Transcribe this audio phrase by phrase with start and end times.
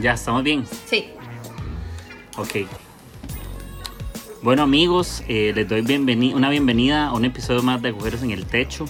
[0.00, 0.64] Ya, ¿estamos bien?
[0.86, 1.08] Sí.
[2.38, 2.66] Ok.
[4.42, 8.30] Bueno amigos, eh, les doy bienveni una bienvenida a un episodio más de Agujeros en
[8.30, 8.86] el Techo.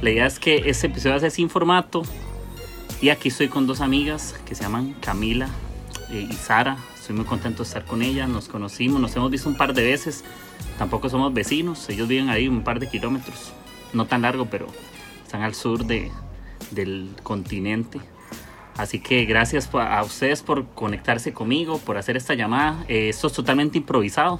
[0.00, 2.02] La idea es que este episodio va a ser sin formato.
[3.02, 5.50] Y aquí estoy con dos amigas que se llaman Camila
[6.10, 6.78] eh, y Sara.
[6.94, 8.26] Estoy muy contento de estar con ellas.
[8.26, 10.24] Nos conocimos, nos hemos visto un par de veces.
[10.78, 11.86] Tampoco somos vecinos.
[11.90, 13.52] Ellos viven ahí un par de kilómetros.
[13.92, 14.66] No tan largo, pero
[15.22, 16.10] están al sur de,
[16.70, 18.00] del continente.
[18.76, 22.84] Así que gracias a ustedes por conectarse conmigo, por hacer esta llamada.
[22.88, 24.38] Eh, esto es totalmente improvisado.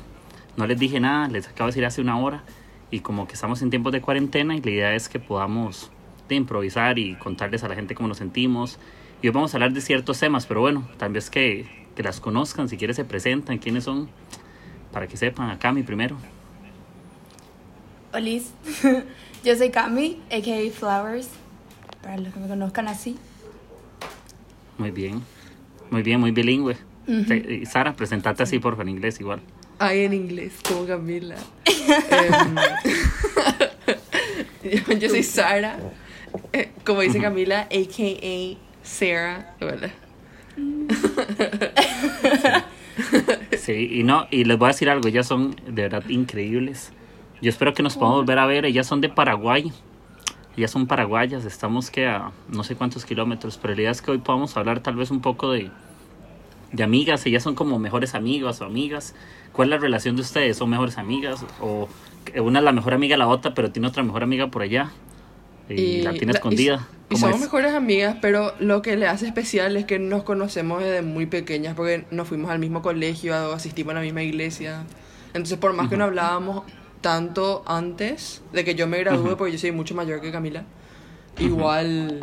[0.57, 2.45] No les dije nada, les acabo de decir hace una hora.
[2.91, 5.91] Y como que estamos en tiempos de cuarentena y la idea es que podamos
[6.29, 8.79] de improvisar y contarles a la gente cómo nos sentimos.
[9.23, 12.21] Y hoy vamos a hablar de ciertos temas, pero bueno, tal vez que, que las
[12.21, 14.11] conozcan, si quieren se presentan, quiénes son,
[14.93, 15.49] para que sepan.
[15.49, 16.17] Acá mi primero.
[18.13, 18.31] Hola,
[19.45, 20.71] yo soy Cami, a.k.a.
[20.71, 21.29] Flowers,
[22.03, 23.17] para los que me conozcan así.
[24.79, 25.23] Muy bien.
[25.91, 26.77] Muy bien, muy bilingüe.
[27.29, 29.41] Te- Sara, presentate así, por en inglés igual.
[29.79, 31.37] Ay, en inglés, como Camila.
[34.65, 35.79] Em, yo, soy Sara,
[36.53, 38.57] eh, como dice Camila, a.k.a.
[38.83, 39.55] Sarah.
[39.61, 39.91] Hola.
[43.59, 46.93] Sí, y no, y les voy a decir algo, ellas son de verdad increíbles.
[47.43, 48.65] Yo espero que nos podamos volver a ver.
[48.65, 49.71] Ellas son de Paraguay.
[50.57, 54.11] Ellas son paraguayas, estamos que a no sé cuántos kilómetros, pero la idea es que
[54.11, 55.71] hoy podamos hablar tal vez un poco de,
[56.73, 57.27] de amigas.
[57.27, 59.15] Ellas son como mejores amigas o amigas.
[59.53, 60.57] ¿Cuál es la relación de ustedes?
[60.57, 61.45] ¿Son mejores amigas?
[61.61, 61.89] ¿O
[62.41, 64.91] una es la mejor amiga de la otra, pero tiene otra mejor amiga por allá?
[65.69, 66.89] Y, la tiene la- escondida.
[67.11, 67.43] Y, ¿Cómo somos es?
[67.43, 71.75] mejores amigas, pero lo que le hace especial es que nos conocemos desde muy pequeñas,
[71.75, 74.85] porque nos fuimos al mismo colegio, asistimos a la misma iglesia.
[75.35, 76.63] Entonces, por más que no hablábamos
[77.07, 80.65] tanto antes de que yo me gradúe, porque yo soy mucho mayor que Camila,
[81.39, 82.21] igual,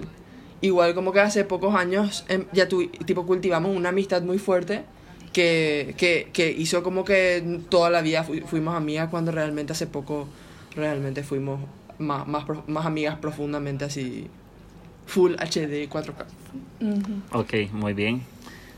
[0.59, 4.83] igual como que hace pocos años em, ya tu, tipo cultivamos una amistad muy fuerte
[5.31, 9.87] que, que, que hizo como que toda la vida fu- fuimos amigas cuando realmente hace
[9.87, 10.27] poco
[10.75, 11.61] realmente fuimos
[11.97, 14.27] más, más, más amigas profundamente así
[15.05, 16.25] full HD 4K.
[16.81, 18.21] Ujú, Ok, muy bien.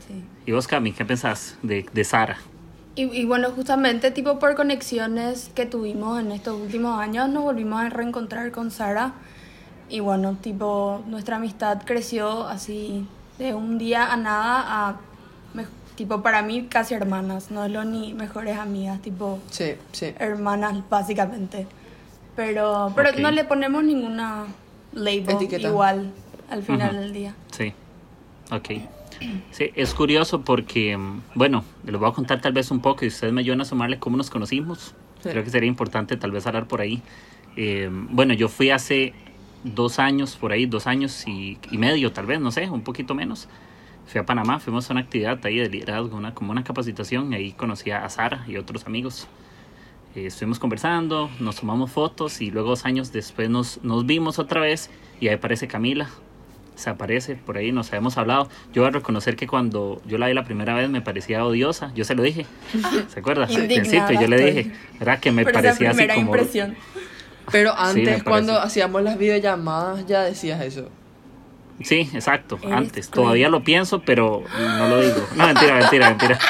[0.06, 0.22] sí.
[0.46, 2.38] ¿Y vos, Cami, qué pensás de, de Sara?
[2.96, 7.80] Y, y bueno, justamente tipo por conexiones que tuvimos en estos últimos años, nos volvimos
[7.80, 9.12] a reencontrar con Sara.
[9.88, 13.06] Y bueno, tipo, nuestra amistad creció así
[13.38, 14.96] de un día a nada a,
[15.54, 20.14] me- tipo, para mí casi hermanas, no es lo ni mejores amigas, tipo, Sí, sí.
[20.18, 21.66] hermanas básicamente.
[22.34, 23.18] Pero, pero Ok.
[23.18, 24.46] no le ponemos ninguna
[24.94, 25.68] label Etiqueta.
[25.68, 26.10] igual
[26.50, 26.98] al final Ujú.
[27.00, 27.34] del día.
[27.52, 27.72] Sí,
[28.50, 28.70] ok.
[29.50, 30.98] Sí, es curioso porque,
[31.34, 33.98] bueno, les voy a contar tal vez un poco y ustedes me ayudan a sumarle
[33.98, 34.94] cómo nos conocimos.
[35.22, 35.30] Sí.
[35.30, 37.02] Creo que sería importante tal vez hablar por ahí.
[37.56, 39.14] Eh, bueno, yo fui hace
[39.64, 43.14] dos años, por ahí, dos años y, y medio tal vez, no sé, un poquito
[43.14, 43.48] menos.
[44.06, 47.36] Fui a Panamá, fuimos a una actividad ahí de liderazgo, una, como una capacitación, y
[47.36, 49.26] ahí conocí a Sara y otros amigos.
[50.14, 54.60] Eh, estuvimos conversando, nos tomamos fotos y luego dos años después nos, nos vimos otra
[54.60, 54.90] vez
[55.20, 56.08] y ahí aparece Camila.
[56.76, 58.48] Se aparece por ahí, nos habíamos hablado.
[58.72, 61.90] Yo voy a reconocer que cuando yo la vi la primera vez me parecía odiosa.
[61.94, 62.46] Yo se lo dije.
[63.08, 63.46] ¿Se acuerda?
[63.46, 65.18] Al Indignada principio yo le dije, ¿verdad?
[65.18, 66.20] Que me esa parecía así como.
[66.20, 66.76] impresión.
[67.50, 70.88] Pero antes, cuando hacíamos las videollamadas, ya decías eso.
[71.82, 73.08] Sí, exacto, Eres antes.
[73.08, 73.24] cruel.
[73.24, 75.26] Todavía lo pienso, pero no lo digo.
[75.36, 76.38] No, mentira, mentira, mentira.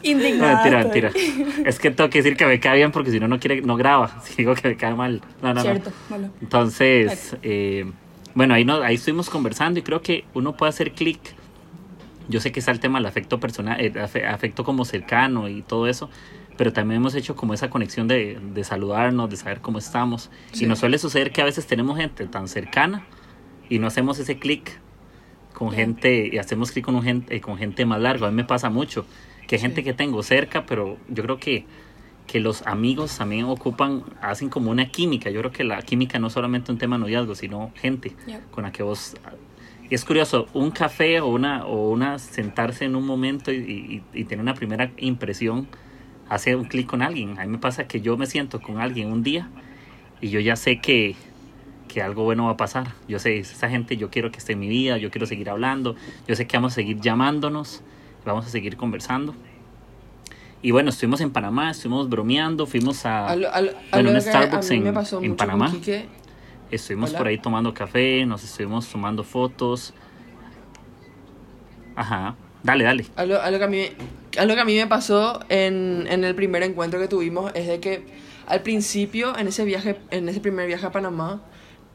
[0.00, 0.54] No, Indignada.
[0.62, 1.32] mentira, estoy.
[1.32, 1.68] mentira.
[1.68, 3.76] Es que tengo que decir que me cae bien porque si no, no quiere, no
[3.76, 4.20] graba.
[4.22, 5.20] Si digo que me cae mal.
[5.42, 5.62] No, no, no.
[5.62, 6.30] Cierto, bueno.
[6.40, 7.84] Entonces, eh,
[8.38, 11.18] bueno, ahí, no, ahí estuvimos conversando y creo que uno puede hacer clic.
[12.28, 15.62] Yo sé que está el tema del afecto personal, el afe- afecto como cercano y
[15.62, 16.08] todo eso,
[16.56, 20.30] pero también hemos hecho como esa conexión de, de saludarnos, de saber cómo estamos.
[20.52, 20.64] Sí.
[20.64, 23.04] Y nos suele suceder que a veces tenemos gente tan cercana
[23.68, 24.78] y no hacemos ese clic
[25.52, 28.24] con gente y hacemos clic con, un gente, eh, con gente más largo.
[28.26, 29.04] A mí me pasa mucho
[29.48, 31.66] que hay gente que tengo cerca, pero yo creo que
[32.28, 35.30] que los amigos también ocupan, hacen como una química.
[35.30, 38.14] Yo creo que la química no es solamente un tema de noviazgo, sino gente
[38.52, 39.16] con la que vos
[39.90, 44.02] Y es curioso, un café o una, o una sentarse en un momento y, y,
[44.20, 45.66] y tener una primera impresión,
[46.28, 47.38] hace un clic con alguien.
[47.40, 49.48] A mí me pasa que yo me siento con alguien un día
[50.20, 51.16] y yo ya sé que,
[51.88, 52.88] que algo bueno va a pasar.
[53.08, 55.96] Yo sé, esa gente yo quiero que esté en mi vida, yo quiero seguir hablando,
[56.26, 57.82] yo sé que vamos a seguir llamándonos,
[58.26, 59.34] vamos a seguir conversando.
[60.60, 64.10] Y bueno, estuvimos en Panamá, estuvimos bromeando, fuimos a, A lo- a lo- a bueno,
[64.10, 64.86] lo un Starbucks a en,
[65.22, 65.72] en Panamá.
[66.70, 67.18] Estuvimos Hola.
[67.18, 69.94] por ahí tomando café, nos estuvimos tomando fotos.
[71.96, 73.06] Ajá, dale, dale.
[73.16, 73.84] Algo, algo que a mí,
[74.38, 77.80] algo que a mí me pasó en, en el primer encuentro que tuvimos es de
[77.80, 78.04] que
[78.46, 81.42] al principio, en ese viaje, en ese primer viaje a Panamá,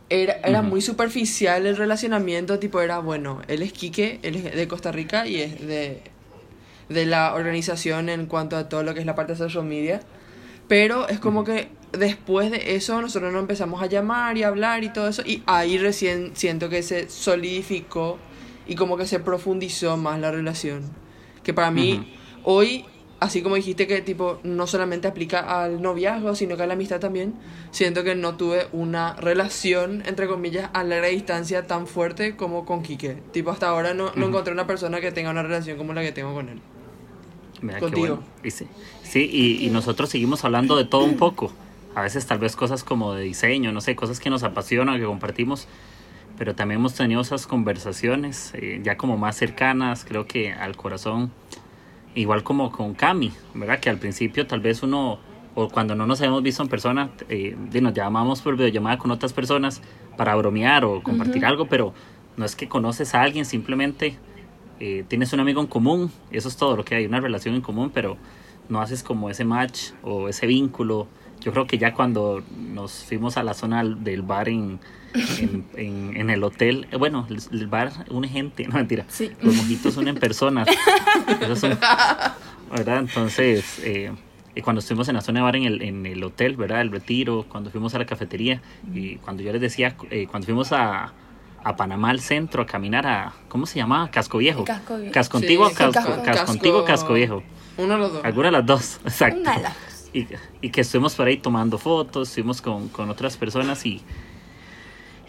[0.09, 0.69] era, era Ujú.
[0.69, 5.25] muy superficial el relacionamiento, tipo era, bueno, él es Quique, él es de Costa Rica
[5.27, 6.01] y es de,
[6.89, 10.01] de la organización en cuanto a todo lo que es la parte de social media.
[10.67, 14.83] Pero es como que después de eso nosotros nos empezamos a llamar y a hablar
[14.83, 18.17] y todo eso y ahí recién siento que se solidificó
[18.67, 20.83] y como que se profundizó más la relación.
[21.43, 22.13] Que para mí
[22.43, 22.85] hoy,
[23.19, 26.99] así como dijiste que tipo no solamente aplica al noviazgo, sino que a la amistad
[26.99, 27.35] también,
[27.71, 32.81] siento que no tuve una relación entre comillas a larga distancia tan fuerte como con
[32.81, 33.17] Quique.
[33.31, 36.13] Tipo hasta ahora no, no encontré una persona que tenga una relación como la que
[36.13, 36.61] tengo con él.
[37.63, 38.17] Mira Contigo.
[38.17, 38.23] bueno.
[38.43, 38.67] Y sí,
[39.03, 41.51] sí, y, y nosotros seguimos hablando de todo un poco.
[41.95, 45.05] A veces tal vez cosas como de diseño, no sé, cosas que nos apasionan, que
[45.05, 45.67] compartimos.
[46.37, 51.31] Pero también hemos tenido esas conversaciones eh, ya como más cercanas, creo que al corazón.
[52.15, 53.79] Igual como con Cami, ¿verdad?
[53.79, 55.19] Que al principio tal vez uno,
[55.55, 59.33] o cuando no nos habíamos visto en persona, eh, nos llamamos por videollamada con otras
[59.33, 59.81] personas
[60.17, 61.93] para bromear o compartir algo, pero
[62.37, 64.17] no es que conoces a alguien, simplemente
[64.85, 67.61] eh, tienes un amigo en común, eso es todo lo que hay, una relación en
[67.61, 68.17] común, pero
[68.69, 71.07] no haces como ese match o ese vínculo.
[71.41, 72.41] Yo creo que ya cuando
[72.73, 74.79] nos fuimos a la zona del bar en,
[75.39, 79.31] en, en- en el hotel, eh, bueno, el, el bar une gente, no mentira, Sí.
[79.41, 80.67] los mojitos unen personas.
[81.55, 81.77] Son-
[82.71, 82.99] ¿verdad?
[82.99, 84.11] Entonces, eh,
[84.63, 86.81] cuando estuvimos en la zona de bar en el, en el hotel, ¿verdad?
[86.81, 88.61] El retiro, cuando fuimos a la cafetería,
[88.93, 91.13] y cuando yo les decía, eh, cuando fuimos a,
[91.63, 94.09] a Panamá al centro a caminar a, ¿cómo se llamaba?
[94.11, 94.65] Casco Viejo.
[94.65, 95.13] Casco Viejo.
[95.13, 97.43] Casco Antiguo, Sí, Casco, Casco- Casco Antiguo, Casco Viejo.
[97.77, 98.25] Uno de los dos.
[98.25, 99.39] Alguna de las dos, exacto.
[99.39, 100.09] Una de las dos.
[100.13, 100.27] Y,
[100.61, 104.01] y que estuvimos por ahí tomando fotos, estuvimos con, con otras personas y,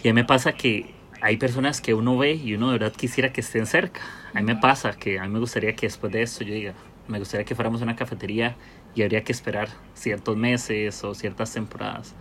[0.02, 2.92] y a mí me pasa que hay personas que uno ve y uno de verdad
[2.94, 4.00] quisiera que estén cerca.
[4.34, 6.74] A mí me pasa que a mí me gustaría que después de esto yo diga,
[7.08, 8.56] me gustaría que fuéramos a una cafetería
[8.94, 12.14] y habría que esperar ciertos meses o ciertas temporadas.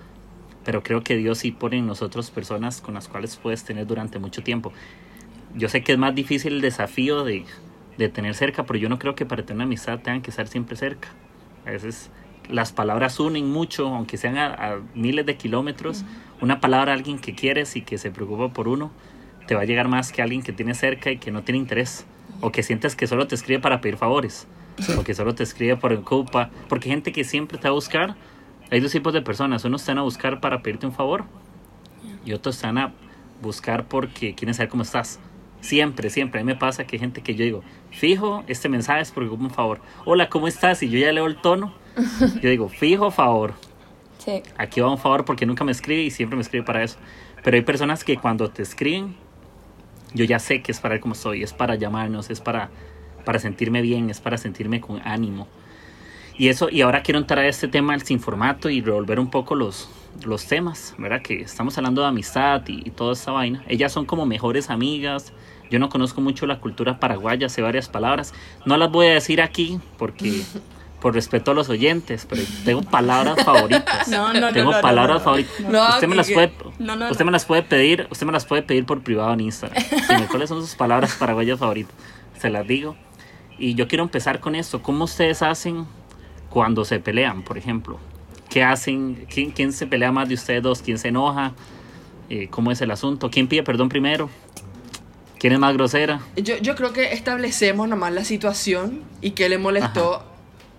[0.63, 4.19] Pero creo que Dios sí pone en nosotros personas con las cuales puedes tener durante
[4.19, 4.71] mucho tiempo.
[5.55, 7.45] Yo sé que es más difícil el desafío de,
[7.97, 10.47] de tener cerca, pero yo no creo que para tener una amistad tengan que estar
[10.47, 11.09] siempre cerca.
[11.65, 12.09] A veces
[12.49, 16.03] las palabras unen mucho, aunque sean a, a miles de kilómetros.
[16.41, 18.91] Una palabra a alguien que quieres y que se preocupa por uno,
[19.47, 22.05] te va a llegar más que alguien que tiene cerca y que no tiene interés.
[22.41, 24.47] O que sientes que solo te escribe para pedir favores.
[24.97, 26.49] O que solo te escribe por culpa.
[26.67, 28.15] Porque gente que siempre te va a buscar.
[28.73, 29.63] Hay dos tipos de personas.
[29.65, 31.25] Unos están a buscar para pedirte un favor.
[32.25, 32.91] Y otros están a
[33.39, 35.19] buscar porque quieren saber cómo estás.
[35.61, 36.41] Siempre, siempre.
[36.41, 39.29] A mí me pasa que hay gente que yo digo, fijo, este mensaje es porque
[39.29, 39.79] un favor.
[40.05, 40.81] Hola, ¿cómo estás?
[40.81, 41.71] Y yo ya leo el tono.
[42.41, 43.53] Yo digo, fijo, favor.
[44.17, 44.41] Sí.
[44.57, 46.97] Aquí va un favor porque nunca me escribe y siempre me escribe para eso.
[47.43, 49.15] Pero hay personas que cuando te escriben,
[50.15, 52.71] yo ya sé que es para ver cómo soy, es para llamarnos, es para,
[53.23, 55.47] para sentirme bien, es para sentirme con ánimo.
[56.37, 59.29] Y eso, y ahora quiero entrar a este tema del sin formato y revolver un
[59.29, 59.89] poco los,
[60.25, 61.21] los temas, ¿verdad?
[61.21, 63.63] Que estamos hablando de amistad y, y toda esta vaina.
[63.67, 65.33] Ellas son como mejores amigas.
[65.69, 68.33] Yo no conozco mucho la cultura paraguaya, sé varias palabras.
[68.65, 70.43] No las voy a decir aquí porque
[71.03, 74.07] por respeto a los oyentes, pero tengo palabras favoritas.
[74.07, 75.53] No, no, tengo no, no, palabras favoritas.
[75.59, 76.53] Usted me las puede,
[77.11, 79.83] usted me las puede pedir, usted me las puede pedir por privado en Instagram.
[80.09, 81.93] Dime, ¿Cuáles son sus palabras paraguayas favoritas?
[82.39, 82.95] Se las digo.
[83.57, 84.81] Y yo quiero empezar con esto.
[84.81, 85.85] ¿Cómo ustedes hacen
[86.53, 87.97] cuando se pelean, por ejemplo?
[88.47, 89.25] ¿Qué hacen?
[89.27, 90.83] ¿Quién, quién se pelea más de ustedes dos?
[90.83, 91.53] ¿Quién se enoja?
[92.29, 93.31] Eh, ¿Cómo es el asunto?
[93.31, 94.29] ¿Quién pide perdón primero?
[95.39, 96.21] ¿Quién es más grosera?
[96.35, 100.23] Yo, yo creo que establecemos nomás la situación y qué le molestó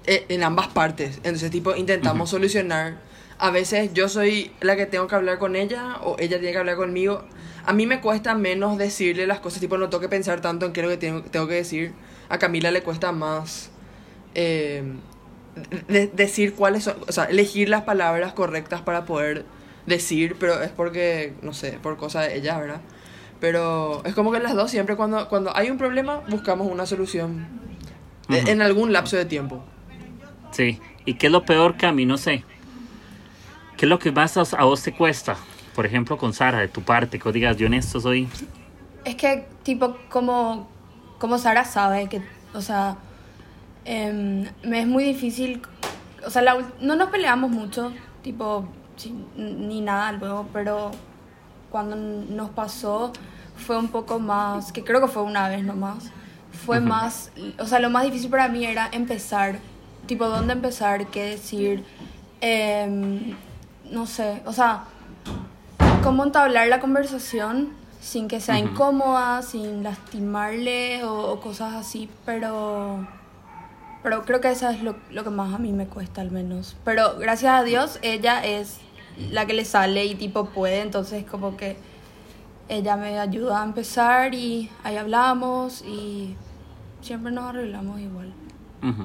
[0.07, 1.17] eh, en ambas partes.
[1.17, 2.99] Entonces, tipo, intentamos solucionar.
[3.39, 6.59] A veces yo soy la que tengo que hablar con ella o ella tiene que
[6.59, 7.25] hablar conmigo.
[7.67, 10.73] A mí me cuesta menos decirle las cosas, tipo, no tengo que pensar tanto en
[10.73, 11.95] qué es lo que tengo, tengo que decir.
[12.29, 13.71] A Camila le cuesta más
[14.37, 14.85] eh,
[15.89, 19.45] de- decir cuáles son, o sea, elegir las palabras correctas para poder
[19.87, 22.81] decir, pero es porque, no sé, por cosa de ella, ¿verdad?
[23.41, 27.47] Pero es como que las dos siempre cuando, cuando hay un problema buscamos una solución
[28.31, 28.51] eh, Ujú.
[28.51, 29.63] en algún lapso de tiempo.
[30.53, 30.81] Sí.
[31.05, 32.07] ¿Y qué es lo peor, Cami?
[32.07, 32.45] No sé.
[33.77, 35.37] ¿Qué es lo que más a, a vos te cuesta?
[35.75, 38.29] Por ejemplo, con Sara, de tu parte, que digas, yo en esto soy
[39.05, 40.69] Es que, tipo, como,
[41.19, 42.23] como Sara sabe que,
[42.55, 42.97] o sea,
[43.85, 45.63] em, me es muy difícil,
[46.27, 48.67] o sea, la no nos peleamos mucho, tipo,
[49.37, 50.91] ni nada luego, pero
[51.71, 53.13] cuando nos pasó
[53.57, 56.11] fue un poco más, que creo que fue una vez nomás,
[56.65, 56.87] fue Ujú.
[56.87, 59.59] más, o sea, lo más difícil para mí era empezar,
[60.07, 61.85] tipo, dónde empezar, qué decir,
[62.41, 63.35] em,
[63.91, 64.85] no sé, o sea,
[66.03, 68.69] cómo entablar la conversación sin que sea Ujú.
[68.69, 73.07] incómoda, sin lastimarle o, o cosas así, pero...
[74.05, 76.77] Pero creo que eso es lo, lo que más a mí me cuesta al menos.
[76.85, 78.79] Pero gracias a Dios ella es
[79.31, 81.79] la que le sale y tipo puede, entonces como que
[82.69, 86.37] ella me ayuda a empezar y ahí hablamos y
[87.01, 88.35] siempre nos arreglamos igual.
[88.83, 89.05] Ujú.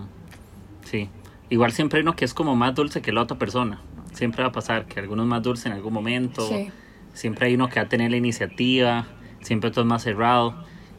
[0.83, 1.09] Sí.
[1.49, 3.81] Igual siempre hay uno que es como más dulce que la otra persona.
[4.11, 6.45] Siempre va a pasar que alguno es más dulce en algún momento.
[6.45, 6.69] Sí.
[7.13, 9.07] Siempre hay uno que va a tener la iniciativa.
[9.39, 10.55] Siempre todo es más cerrado.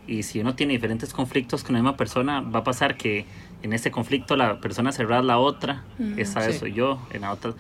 [0.07, 3.27] Y si uno tiene diferentes conflictos con la misma persona, va a pasar que
[3.63, 5.85] en ese conflicto la persona cerrada es la otra.
[5.99, 6.15] Ujú.
[6.19, 6.59] Esta vez Sí.
[6.61, 7.01] soy yo.
[7.13, 7.53] En la otra.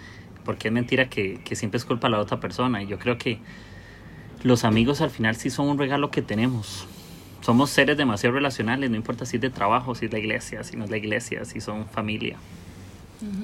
[0.44, 2.82] Porque es mentira que, que siempre es culpa de la otra persona.
[2.82, 3.38] Y yo creo que
[4.42, 6.86] los amigos al final sí son un regalo que tenemos.
[7.42, 10.76] Somos seres demasiado relacionales, no importa si es de trabajo, si es la iglesia, si
[10.76, 12.36] no es la iglesia, si son familia.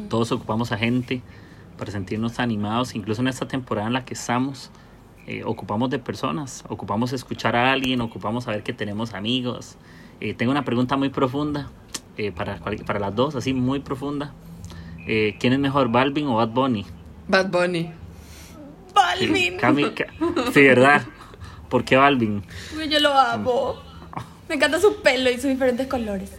[0.09, 1.21] Todos ocupamos a gente
[1.79, 4.71] para sentirnos animados, incluso en esta temporada en la que estamos,
[5.27, 9.77] eh, ocupamos de personas, ocupamos escuchar a alguien, ocupamos saber que tenemos amigos.
[10.21, 11.69] Eh, tengo una pregunta muy profunda
[12.17, 14.33] eh, para, para las dos, así muy profunda.
[15.07, 16.85] Eh, ¿Quién es mejor, Balvin o Bad Bunny?
[17.29, 17.83] Bad Bunny.
[17.83, 19.59] Sí, Balvin.
[19.59, 19.93] Cami-
[20.53, 21.03] sí, ¿verdad?
[21.69, 22.43] ¿Por qué Balvin?
[22.77, 23.77] Uy, Yo lo amo.
[24.49, 26.33] Me encanta su pelo y sus diferentes colores.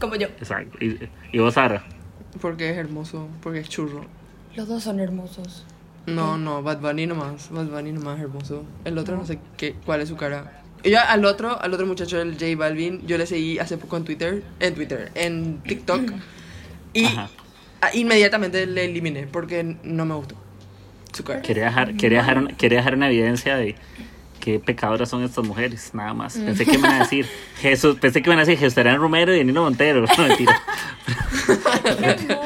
[0.00, 0.26] Como yo.
[0.28, 0.76] Exacto.
[0.84, 0.98] ¿Y,
[1.32, 1.84] y vos, Sara?
[2.40, 4.04] Porque es hermoso, porque es churro.
[4.54, 5.64] Los dos son hermosos.
[6.06, 7.50] No, no, Bad Bunny nomás.
[7.50, 8.62] Bad Bunny nomás es hermoso.
[8.84, 10.62] El otro no sé qué, cuál es su cara.
[10.86, 13.96] Y yo al otro, al otro muchacho, el J Balvin, yo le seguí hace poco
[13.96, 16.12] en Twitter, en Twitter, en TikTok.
[16.92, 17.28] Y Ajá.
[17.92, 20.36] inmediatamente le eliminé porque no me gustó
[21.12, 21.42] su cara.
[21.42, 23.74] Quería dejar, quería dejar, una, quería dejar una evidencia de
[24.38, 26.38] qué pecadoras son estas mujeres, nada más.
[26.38, 27.26] Pensé que me iban a decir
[27.60, 30.04] Jesús, pensé que me iban a decir Jesús Terán Romero y Nino Montero.
[30.16, 30.62] No, mentira.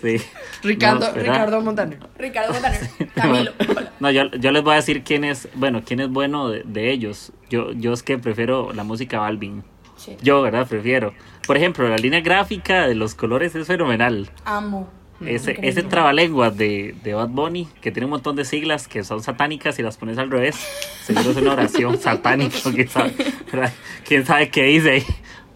[0.00, 0.16] Sí.
[0.62, 1.12] Ricardo.
[1.14, 1.98] Ricardo Montaner.
[2.18, 2.80] Ricardo Montaner.
[3.14, 3.52] Camilo.
[3.68, 3.92] Hola.
[4.00, 6.90] No, yo, yo les voy a decir quién es, bueno, quién es bueno de, de
[6.92, 7.32] ellos.
[7.50, 9.64] Yo, yo es que prefiero la música Balvin.
[9.96, 10.16] Sí.
[10.22, 10.66] Yo, ¿verdad?
[10.66, 11.14] Prefiero.
[11.46, 14.30] Por ejemplo, la línea gráfica de los colores es fenomenal.
[14.44, 14.88] Amo.
[15.20, 15.68] Ese, Increíble.
[15.68, 19.78] ese trabalenguas de, de Bad Bunny, que tiene un montón de siglas que son satánicas
[19.78, 20.56] y las pones al revés,
[21.04, 23.14] seguro es una oración satánica, quién sabe,
[23.52, 23.72] ¿verdad?
[24.04, 25.04] quién sabe qué dice.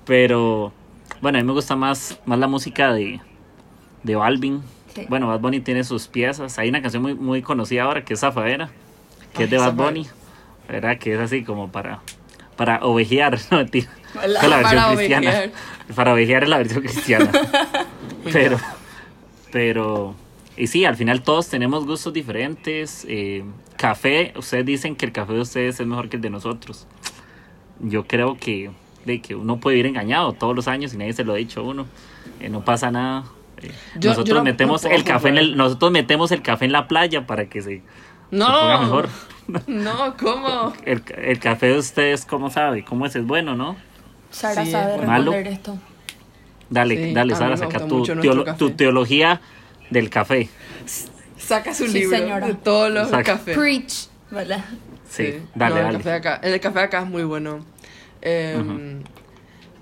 [0.05, 0.73] Pero
[1.21, 3.21] bueno, a mí me gusta más, más la música de,
[4.05, 4.63] de Balvin.
[4.97, 5.07] Sí.
[5.09, 6.59] Bueno, Bad Bunny tiene sus piezas.
[6.59, 8.71] Hay una canción muy, muy conocida ahora que es Zafadera,
[9.35, 9.91] que es de Ay, Bad Zafadera.
[9.91, 10.07] Bunny,
[10.69, 10.99] ¿verdad?
[10.99, 12.01] Que es así como para,
[12.57, 13.89] para ovejear, no mentira.
[14.25, 15.31] Es la versión Para cristiana.
[15.31, 15.51] ovejear.
[15.95, 17.31] Para ovejear es la versión cristiana.
[18.33, 18.59] Pero,
[19.53, 20.15] pero,
[20.57, 23.07] y sí, al final todos tenemos gustos diferentes.
[23.09, 23.45] eh,
[23.77, 26.87] café, ustedes dicen que el café de ustedes es mejor que el de nosotros.
[27.81, 28.71] Yo creo que,
[29.05, 31.61] de que uno puede ir engañado todos los años y nadie se lo ha dicho
[31.61, 31.87] a uno.
[32.41, 33.25] eh, no pasa nada.
[33.97, 36.73] Yo- nosotros yo metemos no puedo el café en el, nosotros metemos el café en
[36.73, 37.83] la playa para que se, se
[38.31, 39.09] ponga No, mejor.
[39.67, 40.73] no, ¿cómo?
[40.85, 42.85] El, el café de ustedes, ¿cómo sabe?
[42.85, 43.17] ¿Cómo es?
[43.17, 43.77] Es bueno, ¿no?
[44.31, 45.33] Sara Sí, sabe malo.
[45.33, 45.79] responder esto.
[46.69, 48.59] Dale, Sí, dale, Sara, saca tu, mucho nuestro teolo- café.
[48.59, 49.41] tu teología
[49.91, 50.49] del café.
[51.39, 52.47] Saca su Sí, libro señora.
[52.47, 53.23] de todos los Saca.
[53.35, 53.57] cafés.
[53.57, 54.09] Preach.
[54.33, 54.65] ¿Verdad?
[55.09, 55.39] Sí, Sí.
[55.55, 55.89] dale, No, dale.
[55.91, 57.65] El café, de acá, el café de acá es muy bueno.
[58.23, 59.01] Eh.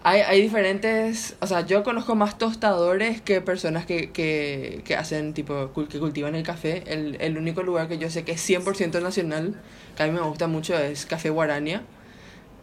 [0.05, 5.33] Hay, hay diferentes, o sea, yo conozco más tostadores que personas que, que, que hacen,
[5.33, 6.85] tipo, que cultivan el café.
[6.87, 9.59] El, el único lugar que yo sé que es 100% nacional,
[9.97, 11.85] que a mí me gusta mucho, es Café Guarania.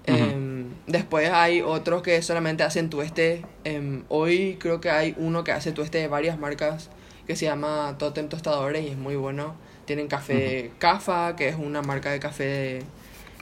[0.07, 0.17] Ujú.
[0.17, 3.43] Em, después hay otros que solamente hacen tueste.
[3.63, 6.91] Em, hoy creo que hay uno que hace tueste de varias marcas
[7.25, 9.55] que se llama Totem Tostadores y es muy bueno.
[9.86, 12.83] Tienen café Cafa, que es una marca de café,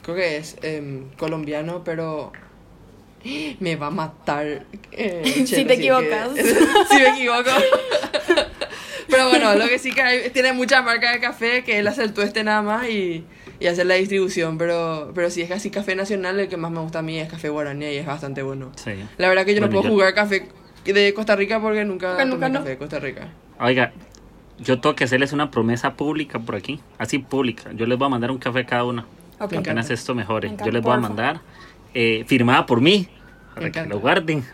[0.02, 2.32] creo que es em, colombiano, pero
[3.60, 4.64] me va a matar.
[4.92, 6.30] eh, Si te que- equivocas.
[6.90, 7.50] si me equivoco.
[9.08, 12.02] Pero bueno, lo que sí que hay, tiene muchas marcas de café que él hace
[12.04, 13.24] el tueste nada más y,
[13.58, 14.56] y hace la distribución.
[14.56, 17.28] Pero, pero si es casi café nacional, el que más me gusta a mí es
[17.28, 18.70] café guaraní y es bastante bueno.
[18.76, 18.92] Sí.
[19.18, 20.46] La verdad que yo no puedo yo- jugar café
[20.84, 22.58] de Costa Rica porque nunca Porque tomé nunca no.
[22.60, 23.28] café de Costa Rica.
[23.58, 23.92] Oiga,
[24.58, 27.70] yo tengo que hacerles una promesa pública por aquí, así pública.
[27.74, 29.06] Yo les voy a mandar un café a cada una.
[29.40, 29.54] Ok.
[29.54, 30.48] Apenas esto mejore.
[30.48, 31.40] Me Yo encanta, les voy a mandar
[31.94, 33.08] eh, firmada por mí,
[33.54, 34.44] para que lo guarden.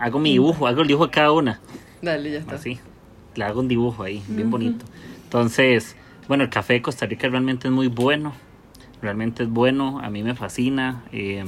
[0.00, 1.60] Hago mi dibujo, hago el dibujo de cada una.
[2.02, 2.54] Dale, ya está.
[2.56, 2.78] Así.
[3.34, 4.84] Le hago un dibujo ahí, bien bonito.
[5.24, 5.96] Entonces,
[6.28, 8.32] bueno, el café de Costa Rica realmente es muy bueno.
[9.02, 11.02] realmente es bueno, a mí me fascina.
[11.12, 11.44] eh,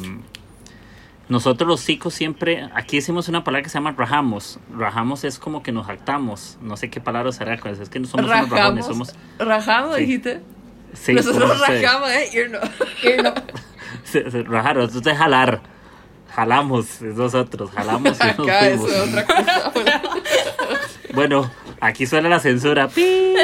[1.29, 4.59] nosotros los chicos siempre, aquí decimos una palabra que se llama rajamos.
[4.75, 6.57] Rajamos es como que nos jactamos.
[6.63, 8.51] No sé qué palabra será, es que no somos unos rajones,
[8.87, 8.87] Rajamos.
[8.87, 9.15] somos...
[9.39, 10.01] Rajamos, Sí.
[10.03, 10.41] dijiste.
[10.95, 12.29] Sí, Nosotros eh, rajamos, eh.
[12.33, 12.59] Ir no.
[14.47, 15.61] Rajar, nosotros es jalar.
[16.31, 18.93] Jalamos, es nosotros, jalamos y nos Acá eso fuimos.
[18.93, 19.73] es otra cosa.
[21.15, 21.51] Bueno,
[21.81, 22.89] aquí suena la censura.
[22.89, 23.35] ¡Pi!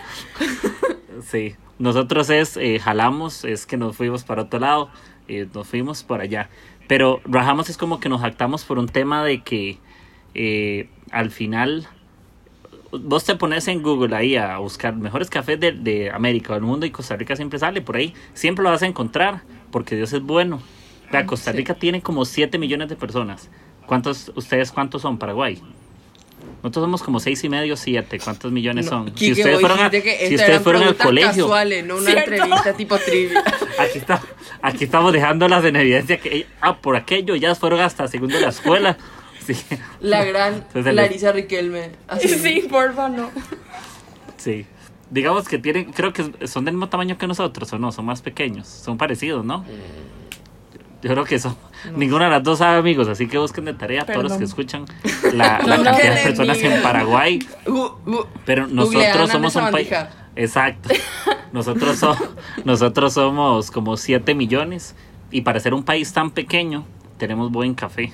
[1.22, 4.90] sí, nosotros es eh, jalamos, es que nos fuimos para otro lado,
[5.28, 6.50] eh, nos fuimos por allá.
[6.88, 9.78] Pero rajamos es como que nos jactamos por un tema de que
[10.34, 11.86] eh, al final
[12.90, 16.64] vos te pones en Google ahí a buscar mejores cafés de, de América o del
[16.64, 18.12] mundo y Costa Rica siempre sale por ahí.
[18.34, 20.62] Siempre lo vas a encontrar porque Dios es bueno.
[21.12, 21.56] Vea, Costa Sí.
[21.58, 23.48] Rica tiene como 7 millones de personas.
[23.86, 25.60] ¿Cuántos, ustedes cuántos son, Paraguay?
[26.62, 28.18] Nosotros somos como seis y medio, siete.
[28.18, 29.16] ¿Cuántos millones No, son?
[29.16, 29.98] Si ustedes fueron, a- si
[30.34, 32.32] ustedes fueron al colegio, casuales, no una ¿Cierto?
[32.32, 33.42] entrevista tipo trivia.
[33.78, 34.22] aquí, está,
[34.62, 38.48] aquí estamos dejándolas en evidencia que, ah, por aquello, ya fueron hasta segundo de la
[38.50, 38.96] escuela.
[39.46, 39.54] Sí,
[40.00, 41.92] La gran Entonces, Larisa Riquelme.
[42.06, 42.28] Así.
[42.28, 43.30] Sí, porfa, no.
[44.36, 44.66] sí.
[45.10, 47.90] Digamos que tienen, creo que son del mismo tamaño que nosotros, ¿o no?
[47.92, 49.64] Son más pequeños, son parecidos, ¿no?
[51.02, 51.56] Yo creo que son.
[51.96, 54.38] Ninguna de las dos sabe, amigos, así que busquen de tarea a todos los Perdón.
[54.38, 54.84] que escuchan
[55.34, 56.82] la, la No, cantidad de no, personas en.
[56.82, 57.38] Paraguay.
[57.66, 57.72] Uh,
[58.10, 58.26] uh.
[58.44, 59.88] Pero nosotros somos un país.
[60.36, 60.90] Exacto.
[61.52, 62.16] Nosotros, so-
[62.64, 64.94] nosotros somos como 7 millones.
[65.32, 66.84] Y para ser un país tan pequeño,
[67.18, 68.12] tenemos buen café.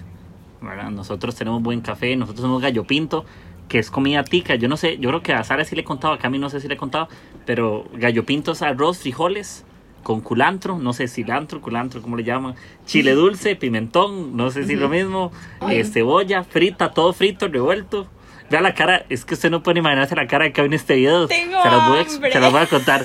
[0.62, 0.90] ¿verdad?
[0.90, 2.16] Nosotros tenemos buen café.
[2.16, 3.26] Nosotros somos gallo pinto,
[3.68, 4.54] que es comida tica.
[4.54, 6.50] Yo no sé, yo creo que a Sara sí le he contado, a Cami no
[6.50, 7.08] sé si le he contado.
[7.44, 9.64] Pero gallo pinto es arroz, frijoles.
[10.02, 12.54] Con culantro, no sé, cilantro, culantro, ¿cómo le llaman?
[12.84, 15.32] Chile dulce, pimentón, no sé si lo mismo,
[15.68, 18.06] eh, cebolla, frita, todo frito, revuelto.
[18.48, 20.94] Vea la cara, es que usted no puede imaginarse la cara de que en este
[20.94, 21.26] video.
[21.26, 23.04] Tengo se las voy a, se las voy a contar.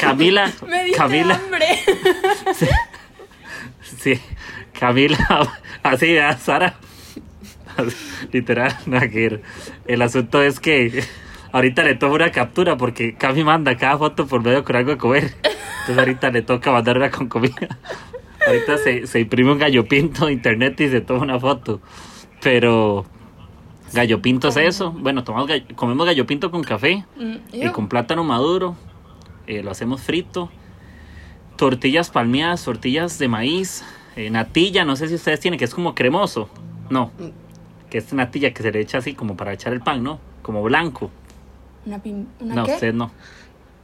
[0.00, 1.66] Camila, Me Camila, hambre.
[3.98, 4.20] sí,
[4.78, 5.18] Camila,
[5.82, 6.76] así, Sara.
[8.32, 9.42] Literal, ver.
[9.86, 11.02] El asunto es que
[11.52, 14.96] ahorita le tomo una captura porque Cami manda cada foto por medio con algo de
[14.98, 15.34] comer.
[15.80, 17.78] Entonces ahorita le toca mandar una con comida.
[18.46, 21.82] Ahorita se, se imprime un gallo pinto de internet y se toma una foto.
[22.40, 23.04] Pero
[23.92, 24.92] gallo pinto es eso.
[24.92, 28.74] Bueno, tomamos gallo- comemos gallo pinto con café Mm, y con plátano maduro.
[29.46, 30.50] eh, lo hacemos frito.
[31.56, 33.84] Tortillas palmeadas, tortillas de maíz.
[34.16, 36.48] eh, natilla, no sé si ustedes tienen, que es como cremoso.
[36.90, 37.12] No,
[37.90, 40.20] que es natilla que se le echa así como para echar el pan, ¿no?
[40.42, 41.10] Como blanco.
[41.86, 42.72] Una, pim- una No, qué?
[42.74, 43.10] ustedes no.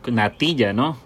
[0.06, 0.96] Natilla, ¿no?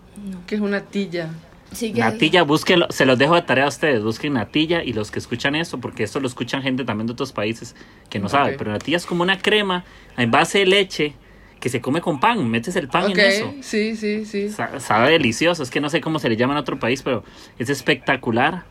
[0.46, 1.30] Que es una tilla.
[1.70, 5.10] Sí, que Natilla, búsquenlo, se los dejo de tarea a ustedes, busquen natilla y los
[5.10, 7.76] que escuchan esto, porque esto lo escuchan gente también de otros países
[8.08, 8.58] que no sabe, Ok.
[8.58, 9.84] pero natilla es como una crema
[10.16, 11.12] en base de leche
[11.60, 13.52] que se come con pan, metes el pan en eso.
[13.60, 14.48] sí, sí, sí.
[14.48, 17.22] Sa- Sabe delicioso, es que no sé cómo se le llama en otro país, pero
[17.58, 18.64] es espectacular.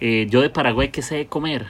[0.00, 1.66] Eh, yo de Paraguay, ¿qué sé de comer?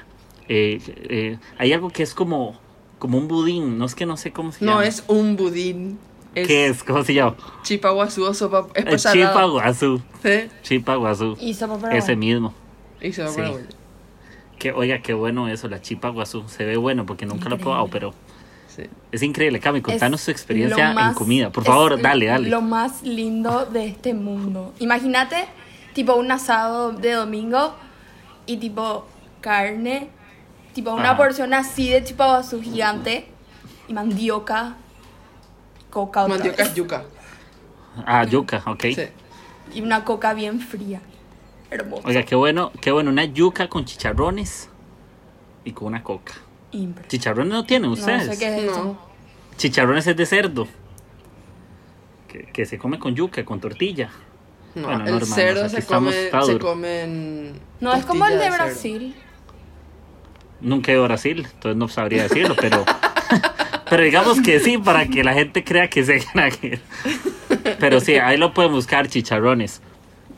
[0.53, 2.59] Eh, eh, hay algo que es como,
[2.99, 4.87] como un budín, no es que no sé cómo se No llama.
[4.87, 5.99] es un budín.
[6.35, 6.83] Es ¿Qué es?
[6.83, 7.37] ¿Cómo se llama?
[7.63, 8.67] chipa guazú o sopa.
[8.75, 9.29] Es El por salado.
[9.31, 10.03] chipa guazú.
[10.23, 10.49] Sí.
[10.63, 11.37] Chipa guazú.
[11.41, 11.99] Y sopa paraguaya.
[11.99, 12.53] Ese mismo.
[13.01, 13.37] Y sopa Sí.
[13.37, 13.67] paraguaya.
[14.59, 16.43] Que, oiga, qué bueno eso, la chipa guazú.
[16.49, 18.13] Se ve bueno porque nunca lo he probado, pero
[18.69, 18.83] Sí.
[19.13, 19.61] es increíble.
[19.61, 21.51] Cami, contanos Es tu experiencia en comida.
[21.53, 22.49] Por es favor, dale, dale.
[22.49, 24.75] Lo más lindo de este mundo.
[24.81, 25.47] Imagínate,
[25.95, 27.75] tipo un asado de domingo
[28.47, 29.07] y tipo
[29.41, 30.11] carne,
[30.75, 31.17] tipo una Ajá.
[31.17, 33.27] porción así de chipaguazú gigante
[33.89, 34.77] y mandioca,
[35.91, 36.69] coca otra Mandioca vez.
[36.69, 37.05] es yuca.
[38.07, 38.83] Ah, yuca, ok.
[38.95, 39.09] Sí.
[39.75, 41.01] y una coca bien fría.
[41.71, 42.03] Hermoso.
[42.07, 43.11] Oiga, qué bueno, qué bueno.
[43.11, 44.69] Una yuca con chicharrones
[45.65, 46.35] y con una coca.
[46.73, 48.27] Impre- ¿Chicharrones no tienen No ustedes?
[48.27, 48.85] sé qué es eso.
[48.85, 48.99] No.
[49.57, 50.67] Chicharrones es de cerdo.
[52.29, 54.11] Que, que se come con yuca, con tortilla.
[54.75, 56.67] No, Bueno, no, el cerdo se come, se duro.
[56.67, 58.57] come en No, es como el de cerdo.
[60.61, 62.85] Nunca he ido a Brasil, entonces no sabría decirlo, pero.
[63.91, 66.23] pero digamos que sí, para que la gente crea que se
[67.79, 69.83] Pero sí, ahí lo pueden buscar, chicharrones.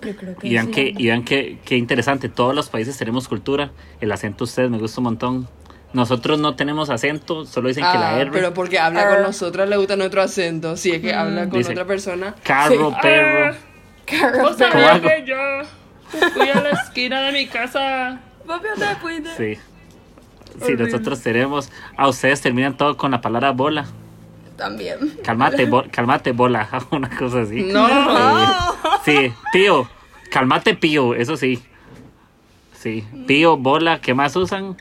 [0.05, 0.73] Yo creo que Y vean, sí.
[0.73, 3.71] que, y vean que, qué interesante, todos los países tenemos cultura.
[4.01, 5.49] El acento de ustedes me gusta un montón.
[5.93, 8.31] Nosotros no tenemos acento, solo dicen que la Ah, R.
[8.33, 9.15] pero porque habla Ah.
[9.15, 10.77] con nosotras le gusta nuestro acento.
[10.77, 12.35] Si es que habla con Dice- otra persona.
[12.43, 12.97] Carro, Sí.
[13.03, 13.57] perro.
[14.07, 15.09] Carro, ¿Cómo pero- hago?
[15.27, 18.21] yo fui a la esquina de mi casa.
[19.37, 19.59] Sí.
[20.59, 20.85] Sí, Horrible.
[20.85, 21.71] nosotros tenemos.
[21.97, 23.87] A ustedes terminan todo con la palabra bola.
[24.57, 24.99] También.
[25.25, 26.69] Calmate, bo- calmate, bola.
[26.91, 27.63] Una cosa así.
[27.63, 27.89] No.
[29.05, 29.89] Sí, pío.
[30.31, 31.15] Calmate, pío.
[31.15, 31.63] Eso sí.
[32.79, 33.05] Sí.
[33.27, 34.01] Pío, bola.
[34.01, 34.77] ¿Qué más usan?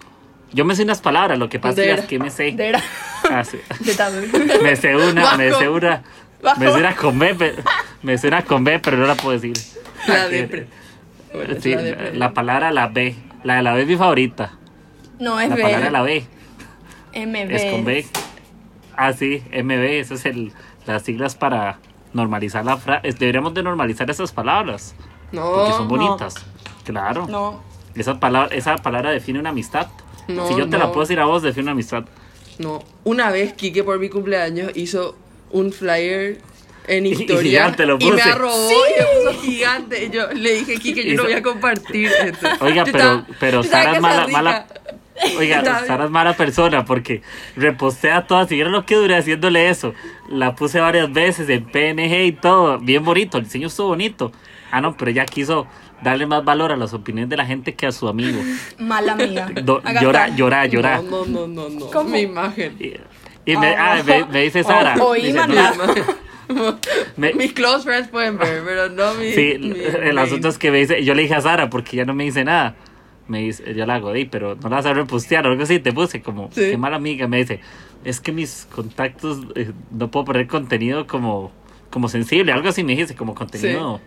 [0.54, 1.40] Yo me sé unas palabras.
[1.40, 2.52] Lo que pasa es que me sé.
[2.52, 2.78] De.
[3.30, 3.58] Ah, sí.
[3.80, 4.60] De.
[4.64, 5.74] Me sé una, me sé Bajo.
[5.76, 6.02] una.
[6.42, 6.60] Bajo.
[6.60, 7.56] Me sé una con B, pe-
[8.02, 9.54] Me suena con B, pero no la puedo decir.
[10.08, 10.28] La.
[11.34, 12.16] Bueno, Sí, la depre.
[12.18, 13.16] la palabra la B.
[13.44, 14.54] La de la B es mi favorita.
[15.22, 15.62] No, es La B.
[15.62, 16.26] palabra la B
[17.14, 17.52] MB.
[17.52, 18.06] es con B.
[18.98, 20.52] Ah, sí, MB, eso es el,
[20.86, 21.80] las siglas para
[22.14, 23.12] normalizar la frase.
[23.14, 24.96] Deberíamos de normalizar esas palabras.
[25.32, 25.52] No.
[25.54, 25.90] Porque son no.
[25.90, 26.36] bonitas.
[26.84, 27.28] Claro.
[27.30, 27.64] No.
[27.96, 29.88] Esa palabra, esa palabra define una amistad.
[30.28, 32.06] No, si yo te la puedo decir a vos, define una amistad.
[32.60, 32.84] No.
[33.04, 35.16] Una vez Kike por mi cumpleaños hizo
[35.52, 36.40] un flyer
[36.88, 40.06] en Y- y historia gigante lo y me arrobó y me puso gigante.
[40.06, 42.48] Y yo le dije, Kike, yo no voy a compartir esto.
[42.62, 44.68] Oiga, Yo pero, estaba- Sara es mala, mala.
[45.38, 45.64] Oiga.
[45.88, 47.22] Sara es mala persona porque
[47.56, 48.48] repostea todas.
[48.50, 49.94] Si vieron lo que duré haciéndole eso,
[50.30, 52.80] la puse varias veces en PNG y todo.
[52.80, 54.32] Bien bonito, el diseño estuvo bonito.
[54.72, 55.68] Ah, no, pero ella quiso
[56.02, 58.42] darle más valor a las opiniones de la gente que a su amigo.
[58.80, 59.50] Mala amiga.
[59.64, 61.02] Do- llora, llora, llora.
[61.02, 61.86] No, no, no, no, no.
[61.92, 62.10] ¿Cómo?
[62.10, 62.76] Mi imagen.
[62.80, 62.94] Y,
[63.52, 63.98] y me, Ah.
[64.00, 64.96] ah, me, me dice Sara.
[65.00, 66.04] Oh, oí, dice, man, Mi "No, imagen.
[67.18, 69.32] me- Mis close friends pueden ver, pero no mi.
[69.34, 71.98] Sí, mi- el mi- asunto es que me dice, yo le dije a Sara porque
[71.98, 72.76] ya no me dice nada.
[73.32, 75.80] Me dice, yo la hago di, pero no la vas a repostear o algo así,
[75.80, 76.62] te puse como, Sí.
[76.72, 77.28] qué mala amiga.
[77.30, 77.62] Me dice,
[78.04, 81.52] es que mis contactos eh, no puedo poner contenido como,
[81.90, 84.02] como sensible, algo así me dijiste, como contenido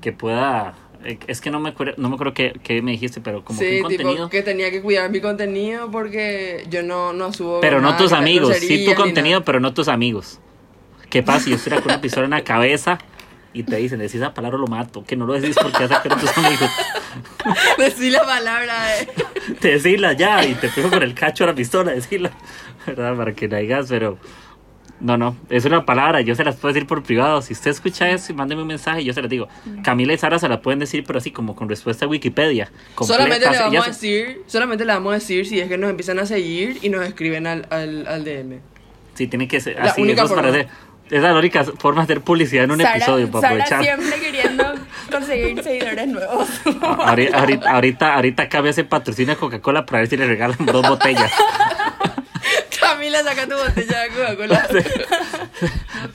[0.00, 0.74] que pueda.
[1.04, 3.60] eh, Es que no me acuerdo, no me acuerdo qué, qué me dijiste, pero como
[3.60, 4.28] que Sí, un tipo contenido.
[4.30, 7.60] que tenía que cuidar mi contenido porque yo no, no subo.
[7.60, 9.44] Pero no nada tus de amigos, sí tu ni contenido, nada.
[9.44, 10.40] pero no tus amigos.
[11.08, 12.98] ¿Qué pasa si yo estoy con una pistola en la cabeza
[13.60, 15.04] y te dicen, decís esa palabra o lo mato?
[15.04, 16.70] Que no lo decís porque vas a sacar a tus amigos.
[17.78, 19.08] Decí la palabra, eh.
[19.60, 22.30] te decirla ya y te pego con el cacho a la pistola, decirla,
[22.86, 23.16] ¿verdad?
[23.16, 24.18] Para que la digas, pero
[25.00, 27.42] no, no, es una palabra, yo se las puedo decir por privado.
[27.42, 29.48] Si usted escucha eso y mándeme un mensaje, yo se las digo.
[29.82, 32.70] Camila y Sara se la pueden decir, pero así como con respuesta a Wikipedia.
[33.00, 36.18] Solamente le vamos a decir, solamente le vamos a decir si es que nos empiezan
[36.18, 38.60] a seguir y nos escriben al, al, al DM.
[39.14, 40.02] Sí, tiene que ser La así.
[40.02, 40.68] única eso es para hacer-
[41.10, 43.82] es la única forma de hacer publicidad en un Sara, episodio para Sara aprovechar.
[43.98, 44.64] siempre queriendo
[45.10, 46.48] conseguir seguidores nuevos.
[46.82, 51.32] Ahorita, ahorita, ahorita, ahorita hace patrocinio a Coca-Cola para ver si le regalan dos botellas.
[52.80, 54.68] Camila, saca tu botella de Coca-Cola.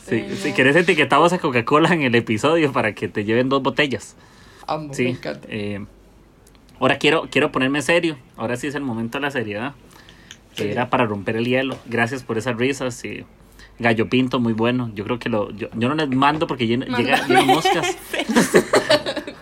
[0.07, 4.15] Sí, si quieres etiquetamos a Coca-Cola en el episodio para que te lleven dos botellas.
[4.67, 5.07] Amo, me Sí.
[5.07, 5.47] encanta.
[5.49, 5.83] eh,
[6.79, 8.17] ahora quiero, quiero ponerme serio.
[8.37, 9.73] Ahora sí es el momento de la seriedad.
[10.53, 10.67] Sí.
[10.67, 11.77] Era para romper el hielo.
[11.85, 13.03] Gracias por esas risas.
[13.05, 13.25] Y
[13.81, 14.89] Gallo Pinto, muy bueno.
[14.95, 15.51] Yo creo que lo.
[15.51, 17.97] Yo, yo no les mando porque lleno, llega, lleno moscas.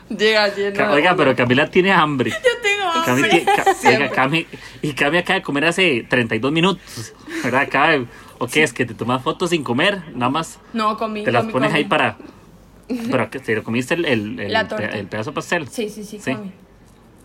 [0.09, 0.91] Llega lleno.
[0.91, 2.31] Oiga, pero Camila tiene hambre.
[2.31, 3.45] Yo tengo hambre.
[4.15, 4.47] Cami-
[4.81, 7.13] y Cami acaba de comer hace 32 minutos.
[7.43, 7.61] ¿Verdad?
[7.61, 8.05] Acaba de-
[8.39, 8.73] ¿O qué es?
[8.73, 10.01] Que te tomas fotos sin comer.
[10.15, 11.23] Nada más No, comí.
[11.23, 11.79] te las comí, pones comí.
[11.79, 12.17] ahí para.
[13.11, 15.67] Pero que te lo comiste el, el, el, pedazo de pastel.
[15.67, 16.33] Sí, sí, sí, Sí.
[16.33, 16.51] comí.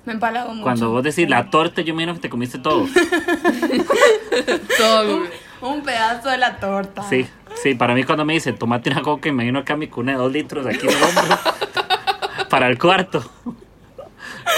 [0.04, 0.62] Me empalagó mucho.
[0.64, 2.86] Cuando vos decís la torta, yo menos que te comiste todo.
[4.76, 5.22] Todo.
[5.64, 7.02] Un pedazo de la torta.
[7.08, 7.26] Sí,
[7.62, 10.18] sí, para mí cuando me dice tomate una coca, imagino a Cami con una de
[10.18, 11.38] dos litros aquí en el hombro
[12.50, 13.24] para el cuarto.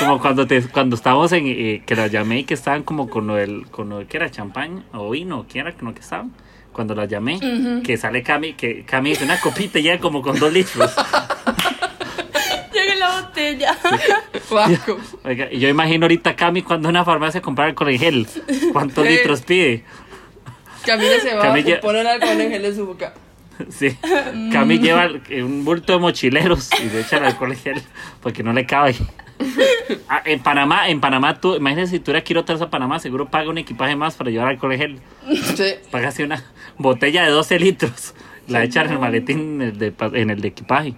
[0.01, 3.29] Como cuando te, cuando estábamos en eh, que la llamé y que estaban como con
[3.29, 6.33] lo del, con lo que era champán o vino, ¿quién era con lo que estaban?
[6.73, 7.38] Cuando la llamé,
[7.85, 10.92] que sale Cami, que Cami dice una copita ya como con dos litros.
[12.75, 13.79] Llega la botella.
[15.25, 18.27] Oiga, y yo imagino ahorita a Cami cuando una farmacia comprar alcohol en gel.
[18.73, 19.85] ¿Cuántos litros pide?
[20.87, 23.12] Camila se va y pone el alcohol en gel en su boca.
[23.70, 23.96] Sí.
[24.53, 25.09] Cami lleva
[25.42, 27.83] un bulto de mochileros y le echa el alcohol en gel
[28.20, 28.94] porque no le cabe.
[30.09, 33.51] Ah, en Panamá, en Panamá, tú, imagínate si tú eres quiero a Panamá, seguro paga
[33.51, 35.01] un equipaje más para llevar alcohol en gel.
[35.57, 35.75] Sí.
[35.90, 36.42] Pagas una
[36.79, 38.14] botella de 12 litros,
[38.49, 40.94] la echan en el maletín en el de, pa- en el de equipaje.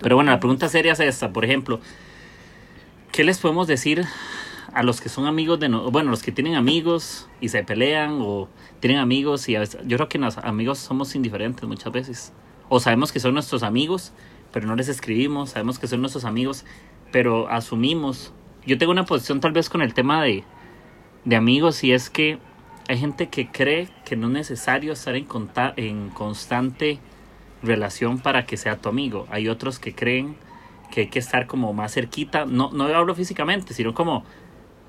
[0.00, 1.80] Pero bueno, la pregunta seria es esta, por ejemplo,
[3.12, 4.04] ¿qué les podemos decir
[4.74, 8.18] a los que son amigos de no, bueno, los que tienen amigos y se pelean
[8.20, 8.48] o
[8.80, 12.32] tienen amigos y a veces- yo creo que los amigos somos indiferentes muchas veces.
[12.68, 14.12] O sabemos que son nuestros amigos,
[14.52, 16.64] pero no les escribimos, sabemos que son nuestros amigos,
[17.12, 18.32] pero asumimos.
[18.66, 20.44] Yo tengo una posición tal vez con el tema de,
[21.24, 22.38] de amigos y es que
[22.88, 26.98] hay gente que cree que no es necesario estar en, conta- en constante
[27.62, 29.26] relación para que sea tu amigo.
[29.30, 30.36] Hay otros que creen
[30.90, 32.46] que hay que estar como más cerquita.
[32.46, 34.24] No, no hablo físicamente, sino como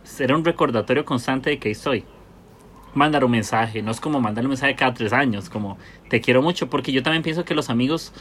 [0.04, 2.04] ser un recordatorio constante de que ahí estoy.
[2.94, 5.78] Mandar un mensaje, no es como mandar un mensaje cada tres años, como
[6.10, 8.12] te quiero mucho, porque yo también pienso que los amigos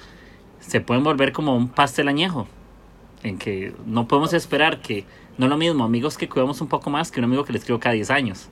[0.60, 2.46] se pueden volver como un pastel añejo,
[3.22, 5.04] en que no podemos esperar que,
[5.38, 7.58] no es lo mismo, amigos que cuidamos un poco más que un amigo que le
[7.58, 8.48] escribo cada 10 años.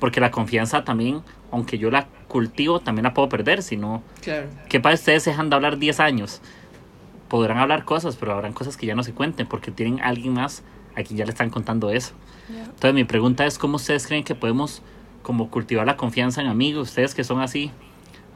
[0.00, 4.48] Porque la confianza también, aunque yo la cultivo, también la puedo perder, si no, Claro.
[4.68, 6.40] ¿Qué para ustedes dejan de hablar 10 años?
[7.28, 10.32] Podrán hablar cosas, pero habrán cosas que ya no se cuenten porque tienen a alguien
[10.32, 10.62] más
[10.96, 12.14] a quien ya le están contando eso.
[12.48, 14.82] Entonces mi pregunta es, ¿cómo ustedes creen que podemos
[15.22, 16.88] como cultivar la confianza en amigos?
[16.88, 17.70] Ustedes que son así,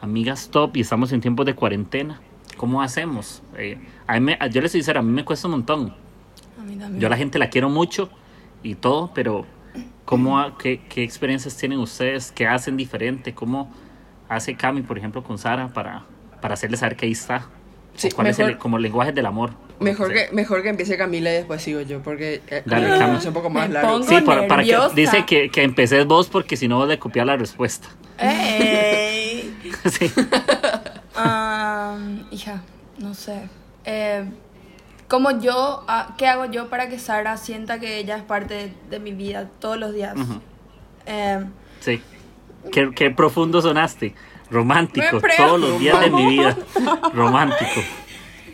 [0.00, 2.20] amigas top y estamos en tiempos de cuarentena.
[2.56, 3.42] ¿Cómo hacemos?
[3.56, 5.94] Eh, a mí me- yo les soy sincero, a mí me cuesta un montón.
[6.58, 7.00] A mí también.
[7.00, 8.10] Yo a la gente la quiero mucho
[8.62, 9.46] y todo, pero
[10.04, 12.30] ¿cómo, qué, qué experiencias tienen ustedes?
[12.30, 13.34] ¿Qué hacen diferente?
[13.34, 13.72] ¿Cómo
[14.28, 16.04] hace Cami, por ejemplo, con Sara para,
[16.40, 17.48] para hacerle saber que ahí está?
[17.96, 19.50] Sí, ¿O ¿Cuál es el, mejor- como lenguaje del amor?
[19.80, 23.18] Mejor que, mejor que empiece Camila y después sigo yo, porque eh, Dale, Camila Cami.
[23.18, 23.92] es un poco más largo.
[23.98, 26.98] pongo- Sí, para, para que, dice que, que empeces vos porque si no vos le
[26.98, 27.88] copias la respuesta.
[28.18, 29.54] ¡Ey!
[29.90, 30.10] sí.
[31.14, 32.62] Am, hija,
[32.98, 33.48] no sé.
[33.84, 34.24] Eh,
[35.08, 38.72] como yo, ah, ¿qué hago yo para que Sara sienta que ella es parte de,
[38.90, 40.16] de mi vida todos los días?
[40.16, 40.40] Ujú.
[41.06, 41.44] Eh,
[41.80, 42.00] Sí.
[42.70, 44.14] Qué, qué profundo sonaste.
[44.52, 45.20] Romántico.
[45.36, 46.56] Todos los días de mi vida.
[47.14, 47.80] Romántico.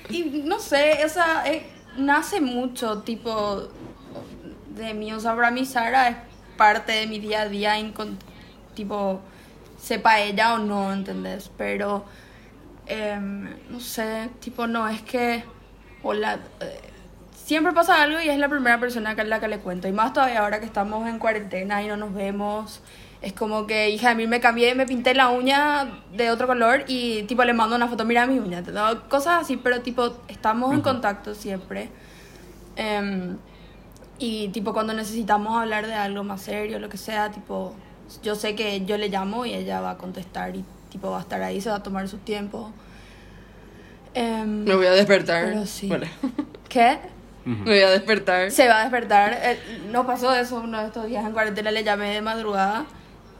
[0.08, 3.68] y no sé, esa eh, nace mucho, tipo,
[4.76, 5.12] de mí.
[5.12, 6.16] O sea, para mí Sara es
[6.56, 7.74] parte de mi día a día,
[8.74, 9.20] tipo,
[9.78, 11.50] sepa ella o no, ¿entendés?
[11.56, 12.04] Pero,
[12.86, 15.44] em, no sé, tipo, no, es que,
[16.02, 16.80] hola, eh,
[17.34, 19.88] siempre pasa algo y es la primera persona a la que le cuento.
[19.88, 22.82] Y más todavía ahora que estamos en cuarentena y no nos vemos.
[23.20, 26.84] Es como que, hija, a mí me cambié, me pinté la uña de otro color
[26.86, 29.08] y tipo le mando una foto, mira mi uña, ¿no?
[29.08, 31.88] cosas así, pero tipo estamos en contacto siempre.
[32.76, 33.36] Em,
[34.20, 37.74] y tipo cuando necesitamos hablar de algo más serio, lo que sea, tipo,
[38.22, 41.22] yo sé que yo le llamo y ella va a contestar y tipo va a
[41.22, 42.72] estar ahí, se va a tomar su tiempo.
[44.14, 45.44] Em, Me voy a despertar.
[45.46, 45.90] Pero sí.
[46.68, 46.98] ¿Qué?
[47.44, 48.50] me voy a despertar.
[48.52, 49.36] Se va a despertar.
[49.42, 49.58] Eh,
[49.90, 52.86] No pasó eso uno de estos días en cuarentena, le llamé de madrugada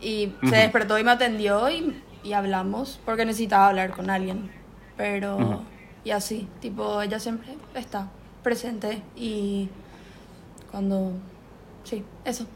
[0.00, 4.50] y se despertó y me atendió y, y hablamos porque necesitaba hablar con alguien.
[4.96, 5.62] Pero,
[6.04, 8.08] y así, tipo, ella siempre está
[8.42, 9.68] presente y
[10.70, 11.12] cuando,
[11.84, 12.46] sí, eso.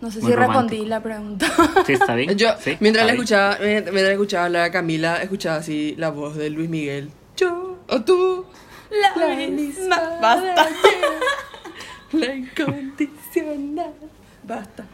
[0.00, 1.46] No sé Muy si respondí la pregunta.
[1.86, 2.36] Sí, está bien.
[2.38, 3.14] Yo, Sí, mientras está la bien.
[3.16, 7.10] escuchaba, mientras mientras la escuchaba hablar a Camila, escuchaba así la voz de Luis Miguel.
[7.36, 8.44] Yo o tú.
[9.16, 9.96] La misma.
[10.22, 10.68] Basta.
[12.12, 13.92] La incondicional.
[14.44, 14.84] Basta.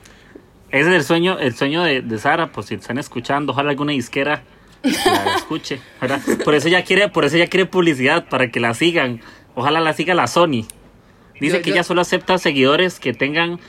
[0.75, 3.93] Ese es el sueño, el sueño de, de Sara, por si están escuchando, ojalá alguna
[3.93, 4.43] disquera
[4.83, 6.21] la escuche, ¿verdad?
[6.45, 9.21] Por eso ella quiere, por eso ella quiere publicidad, para que la sigan.
[9.55, 10.67] Ojalá la siga la Sony.
[11.41, 13.61] Dice Yo- que yo- ella solo acepta seguidores que tengan,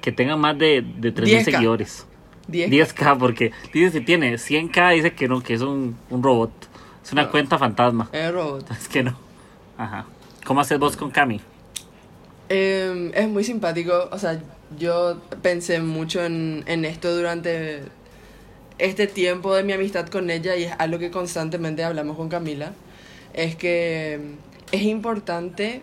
[0.00, 1.44] que tengan más de, de 3.000 10K.
[1.44, 2.06] seguidores.
[2.48, 2.70] 10.
[2.70, 6.52] 10k, porque dice si tiene 100k, dice que no, que es un, un robot.
[7.04, 7.30] Es una No.
[7.32, 8.08] cuenta fantasma.
[8.12, 8.70] Es robot.
[8.80, 9.18] Es que no.
[9.76, 10.06] Ajá.
[10.44, 11.40] ¿Cómo haces vos con Cami?
[12.48, 14.08] Eh, es muy simpático.
[14.12, 14.40] O sea,
[14.78, 17.82] yo pensé mucho en, en esto durante
[18.78, 22.72] este tiempo de mi amistad con ella y es algo que constantemente hablamos con Camila.
[23.32, 24.20] Es que
[24.72, 25.82] es importante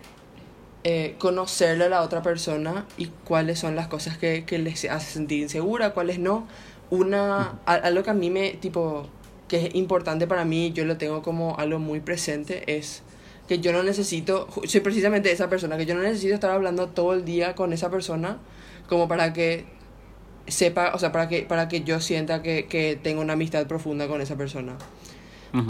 [0.84, 5.12] eh, conocerle a la otra persona y cuáles son las cosas que, que les hace
[5.12, 6.46] sentir insegura, cuáles no.
[6.90, 9.06] Una, algo que a mí me, tipo,
[9.48, 13.02] que es importante para mí, yo lo tengo como algo muy presente, es
[13.48, 17.14] que yo no necesito, soy precisamente esa persona, que yo no necesito estar hablando todo
[17.14, 18.38] el día con esa persona
[18.88, 19.64] como para que
[20.46, 24.08] sepa, o sea, para que, para que yo sienta que, que tengo una amistad profunda
[24.08, 24.76] con esa persona.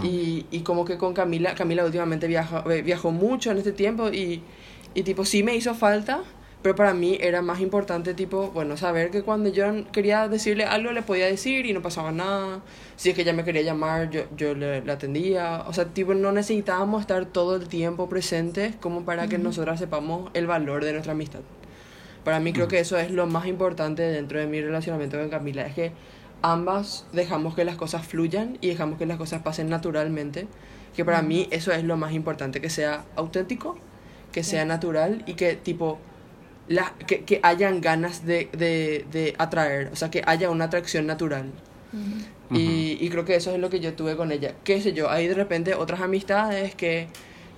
[0.03, 4.09] Y, y como que con Camila, Camila últimamente viaja, eh, viajó mucho en este tiempo
[4.09, 4.41] y,
[4.95, 6.23] y tipo sí me hizo falta,
[6.63, 10.91] pero para mí era más importante tipo, bueno, saber que cuando yo quería decirle algo
[10.91, 12.61] le podía decir y no pasaba nada.
[12.95, 15.63] Si es que ella me quería llamar, yo, yo le, le atendía.
[15.67, 20.31] O sea, tipo, no necesitábamos estar todo el tiempo presentes como para que nosotras sepamos
[20.33, 21.41] el valor de nuestra amistad.
[22.25, 25.65] Para mí creo que eso es lo más importante dentro de mi relacionamiento con Camila,
[25.65, 25.91] es que
[26.41, 30.47] ambas dejamos que las cosas fluyan y dejamos que las cosas pasen naturalmente,
[30.95, 33.77] que para mí eso es lo más importante, que sea auténtico,
[34.31, 35.99] que sea natural y que tipo
[36.67, 41.05] la, que, que hayan ganas de, de, de atraer, o sea, que haya una atracción
[41.05, 41.45] natural.
[42.51, 44.55] Y, y creo que eso es lo que yo tuve con ella.
[44.63, 47.07] Qué sé yo, hay de repente otras amistades que,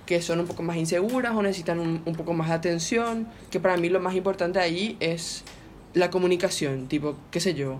[0.08, 3.60] que son un poco más inseguras o necesitan un, un poco más de atención, que
[3.60, 5.44] para mí lo más importante ahí es
[5.92, 7.78] la comunicación, tipo, qué sé yo.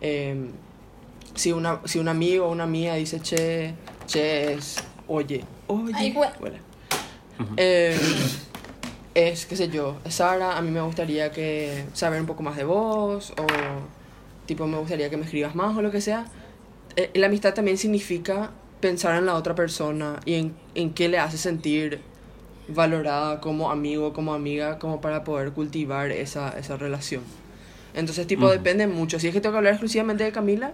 [0.00, 0.48] em,
[1.36, 3.74] si, una, si un amigo o una amiga dice, che,
[4.08, 6.56] che, es, oye, oye, Ay, bueno.
[7.56, 7.96] Em,
[9.14, 12.64] es, qué sé yo, Sara, a mí me gustaría que saber un poco más de
[12.64, 13.46] vos, o
[14.46, 16.24] tipo, me gustaría que me escribas más o lo que sea.
[16.96, 21.18] Eh, la amistad también significa pensar en la otra persona y en, en qué le
[21.18, 22.00] hace sentir
[22.68, 27.22] valorada como amigo, como amiga, como para poder cultivar esa, esa relación.
[27.94, 29.18] Entonces, tipo, depende mucho.
[29.18, 30.72] Si es que tengo que hablar exclusivamente de Camila,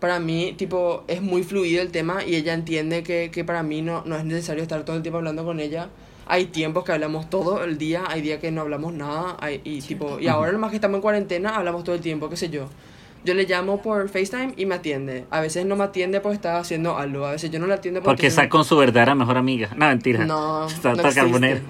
[0.00, 3.82] para mí, tipo, es muy fluido el tema y ella entiende que, que para mí
[3.82, 5.88] no, no es necesario estar todo el tiempo hablando con ella.
[6.26, 9.82] Hay tiempos que hablamos todo el día, hay días que no hablamos nada, hay, y,
[9.82, 12.68] tipo, y ahora más que estamos en cuarentena, hablamos todo el tiempo, qué sé yo.
[13.24, 15.24] Yo le llamo por FaceTime y me atiende.
[15.30, 17.26] A veces no me atiende porque está haciendo algo.
[17.26, 19.70] A veces yo no le atiendo Porque está con su verdadera mejor amiga.
[19.76, 20.24] No, mentira.
[20.24, 21.62] No, Está no existe.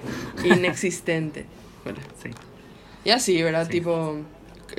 [0.43, 1.45] Inexistente.
[1.83, 2.29] Bueno, Sí.
[3.03, 3.65] y así, ¿verdad?
[3.65, 3.71] Sí.
[3.73, 4.17] Tipo,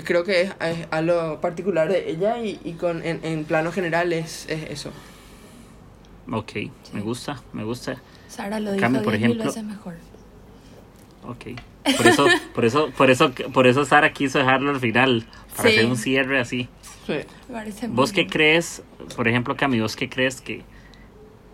[0.05, 4.13] creo que es, es algo particular de ella y, y con, en, en plano general
[4.13, 4.91] es, es eso.
[6.31, 6.53] Ok,
[6.93, 8.03] me gusta, me gusta.
[8.29, 9.45] Sara lo dijo Cami, por 10.000 ejemplo.
[9.45, 9.95] veces mejor.
[11.27, 11.59] Ok.
[11.97, 15.27] Por eso, por eso, por eso, por eso Sara quiso dejarlo al final.
[15.57, 15.77] Para Sí.
[15.77, 16.69] hacer un cierre así.
[17.07, 17.15] Sí.
[17.89, 18.83] ¿Vos qué crees,
[19.15, 20.63] por ejemplo, Cami, vos qué crees que,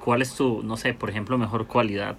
[0.03, 2.17] cuál es tu, no sé, por ejemplo, mejor cualidad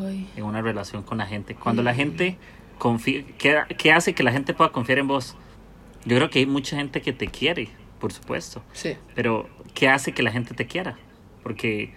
[0.00, 0.26] Uy.
[0.36, 1.54] en una relación con la gente?
[1.54, 2.36] Cuando la gente
[2.78, 5.36] confía, ¿qué, qué hace que la gente pueda confiar en vos?
[6.04, 7.68] Yo creo que hay mucha gente que te quiere,
[7.98, 8.96] por supuesto, Sí.
[9.14, 10.96] pero ¿qué hace que la gente te quiera?
[11.42, 11.92] Porque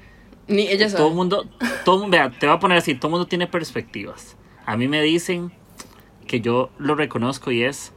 [0.47, 0.97] Ni ella sabe.
[0.97, 1.47] todo el mundo,
[1.85, 4.35] todo vea, te voy a poner así, todo el mundo tiene perspectivas.
[4.65, 5.51] A mí me dicen
[6.27, 7.91] que yo lo reconozco y es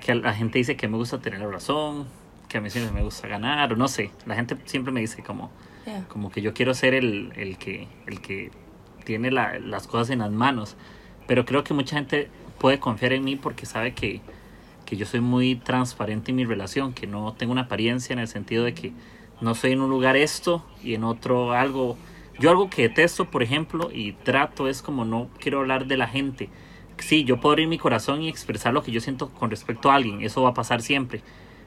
[0.00, 2.06] que la gente dice que me gusta tener la razón,
[2.48, 4.10] que a mí siempre me gusta ganar, o no sé.
[4.26, 5.50] La gente siempre me dice como,
[5.86, 6.04] Yeah.
[6.08, 8.50] como que yo quiero ser el, el que, el que
[9.04, 10.76] tiene la- las cosas en las manos.
[11.28, 14.20] Pero creo que mucha gente puede confiar en mí porque sabe que,
[14.84, 18.26] que yo soy muy transparente en mi relación, que no tengo una apariencia en el
[18.26, 18.92] sentido de que
[19.40, 21.96] no soy en un lugar esto y en otro algo.
[22.38, 26.06] Yo algo que detesto, por ejemplo, y trato es como no quiero hablar de la
[26.06, 26.50] gente.
[26.98, 29.94] Sí, yo puedo abrir mi corazón y expresar lo que yo siento con respecto a
[29.94, 31.22] alguien, eso va a pasar siempre.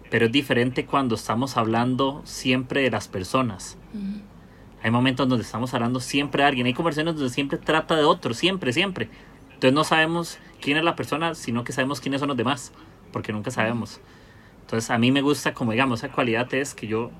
[0.10, 3.78] Pero es diferente cuando estamos hablando siempre de las personas.
[4.82, 6.66] Hay momentos donde estamos hablando siempre de alguien.
[6.66, 9.10] Hay conversaciones donde siempre trata de otro, siempre, siempre.
[9.54, 12.72] Entonces no sabemos quién es la persona, sino que sabemos quiénes son los demás,
[13.12, 14.00] porque nunca sabemos.
[14.62, 17.12] Entonces a mí me gusta, como digamos, esa cualidad es que yo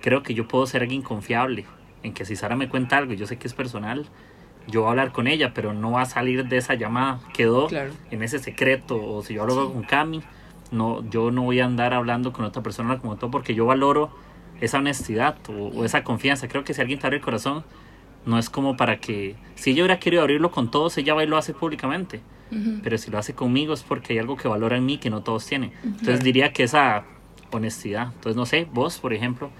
[0.00, 1.66] creo que yo puedo ser alguien confiable,
[2.02, 4.06] en que si Sara me cuenta algo yo sé que es personal,
[4.66, 7.68] yo voy a hablar con ella, pero no va a salir de esa llamada, quedó
[7.68, 7.92] Claro.
[8.10, 10.22] en ese secreto, o si yo hablo con Cami,
[10.70, 14.10] no, yo no voy a andar hablando con otra persona como todo, porque yo valoro
[14.60, 16.48] esa honestidad o, o esa confianza.
[16.48, 17.64] Creo que si alguien te abre el corazón,
[18.26, 21.26] no es como para que, si ella hubiera querido abrirlo con todos, ella va y
[21.26, 22.20] lo hace públicamente.
[22.82, 25.22] Pero si lo hace conmigo es porque hay algo que valora en mí que no
[25.22, 25.70] todos tienen.
[25.84, 27.04] Entonces diría que esa
[27.52, 28.08] honestidad.
[28.14, 29.50] Entonces no sé, vos, por ejemplo,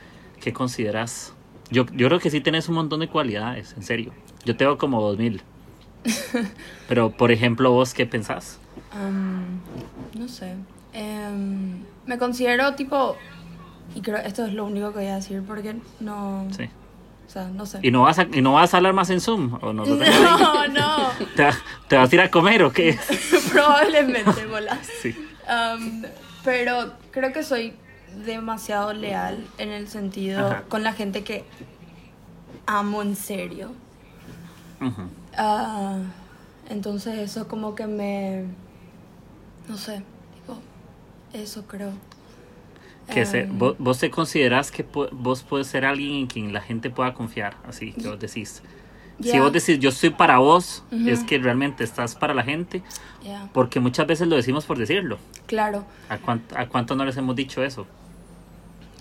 [0.41, 1.35] ¿qué consideras?
[1.71, 4.13] Yo, yo creo que sí tenés un montón de cualidades, en serio.
[4.45, 5.43] Yo tengo como dos mil.
[6.89, 8.59] Pero, por ejemplo, vos, ¿qué pensás?
[8.93, 9.61] Am,
[10.19, 10.55] no sé.
[10.93, 13.17] Em, me considero tipo.
[13.95, 16.47] Y creo esto es lo único que voy a decir porque no.
[16.57, 16.69] Sí.
[17.27, 17.81] O sea, no sé.
[17.83, 19.59] ¿Y no vas a, y no vas a hablar más en Zoom?
[19.61, 19.91] ¿O no ahí?
[19.91, 21.11] No, no.
[21.37, 21.51] ¿Te,
[21.89, 22.99] te vas a ir a comer o qué?
[23.53, 24.89] Probablemente, bolas.
[25.03, 25.15] Sí.
[25.47, 26.05] Am,
[26.45, 27.75] pero creo que soy
[28.25, 30.63] demasiado leal en el sentido Ajá.
[30.69, 31.45] con la gente que
[32.67, 33.73] amo en serio.
[35.37, 35.99] Ah,
[36.69, 38.45] entonces eso como que me...
[39.69, 40.03] No sé,
[40.35, 40.59] tipo,
[41.33, 41.93] eso creo.
[43.13, 46.61] Que se- Em, vos, vos te considerás que vos puedes ser alguien en quien la
[46.61, 48.63] gente pueda confiar, así que vos decís.
[49.21, 51.09] Si ya, vos decís yo estoy para vos, Ujú.
[51.09, 52.83] es que realmente estás para la gente,
[53.25, 55.19] ya, porque muchas veces lo decimos por decirlo.
[55.47, 55.85] claro.
[56.09, 57.87] ¿A, cuán- a cuánto no les hemos dicho eso?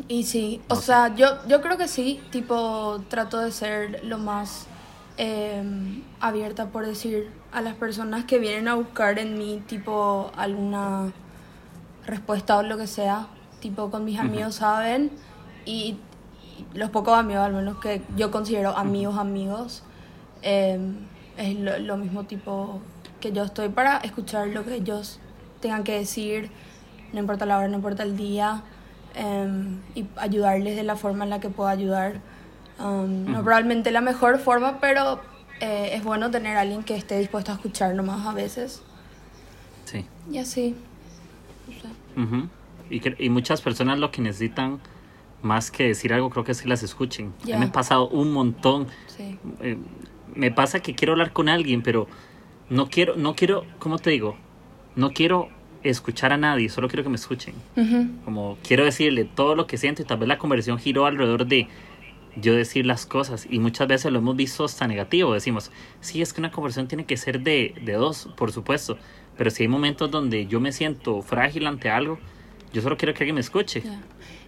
[0.07, 0.81] Y sí, o sé.
[0.83, 4.67] sea, yo, yo creo que sí, tipo, trato de ser lo más
[5.17, 11.11] em, abierta, por decir, a las personas que vienen a buscar en mí, tipo, alguna
[12.05, 13.27] respuesta o lo que sea.
[13.59, 15.11] Tipo, con mis amigos saben,
[15.65, 15.97] y,
[16.73, 19.83] y los pocos amigos, al menos que yo considero amigos, amigos,
[20.41, 20.95] em,
[21.37, 22.81] es lo, lo mismo tipo
[23.19, 25.19] que yo estoy para escuchar lo que ellos
[25.61, 26.49] tengan que decir,
[27.13, 28.63] no importa la hora, no importa el día,
[29.15, 32.21] em, y ayudarles de la forma en la que pueda ayudar.
[32.79, 33.43] Um, No Ujú.
[33.43, 35.19] probablemente la mejor forma, pero
[35.61, 38.83] eh, es bueno tener a alguien que esté dispuesto a escuchar nomás a veces.
[39.85, 40.05] Sí.
[40.31, 40.75] Y así.
[41.67, 42.47] o sea, Ujú.
[42.91, 44.79] y, y muchas personas lo que necesitan
[45.41, 47.33] más que decir algo, creo que es que las escuchen.
[47.43, 47.57] Ya.
[47.57, 48.87] me ha pasado un montón.
[49.07, 49.39] sí.
[49.61, 49.77] eh,
[50.37, 52.07] me pasa que quiero hablar con alguien, pero
[52.69, 54.37] no quiero, no quiero, ¿cómo te digo?
[54.95, 55.49] No quiero
[55.83, 57.53] escuchar a nadie, solo quiero que me escuchen.
[58.25, 61.67] Como quiero decirle todo lo que siento y tal vez la conversación giró alrededor de
[62.39, 65.33] yo decir las cosas y muchas veces lo hemos visto hasta negativo.
[65.33, 65.71] Decimos,
[66.01, 68.97] sí, es que una conversación tiene que ser de, de dos, por supuesto,
[69.37, 72.19] pero si hay momentos donde yo me siento frágil ante algo,
[72.73, 73.81] yo solo quiero que alguien me escuche.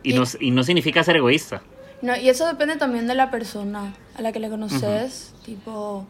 [0.04, 1.62] Y- no, y no significa ser egoísta.
[2.02, 5.34] No, y eso depende también de la persona a la que le conoces.
[5.43, 6.06] Tipo,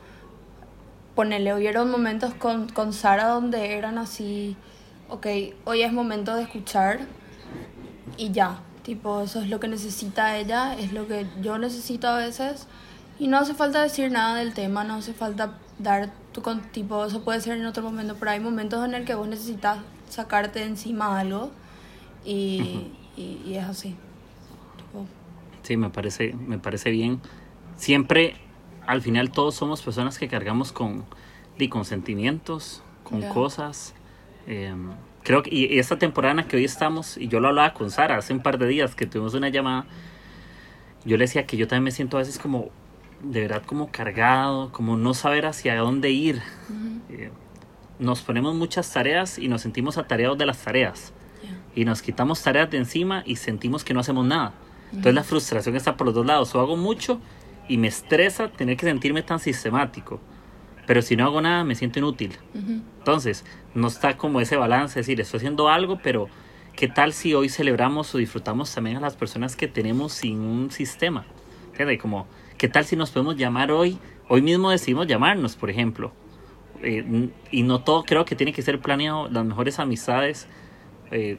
[1.16, 4.56] ponele, hubieron momentos con, con Sara donde eran así,
[5.10, 5.28] ok,
[5.66, 7.00] hoy es momento de escuchar
[8.18, 8.60] y ya.
[8.84, 12.68] Tipo, eso es lo que necesita ella, es lo que yo necesito a veces.
[13.18, 17.04] Y no hace falta decir nada del tema, no hace falta dar tu con tipo,
[17.06, 20.60] eso puede ser en otro momento, pero hay momentos en el que vos necesitas sacarte
[20.60, 21.52] de encima algo
[22.24, 23.96] y, y, y es así.
[25.70, 27.22] Sí, me parece, me parece bien.
[27.76, 28.34] Siempre,
[28.88, 31.06] al final, todos somos personas que cargamos con,
[31.60, 33.94] y con sentimientos, con cosas.
[34.48, 34.74] Eh,
[35.22, 37.92] creo que, y esta temporada en la que hoy estamos, y yo lo hablaba con
[37.92, 39.86] Sara hace un par de días que tuvimos una llamada,
[41.06, 42.70] yo le decía que yo también me siento a veces como,
[43.22, 46.42] de verdad, como cargado, como no saber hacia dónde ir.
[47.12, 47.30] Eh,
[48.00, 51.14] nos ponemos muchas tareas y nos sentimos atareados de las tareas
[51.76, 54.56] y nos quitamos tareas de encima y sentimos que no hacemos nada.
[54.92, 56.54] Entonces la frustración está por los dos lados.
[56.56, 57.20] O hago mucho
[57.68, 60.20] y me estresa tener que sentirme tan sistemático.
[60.88, 62.36] Pero si no hago nada, me siento inútil.
[62.98, 66.28] Entonces, no está como ese balance, es decir, estoy haciendo algo, pero
[66.76, 70.72] ¿qué tal si hoy celebramos o disfrutamos también a las personas que tenemos sin un
[70.72, 71.28] sistema?
[71.68, 72.02] ¿Entiendes?
[72.02, 72.26] Como,
[72.58, 74.00] ¿qué tal si nos podemos llamar hoy?
[74.28, 76.12] Hoy mismo decidimos llamarnos, por ejemplo.
[76.82, 79.30] Eh, y no todo creo que tiene que ser planeado.
[79.30, 80.48] Las mejores amistades
[81.12, 81.38] eh,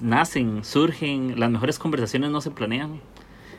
[0.00, 3.00] nacen, surgen, las mejores conversaciones no se planean.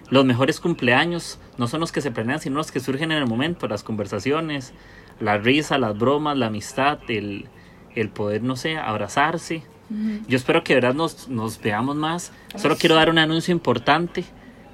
[0.09, 3.25] Los mejores cumpleaños no son los que se planean, sino los que surgen en el
[3.27, 4.73] momento, las conversaciones,
[5.19, 7.47] la risa, las bromas, la amistad, el,
[7.95, 9.63] el poder, no sé, abrazarse.
[10.27, 12.31] Yo espero que de verdad nos, nos veamos más.
[12.55, 14.23] Solo quiero dar un anuncio importante.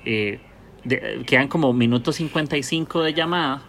[0.06, 0.40] eh,
[0.86, 3.62] de- quedan como minuto 55 de llamada.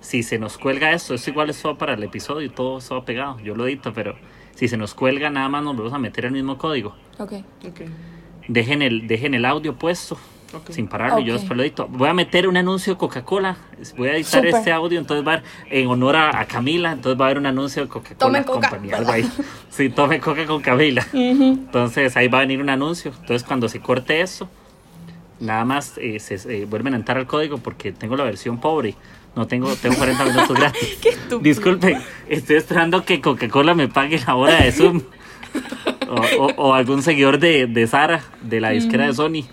[0.00, 3.02] Si se nos cuelga esto, esto igual es todo para el episodio y todo eso
[3.04, 3.38] pegado.
[3.40, 4.14] Yo lo edito, pero
[4.60, 6.94] si se nos cuelga, nada más nos vamos a meter el mismo código.
[7.18, 7.32] Ok.
[7.66, 7.80] Ok.
[8.46, 10.18] Dejen el, dejen el audio puesto
[10.52, 10.68] Ok.
[10.72, 11.20] sin pararlo.
[11.20, 11.88] y Yo después lo edito.
[11.88, 13.56] Voy a meter un anuncio de Coca-Cola.
[13.96, 14.98] Voy a editar este audio.
[14.98, 16.92] Entonces va a haber, en honor a, a Camila.
[16.92, 18.44] Entonces va a haber un anuncio de Coca-Cola.
[18.44, 19.26] Company, algo ahí.
[19.70, 21.06] Sí, tome Coca con Camila.
[21.14, 23.12] Entonces ahí va a venir un anuncio.
[23.18, 24.46] Entonces cuando se corte eso,
[25.40, 28.94] nada más eh, se eh, vuelven a entrar al código porque tengo la versión pobre.
[29.36, 30.98] No tengo, tengo 40 minutos gratis.
[31.00, 31.40] Qué estúpido.
[31.40, 35.02] Disculpen, estoy esperando que Coca-Cola me pague la hora de Zoom.
[36.08, 36.14] O,
[36.44, 39.44] o- o algún seguidor de, de Sara, de la disquera de Sony,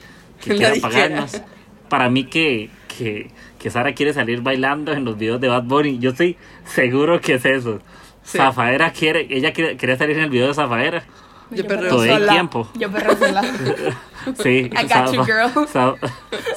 [0.42, 0.82] que La quiera disquera.
[0.82, 1.42] pagarnos.
[1.88, 3.30] Para mí que, que,
[3.60, 6.00] que Sara quiere salir bailando en los videos de Bad Bunny.
[6.00, 6.36] Yo estoy
[6.66, 7.80] seguro que es eso.
[8.24, 8.40] Sí.
[8.40, 11.04] Zafaera quiere, ella quiere, quería salir en el video de Zafaera.
[11.52, 12.32] Yo perreo Todo el sola.
[12.32, 12.70] tiempo.
[12.80, 13.42] Yo perreo sola.
[14.42, 15.52] Sí, I got you, girl.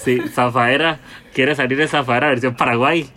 [0.04, 0.98] Sí, Zafaera
[1.34, 3.08] quiere salir de Zafaera versión Paraguay.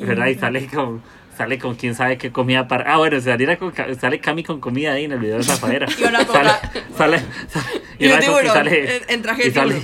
[0.00, 0.26] ¿Verdad?
[0.26, 1.02] Y sale con,
[1.36, 2.92] sale con quién sabe qué comida para.
[2.92, 5.86] Ah, bueno, saliera con, sale Cami con comida ahí en el video de Zafaera.
[5.98, 6.60] Y una sale, coca.
[6.96, 7.18] sale,
[7.48, 9.82] sale- Y un una coca tiburón, sale- en- traje de y sale,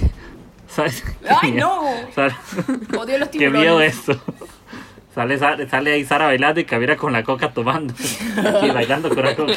[0.69, 0.93] sale-
[1.43, 1.83] ¡Ay, no!
[2.15, 2.35] sale-
[2.99, 3.61] Odio los qué tiburones.
[3.61, 4.21] miedo esto.
[5.15, 7.93] Sale, sale, sale ahí Sara bailando y Camila con la coca tomando.
[8.63, 9.53] Y bailando con, la coca,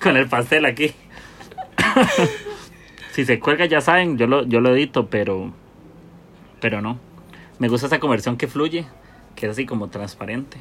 [0.00, 0.92] con el pastel aquí.
[3.16, 5.52] Si se cuelga ya saben, yo lo, yo lo edito, pero
[6.60, 6.98] pero no.
[7.58, 8.84] Me gusta esa conversión que fluye,
[9.34, 10.58] que es así como transparente.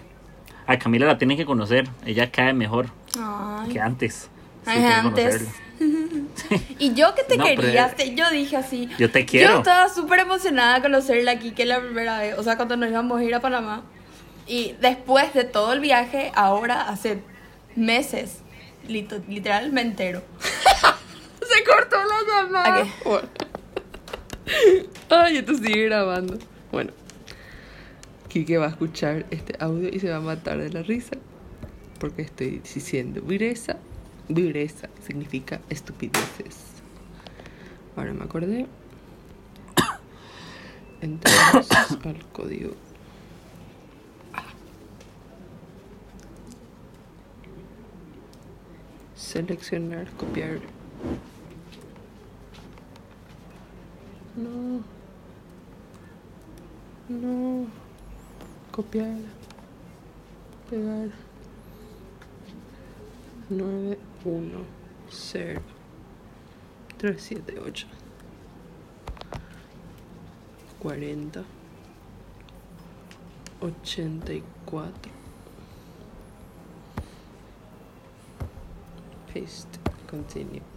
[0.66, 2.88] A Camila la tienen que conocer, ella cae mejor
[3.20, 3.70] Ay.
[3.74, 4.30] que antes.
[4.64, 5.46] Sí, Ay, antes.
[6.80, 8.90] Y yo que te No, quería, yo dije así.
[8.98, 9.52] Yo te quiero.
[9.52, 12.78] Yo estaba súper emocionada de conocerla aquí, que es la primera vez, o sea, cuando
[12.78, 13.84] nos íbamos a ir a Panamá.
[14.48, 17.20] Y después de todo el viaje, ahora hace
[17.76, 18.40] meses,
[18.88, 20.22] lito- literal me entero.
[21.56, 22.88] Se cortó la llamada.
[23.06, 23.30] Bueno.
[25.10, 26.38] Ay, esto sigue grabando.
[26.72, 26.92] Bueno.
[28.28, 31.16] Kike va a escuchar este audio y se va a matar de la risa.
[32.00, 33.78] Porque estoy diciendo vireza.
[34.28, 36.58] Vireza significa estupideces.
[37.96, 38.68] Ahora me acordé.
[41.02, 41.72] Entramos
[42.04, 42.74] al código.
[49.16, 50.60] Seleccionar, copiar.
[54.36, 54.84] No.
[57.08, 57.68] No.
[58.72, 59.18] Copiar.
[60.70, 61.10] Pegar.
[63.50, 64.66] 9, 1,
[65.10, 65.62] 0,
[66.98, 67.88] 3, 7, 8.
[70.80, 71.44] 40.
[73.62, 74.92] 84.
[79.28, 79.80] Paste.
[80.08, 80.75] Continue.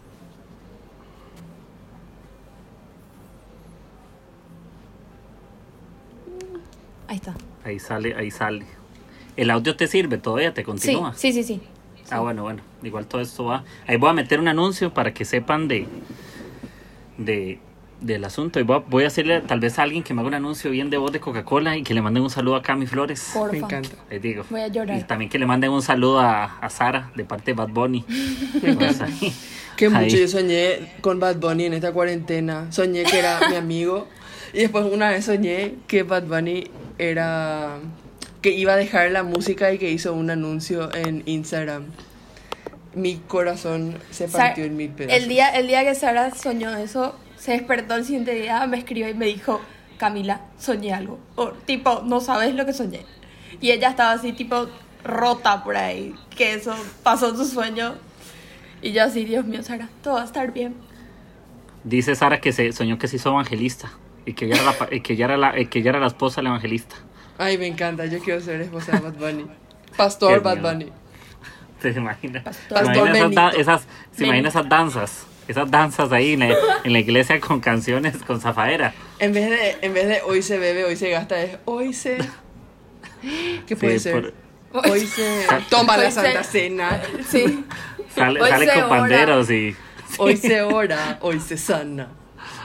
[7.08, 7.34] Ahí está.
[7.64, 8.64] Ahí sale, ahí sale.
[9.36, 11.14] El audio te sirve todavía, te Sí, continúa.
[11.14, 11.60] sí, sí, sí.
[12.10, 12.62] Ah, bueno, bueno.
[12.82, 13.64] Igual todo esto va.
[13.86, 15.86] Ahí voy a meter un anuncio para que sepan de,
[17.18, 17.58] de
[18.00, 18.60] del asunto.
[18.60, 20.70] Y voy a, voy a hacerle tal vez a alguien que me haga un anuncio
[20.70, 23.30] bien de voz de Coca-Cola y que le manden un saludo a Cami Flores.
[23.34, 23.52] Porfa.
[23.52, 23.90] Me encanta.
[24.08, 24.44] Les digo.
[24.50, 24.98] Voy a llorar.
[24.98, 28.04] Y también que le manden un saludo a, a Sara de parte de Bad Bunny.
[28.62, 29.04] Me encanta.
[29.06, 29.34] Ahí.
[29.76, 30.10] Que mucho Ahí.
[30.22, 32.70] yo soñé con Bad Bunny en esta cuarentena.
[32.70, 34.06] Soñé que era mi amigo.
[34.52, 37.78] Y después una vez soñé que Bad Bunny era...
[38.42, 41.86] Que iba a dejar la música y que hizo un anuncio en Instagram.
[42.94, 45.22] Mi corazón se Sa- partió en mil pedazos.
[45.22, 49.08] El día, el día que Sara soñó eso, se despertó el siguiente día, me escribió
[49.08, 49.60] y me dijo,
[49.98, 51.18] Camila, soñé algo.
[51.34, 53.04] O tipo, no sabes lo que soñé.
[53.60, 54.68] Y ella estaba así, tipo,
[55.04, 57.94] rota por ahí, que eso pasó en su sueño.
[58.82, 60.74] Y yo así, Dios mío, Sara, todo va a estar bien.
[61.82, 63.90] Dice Sara que se soñó que se hizo evangelista
[64.28, 66.06] y que ella era la, y que ella era la, y que ella era la
[66.08, 66.96] esposa del evangelista.
[67.38, 69.46] Ay, me encanta, yo quiero ser esposa de Bad Bunny.
[69.96, 70.58] Pastor Bad.
[70.58, 70.92] Bunny.
[71.80, 72.42] ¿Se imagina?
[72.42, 72.78] Pastor.
[72.94, 75.26] ¿Se imagina esas, esas, se imagina esas danzas?
[75.46, 76.54] Esas danzas ahí en la,
[76.84, 78.92] en la iglesia con canciones con zafaera.
[79.18, 82.18] En vez de, en vez de hoy se bebe, hoy se gasta, es hoy se.
[83.66, 84.12] ¿Qué puede Sí, ser?
[84.72, 87.00] por- Hoy se toma la Hoy se- Santa Cena.
[87.26, 87.64] Sí.
[88.14, 88.88] Sale, Hoy sale se con ora.
[89.00, 89.74] panderos y
[90.18, 92.08] Hoy se ora, hoy se sana.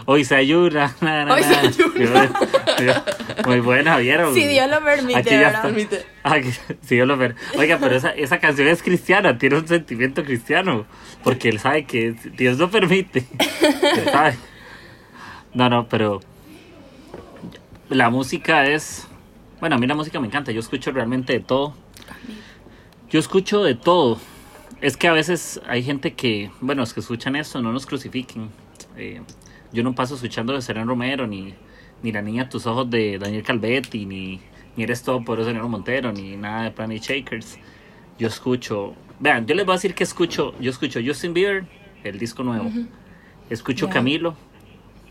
[0.06, 0.95] Hoy se ayuda.
[1.01, 1.60] na, na, Hoy se na.
[1.60, 3.06] ayuda.
[3.45, 4.34] Muy buena, ¿vieron?
[4.34, 5.62] Si Dios lo permite, Aquí ya.
[5.62, 6.06] Permite.
[6.24, 7.36] Que- sí, yo lo ver.
[7.58, 10.86] Oiga, pero esa, esa canción es cristiana, tiene un sentimiento cristiano.
[11.24, 13.26] Porque él sabe que Dios lo permite.
[14.12, 14.38] Sabe.
[15.54, 16.20] No, no, pero.
[17.89, 19.08] La música es.
[19.60, 20.51] Bueno, a mí la música me encanta.
[20.51, 21.76] Yo escucho realmente de todo.
[23.10, 24.20] Yo escucho de todo.
[24.82, 26.49] Es que a veces hay gente que.
[26.60, 28.49] Bueno, los que escuchan esto no nos crucifiquen.
[28.97, 29.22] Eh,
[29.74, 31.53] yo no paso escuchando de Serena Romero, ni,
[32.01, 34.39] ni La Niña a tus ojos de Daniel Calvetti, ni,
[34.76, 37.57] ni Eres todo por Señor Montero, ni nada de Planet Shakers.
[38.19, 38.93] Yo escucho.
[39.19, 40.53] Vean, yo les voy a decir que escucho.
[40.59, 41.65] Yo escucho Justin Bieber,
[42.03, 42.71] el disco nuevo.
[43.49, 43.89] Escucho.
[43.89, 44.36] Camilo.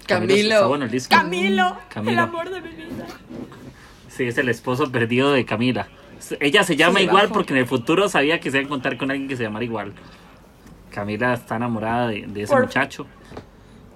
[0.07, 0.35] Camilo.
[0.55, 1.15] está bueno el disco.
[1.15, 2.13] Camilo, Camilo.
[2.13, 3.07] el amor de mi vida.
[4.09, 5.89] Sí, es el esposo perdido de Camila.
[6.41, 7.35] Ella se llama Sí, igual bajo.
[7.35, 9.65] porque en el futuro sabía que se iba a encontrar con alguien que se llamara
[9.65, 9.93] igual.
[10.91, 13.07] Camila está enamorada de, de ese Por- muchacho.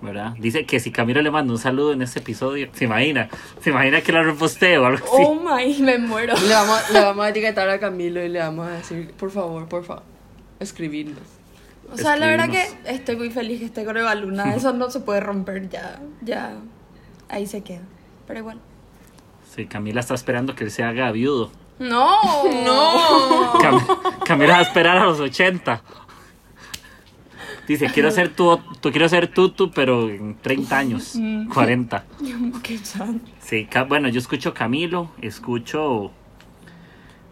[0.07, 0.35] ¿Verdad?
[0.39, 3.29] Dice que si Camilo le manda un saludo en este episodio, se imagina,
[3.61, 5.25] se imagina que la reposteo o algo así.
[5.25, 6.35] Oh my, me muero.
[6.47, 9.67] Le vamos, le vamos a etiquetar a Camilo y le vamos a decir, por favor,
[9.69, 10.05] por favor,
[10.61, 11.19] escribirnos.
[11.93, 14.55] O sea, la verdad que estoy muy feliz que esté con Eva Luna.
[14.57, 16.01] Eso no se puede romper ya.
[16.23, 16.55] Ya.
[17.29, 17.83] Ahí se queda.
[18.29, 18.61] Pero igual.
[19.55, 21.51] Sí, Camila está esperando que él se haga viudo.
[21.79, 22.17] No.
[22.65, 23.53] No.
[23.61, 25.83] Cam- Camila va a esperar a los 80.
[27.69, 31.49] Dice, quiero ser tu, tú quiero ser tutu, pero en 30 años, Mm.
[31.49, 32.05] 40.
[32.63, 33.21] Qué chan.
[33.41, 36.11] Sí, bueno, yo escucho Camilo, escucho.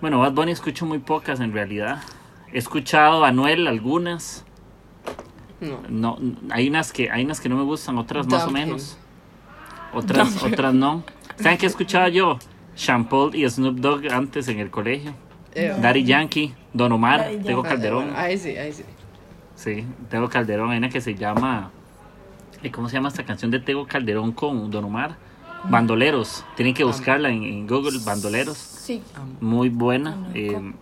[0.00, 2.02] Bueno, Bad Bunny escucho muy pocas en realidad.
[2.52, 4.44] He escuchado a Anuel algunas.
[5.60, 5.80] No.
[5.88, 6.18] No,
[6.50, 8.52] hay unas que hay unas que no me gustan, otras más o him.
[8.54, 8.98] menos.
[9.94, 11.04] Otras, otras no.
[11.36, 12.38] ¿Saben qué escuchaba yo?
[12.74, 15.14] Sean Paul y Snoop Dogg antes en el colegio.
[15.54, 17.62] Daddy Yankee, Don Omar, Daddy Tego.
[17.62, 18.12] Calderón.
[18.16, 18.82] Ahí sí, ahí sí.
[19.64, 21.70] Sí, Tego Calderón, hay una que se llama.
[22.62, 25.16] eh, ¿Cómo se llama esta canción de Tego Calderón con Don Omar?
[25.70, 26.44] Bandoleros.
[26.54, 28.58] Tienen que buscarla en, en Google, Bandoleros.
[28.58, 29.02] Sí.
[29.40, 30.28] Muy buena.
[30.34, 30.74] Eh,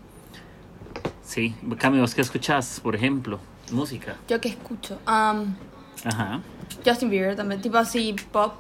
[1.23, 3.39] sí, Cami, ¿vos qué escuchás, por ejemplo?
[3.71, 4.17] Música.
[4.27, 4.99] Yo que escucho.
[5.07, 5.55] Um,
[6.05, 6.41] Ajá.
[6.85, 7.63] Justin Bieber también.
[7.63, 8.55] Tipo así, pop.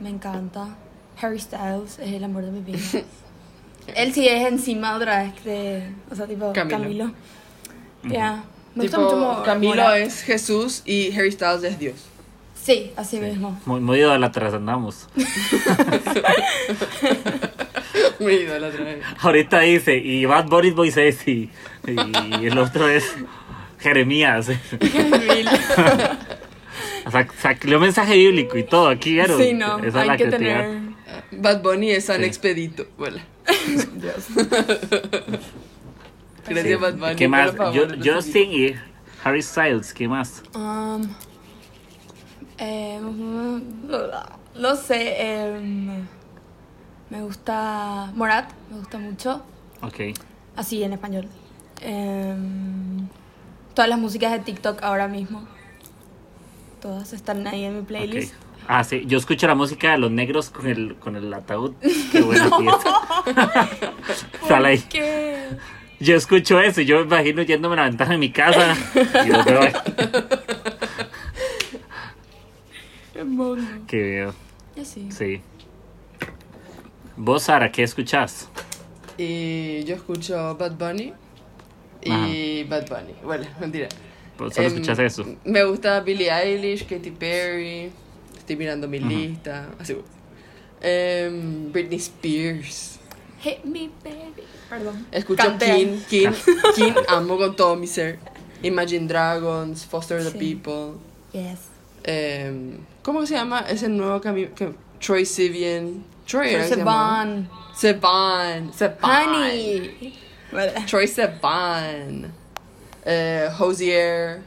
[0.00, 0.76] Me encanta.
[1.22, 2.80] Harry Styles es el amor de mi vida.
[3.94, 5.94] Él sí es encima otra vez de.
[6.10, 6.78] O sea, tipo Camilo.
[6.78, 7.12] Camilo.
[8.02, 8.42] Ya.
[8.74, 9.98] Me gusta Tipo, mucho Camilo Morat.
[9.98, 12.06] es Jesús y Harry Styles es Dios.
[12.54, 13.58] Sí, así mismo.
[13.66, 15.08] Muy, muy idólatras andamos.
[15.16, 16.22] Otra
[18.84, 18.98] vez.
[19.20, 21.50] Ahorita dice, y Bad Bunny Moisés y,
[21.86, 23.14] y el otro es
[23.78, 24.48] Jeremías.
[27.06, 29.40] O sea, sacó un mensaje bíblico y todo aquí, ¿vieron?
[29.40, 29.78] Sí, no.
[29.78, 30.60] Esa es hay la que creatividad.
[30.60, 30.80] tener.
[31.40, 32.24] Bad Bunny es San Sí.
[32.26, 32.86] Expedito.
[32.98, 33.16] Bueno.
[33.94, 34.26] Dios.
[36.50, 36.82] Gracias, Sí.
[36.82, 37.16] Bad Bunny.
[37.16, 37.52] ¿Qué más?
[37.72, 38.74] Yo- Justin y
[39.24, 40.42] Harry Styles, ¿qué más?
[40.54, 41.02] Um,
[42.58, 43.00] eh,
[44.56, 45.14] no sé.
[45.22, 46.06] em,
[47.08, 48.12] me gusta.
[48.14, 49.42] Morat, me gusta mucho.
[49.82, 50.16] Ok.
[50.56, 51.26] Así en español.
[51.80, 53.06] Em,
[53.74, 55.46] todas las músicas de TikTok ahora mismo.
[56.82, 58.34] Todas están ahí en mi playlist.
[58.68, 59.02] Ah, sí.
[59.06, 61.74] Yo escucho la música de los negros con el, con el ataúd.
[62.12, 62.94] Qué buena fiesta.
[64.48, 64.78] Sale ahí.
[64.88, 65.29] ¿Qué?
[66.00, 68.74] Yo escucho eso y yo me imagino yéndome a la ventana de mi casa
[69.24, 69.72] y los veo ahí.
[73.12, 73.66] Qué mono.
[73.86, 74.34] Qué veo.
[74.76, 75.10] Y así.
[75.12, 75.40] Sí.
[77.16, 78.48] Vos, Sara, ¿qué escuchás?
[79.18, 81.12] Y yo escucho Bad Bunny
[82.02, 83.14] y Bad Bunny.
[83.22, 83.88] Bueno, mentira.
[84.38, 85.26] Vos solo Em, escuchás eso.
[85.44, 87.90] Me gusta Billie Eilish, Katy Perry.
[88.38, 89.68] Estoy mirando mi lista.
[89.78, 89.96] Así.
[90.80, 92.98] Em, Britney Spears.
[93.42, 94.44] Hit me, baby.
[94.70, 95.06] Perdón.
[95.10, 95.74] Escucho Cantea.
[95.76, 96.30] King, King,
[96.76, 98.18] King, amo con todo mi ser.
[98.62, 100.38] Imagine Dragons, Foster the Sí.
[100.38, 100.98] People.
[101.32, 101.58] Yes.
[102.04, 104.50] em, ¿Cómo se llama ese nuevo camino?
[105.00, 106.04] Troy Sivian.
[106.26, 107.46] Troy llamaba.
[107.74, 108.70] Sivan.
[108.72, 109.00] Sivan.
[109.02, 110.14] Honey.
[110.86, 112.32] Troy Sivan.
[113.04, 114.42] Eh, Hosier.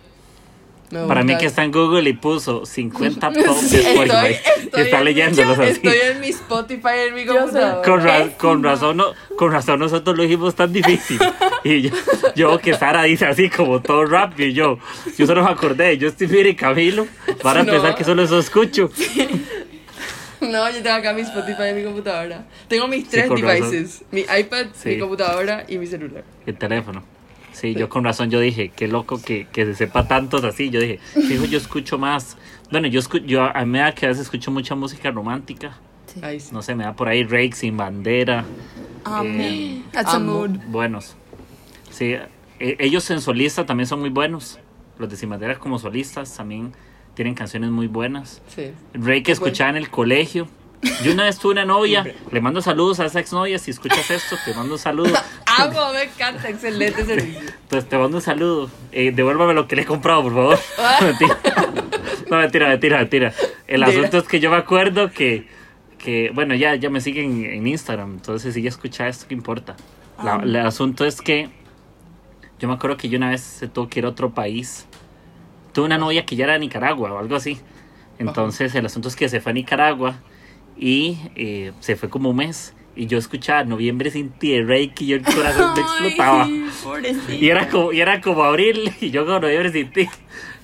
[0.92, 4.40] Me Para mí que está en Google y puso 50 top de Estoy, Spotify.
[4.64, 5.72] estoy está en- leyéndolos así.
[5.72, 7.82] Estoy en mi Spotify en mi Yo computadora.
[7.82, 9.06] Con, ra- con razón no,
[9.36, 11.20] con razón nosotros lo dijimos tan difícil.
[11.64, 11.92] Y yo,
[12.36, 14.78] yo que Sara dice así como todo rápido y yo,
[15.18, 17.08] yo solo me acordé de Justin Bieber y Camilo
[17.42, 17.72] para No.
[17.74, 18.92] empezar que solo eso escucho.
[20.42, 22.44] No, yo tengo acá mi Spotify en mi computadora.
[22.68, 23.42] Tengo mis tres razón.
[23.48, 24.04] devices.
[24.12, 24.90] Mi iPad, Sí.
[24.90, 26.24] mi computadora y mi celular.
[26.46, 27.04] El teléfono.
[27.54, 30.70] Sí, yo con razón yo dije, qué loco que, que se sepa tantos así.
[30.70, 32.36] Yo dije, fijo, yo escucho más.
[32.72, 35.78] Bueno, yo, escu yo a mí me da que a veces escucho mucha música romántica.
[36.22, 36.50] Ahí sí.
[36.52, 38.44] No sé, me da por ahí Rake sin bandera.
[39.24, 40.52] eh, That's a mood.
[40.68, 41.16] buenos.
[41.92, 42.16] Sí,
[42.60, 44.60] e- ellos en solista también son muy buenos.
[45.00, 46.72] Los de Sin Bandera como solistas también
[47.16, 48.42] tienen canciones muy buenas.
[48.48, 48.72] Sí.
[48.94, 50.48] Rey que escuchaba en el colegio.
[51.04, 54.36] Yo una vez tuve una novia, le mando saludos a esa exnovia, si escuchas esto,
[54.44, 55.14] te mando un saludo.
[55.58, 57.40] Amo, me encanta, excelente servicio.
[57.42, 58.70] Entonces te mando un saludo.
[58.92, 60.60] Eh, devuélvame lo que le he comprado, por favor.
[61.00, 61.38] No, mentira.
[62.30, 63.34] No, mentira, mentira, mentira.
[63.68, 65.48] El asunto es que yo me acuerdo que,
[65.98, 69.76] que bueno, ya, ya me siguen en Instagram, entonces si ya escucha esto, ¿qué importa?
[70.24, 71.50] La- el asunto es que
[72.60, 74.86] yo me acuerdo que yo una vez se tuvo que ir a otro país.
[75.74, 77.60] Tuve una novia que ya era de Nicaragua o algo así.
[78.20, 80.16] Entonces el asunto es que se fue a Nicaragua
[80.78, 82.74] y eh, se fue como un mes.
[82.96, 86.48] Y yo escuchaba Noviembre sin ti de Reiki y yo el corazón me explotaba.
[86.84, 87.34] Pobrecito.
[87.34, 90.08] Y era como, y era como abril y yo con noviembre sin ti.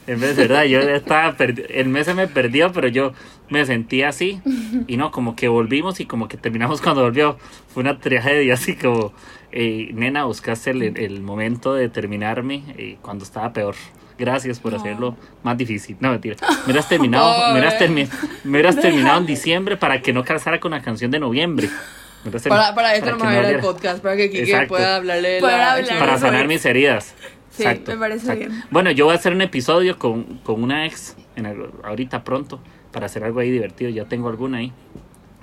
[0.06, 3.14] En vez de verdad, yo estaba el mes se me perdió, pero yo
[3.50, 4.42] me sentía así.
[4.88, 7.38] Y no, como que volvimos y como que terminamos cuando volvió.
[7.68, 9.14] Fue una tragedia, así como,
[9.52, 13.76] eh, nena, buscaste el, el momento de terminarme eh, cuando estaba peor.
[14.20, 15.96] Gracias por hacerlo más difícil.
[16.00, 16.36] No, mentira.
[16.42, 18.10] Me hubieras terminado, me hubieras, termi-
[18.44, 21.70] me hubieras terminado en diciembre para que no calzara con la canción de noviembre.
[22.26, 24.68] Termi- Para, para esto que no me podcast, para que Kike Exacto.
[24.68, 26.00] pueda hablarle de Pueda la hablar.
[26.00, 27.16] para sanar mis heridas.
[27.50, 28.64] Sí, me parece bien.
[28.70, 31.46] Bueno, yo voy a hacer un episodio con, con una ex en
[31.84, 32.62] ahorita pronto
[32.92, 33.90] para hacer algo ahí divertido.
[33.90, 34.74] Ya tengo alguna ahí.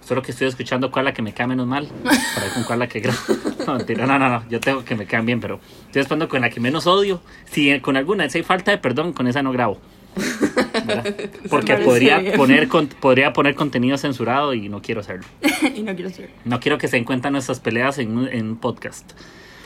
[0.06, 1.88] Solo que estoy escuchando cuál es la que me cae menos mal.
[2.04, 3.18] Para ver con cuál la que grabo.
[3.66, 4.48] No, mentira, no, no, no.
[4.48, 7.20] Yo tengo que me caen bien, pero estoy esperando con la que menos odio.
[7.50, 9.80] Si eh, con alguna, si hay falta de perdón, con esa no grabo.
[10.86, 11.12] ¿Verdad?
[11.50, 12.36] Porque podría bien.
[12.36, 15.24] poner, con- podría poner contenido censurado y no quiero hacerlo.
[15.74, 16.30] y no quiero ser.
[16.44, 19.10] No quiero que se encuentren nuestras peleas en un, en un podcast.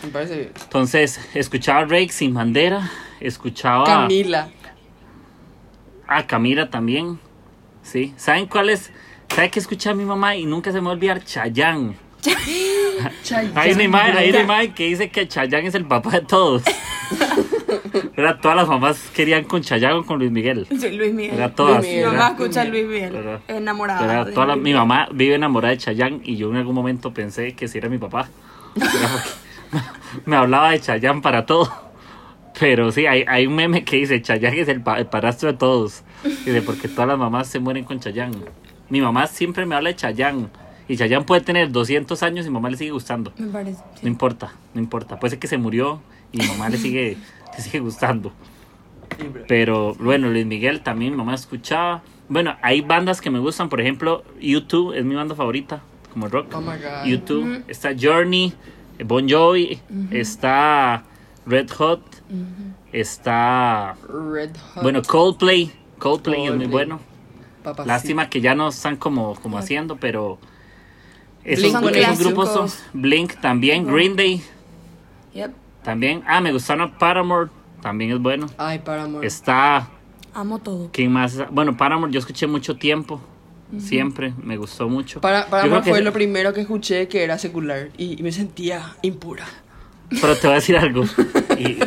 [0.02, 0.52] Me parece bien.
[0.62, 4.48] Entonces, escuchaba Rake sin bandera, escuchaba Camila.
[6.08, 7.18] a Camila también.
[7.82, 8.14] Sí.
[8.16, 8.90] ¿Saben cuál es?
[9.34, 11.24] ¿Sabe que escuché a mi mamá y nunca se me va a olvidar?
[11.24, 11.94] Chayán.
[13.54, 16.62] Hay una imagen, hay una imagen que dice que Chayán es el papá de todos.
[18.16, 20.66] Era, todas las mamás querían con Chayán o con Luis Miguel.
[20.68, 21.34] Sí, Luis Miguel.
[21.36, 21.78] Era todas.
[21.78, 22.10] Luis Miguel.
[22.10, 23.38] Mi mamá escucha a Luis Miguel.
[23.48, 24.04] Enamorada.
[24.04, 26.74] era de toda la- Luis mi mamá vive enamorada de Chayán y yo en algún
[26.74, 28.28] momento pensé que si era mi papá.
[30.26, 31.72] Me hablaba de Chayán para todo.
[32.58, 35.56] Pero sí, hay, hay un meme que dice Chayán es el, pa- el padrastro de
[35.58, 36.02] todos.
[36.22, 38.32] Dice, porque todas las mamás se mueren con Chayán.
[38.90, 40.50] Mi mamá siempre me habla de Chayán.
[40.88, 43.32] Y Chayán puede tener 200 años y mi mamá le sigue gustando.
[43.38, 43.82] Me parece.
[44.02, 45.18] No importa, no importa.
[45.20, 46.00] Puede ser que se murió
[46.32, 47.16] y mi mamá le sigue,
[47.56, 48.32] le sigue gustando.
[49.48, 52.02] Pero bueno, Luis Miguel también mi mamá escuchaba.
[52.28, 55.80] Bueno, hay bandas que me gustan, por ejemplo, YouTube es mi banda favorita,
[56.12, 56.46] como rock.
[56.54, 57.04] Oh my god.
[57.04, 58.52] YouTube, está Journey,
[59.04, 59.80] Bon Jovi,
[60.12, 61.02] está
[61.46, 62.02] Red Hot,
[62.92, 64.82] está, Red Hot.
[64.82, 65.72] bueno, Coldplay.
[65.98, 66.68] Coldplay es muy Coldplay.
[66.70, 67.00] bueno.
[67.62, 67.86] Papacito.
[67.86, 70.38] Lástima que ya no están como, como haciendo, pero
[71.44, 72.68] esos, Blink, esos grupos son.
[72.92, 74.42] Blink también, Green Day
[75.34, 75.52] Yep.
[75.82, 76.22] también.
[76.26, 77.50] Ah, me gustaron Paramore,
[77.82, 78.46] también es bueno.
[78.58, 79.24] Ay, para amor.
[79.24, 79.88] Está
[80.32, 80.90] Amo todo.
[80.92, 81.38] ¿Quién más?
[81.50, 83.20] Bueno, Paramore yo escuché mucho tiempo.
[83.78, 84.32] Siempre.
[84.42, 85.20] Me gustó mucho.
[85.20, 88.18] Para, para Yo creo amor que- fue lo primero que escuché que era secular y,
[88.18, 89.44] y me sentía impura.
[90.10, 91.04] Pero te voy a decir algo.
[91.58, 91.78] Y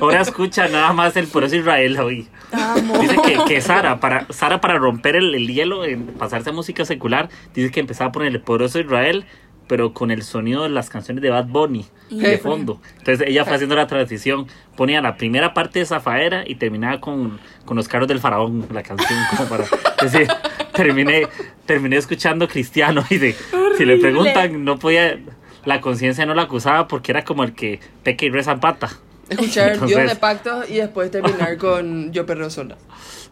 [0.00, 2.28] ahora escucha nada más el por eso Israel hoy.
[2.52, 2.98] Amo.
[2.98, 6.84] Dice que, que Sara, para, Sara, para romper el, el hielo, en pasarse a música
[6.84, 9.24] secular, dice que empezaba a poner el poderoso Israel,
[9.66, 12.38] pero con el sonido de las canciones de Bad Bunny de Jefe.
[12.38, 12.80] fondo.
[12.98, 14.46] Entonces ella fue haciendo la transición,
[14.76, 18.82] ponía la primera parte de Zafaera y terminaba con, con los carros del faraón, la
[18.82, 19.64] canción, como para
[20.00, 20.28] decir,
[20.72, 21.26] terminé,
[21.64, 23.34] terminé escuchando cristiano y de,
[23.76, 25.18] si le preguntan, no podía,
[25.66, 28.88] la conciencia no la acusaba porque era como el que peca y reza en pata.
[29.28, 32.78] Escuchar Dios Entonces- de pactos y después terminar con Yo perro sola.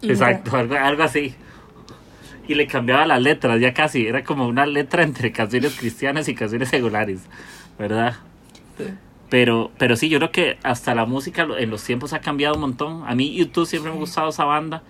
[0.02, 1.34] Exacto, algo, algo así.
[2.46, 4.06] Y le cambiaba las letras, ya casi.
[4.06, 7.20] Era como una letra entre canciones cristianas y canciones seculares,
[7.78, 8.16] ¿verdad?
[9.30, 12.60] Pero, pero sí, yo creo que hasta la música en los tiempos ha cambiado un
[12.60, 13.04] montón.
[13.06, 14.82] A mí YouTube siempre me ha gustado esa banda,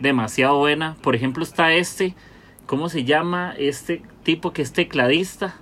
[0.00, 0.96] demasiado buena.
[1.00, 2.14] Por ejemplo, está este,
[2.66, 3.54] ¿cómo se llama?
[3.56, 5.54] Este tipo que es tecladista,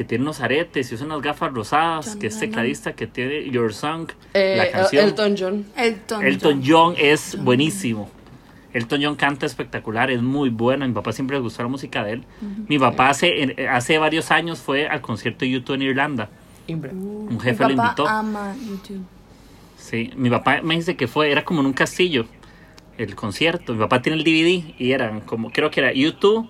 [0.00, 3.50] que tiene unos aretes y usa unas gafas rosadas, John que es tecladista, que tiene
[3.50, 5.04] Your Song, Eh, la El- canción.
[5.04, 5.66] Elton John.
[5.76, 8.08] Elton, Elton John es buenísimo.
[8.72, 10.86] Elton John canta espectacular, es muy bueno.
[10.86, 12.24] A mi papá siempre le gustó la música de él.
[12.66, 16.30] Mi papá hace, en- hace varios años fue al concierto de YouTube en Irlanda.
[16.66, 16.92] Impre.
[16.92, 18.08] Un jefe Mi lo papá invitó.
[18.08, 19.04] ama YouTube.
[19.76, 22.24] Sí, mi papá me dice que fue, era como en un castillo
[22.96, 23.74] el concierto.
[23.74, 26.48] Mi papá tiene el DVD y eran como, creo que era YouTube,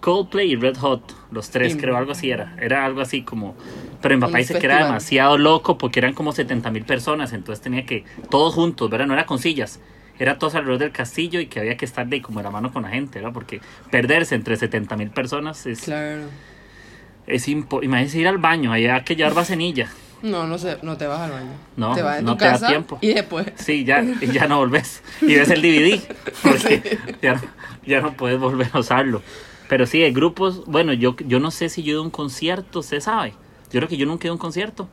[0.00, 1.14] Coldplay y Red Hot.
[1.30, 2.54] Los tres, creo, algo así era.
[2.60, 3.54] Era algo así como.
[4.00, 7.32] Pero mi papá dice que era demasiado loco porque eran como 70 mil personas.
[7.32, 9.06] Entonces tenía que, todos juntos, ¿verdad?
[9.06, 9.80] No era con sillas.
[10.18, 12.72] Era todos alrededor del castillo y que había que estar de como de la mano
[12.72, 13.32] con la gente, ¿verdad?
[13.32, 16.22] Porque perderse entre 70 mil personas es, Claro.
[17.26, 19.88] es impo- Imagínese ir al baño, allá que llevar vasenilla.
[20.22, 21.50] No, no sé, no te vas al baño.
[21.76, 22.98] No, te vas no tu te da casa tiempo.
[23.00, 23.46] y después.
[23.56, 25.02] Sí, ya, ya no volvés.
[25.22, 26.00] Y ves el DVD.
[26.42, 27.40] Porque ya, no,
[27.86, 29.22] ya no puedes volver a usarlo.
[29.68, 30.64] Pero sí, de grupos.
[30.66, 33.34] Bueno, yo, yo no sé si yo he ido a un concierto, ¿se sabe?
[33.70, 34.88] Yo creo que yo nunca he ido a un concierto.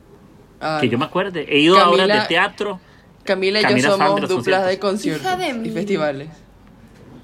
[0.60, 1.46] Ah, Que yo me acuerde.
[1.48, 2.80] He ido a obras de teatro.
[3.24, 5.38] Camila y Camila yo somos duplas de conciertos.
[5.38, 6.28] De y festivales.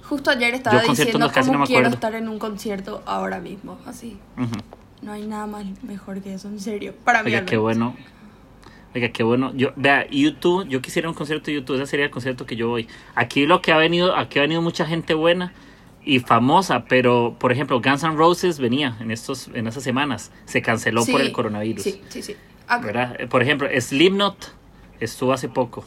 [0.09, 3.40] Justo ayer estaba Yo diciendo no, cómo no me quiero estar en un concierto ahora
[3.40, 4.18] mismo, así.
[5.00, 6.94] No hay nada más mejor que eso, en serio.
[7.05, 7.30] Para mí.
[7.30, 7.96] Oiga, qué bueno.
[8.94, 9.53] Oiga, qué bueno.
[9.55, 12.68] Yo, vea, YouTube, yo quisiera un concierto de YouTube, ese sería el concierto que yo
[12.68, 12.88] voy.
[13.14, 15.53] Aquí lo que ha venido, aquí ha venido mucha gente buena
[16.05, 20.32] y famosa, pero por ejemplo, Guns N' Roses venía en estos, en esas semanas.
[20.44, 21.82] Se canceló por el coronavirus.
[21.82, 22.36] Sí, sí, sí.
[22.82, 23.16] ¿verdad?
[23.18, 24.55] Eh, Por ejemplo, Slipknot
[25.00, 25.84] estuvo hace poco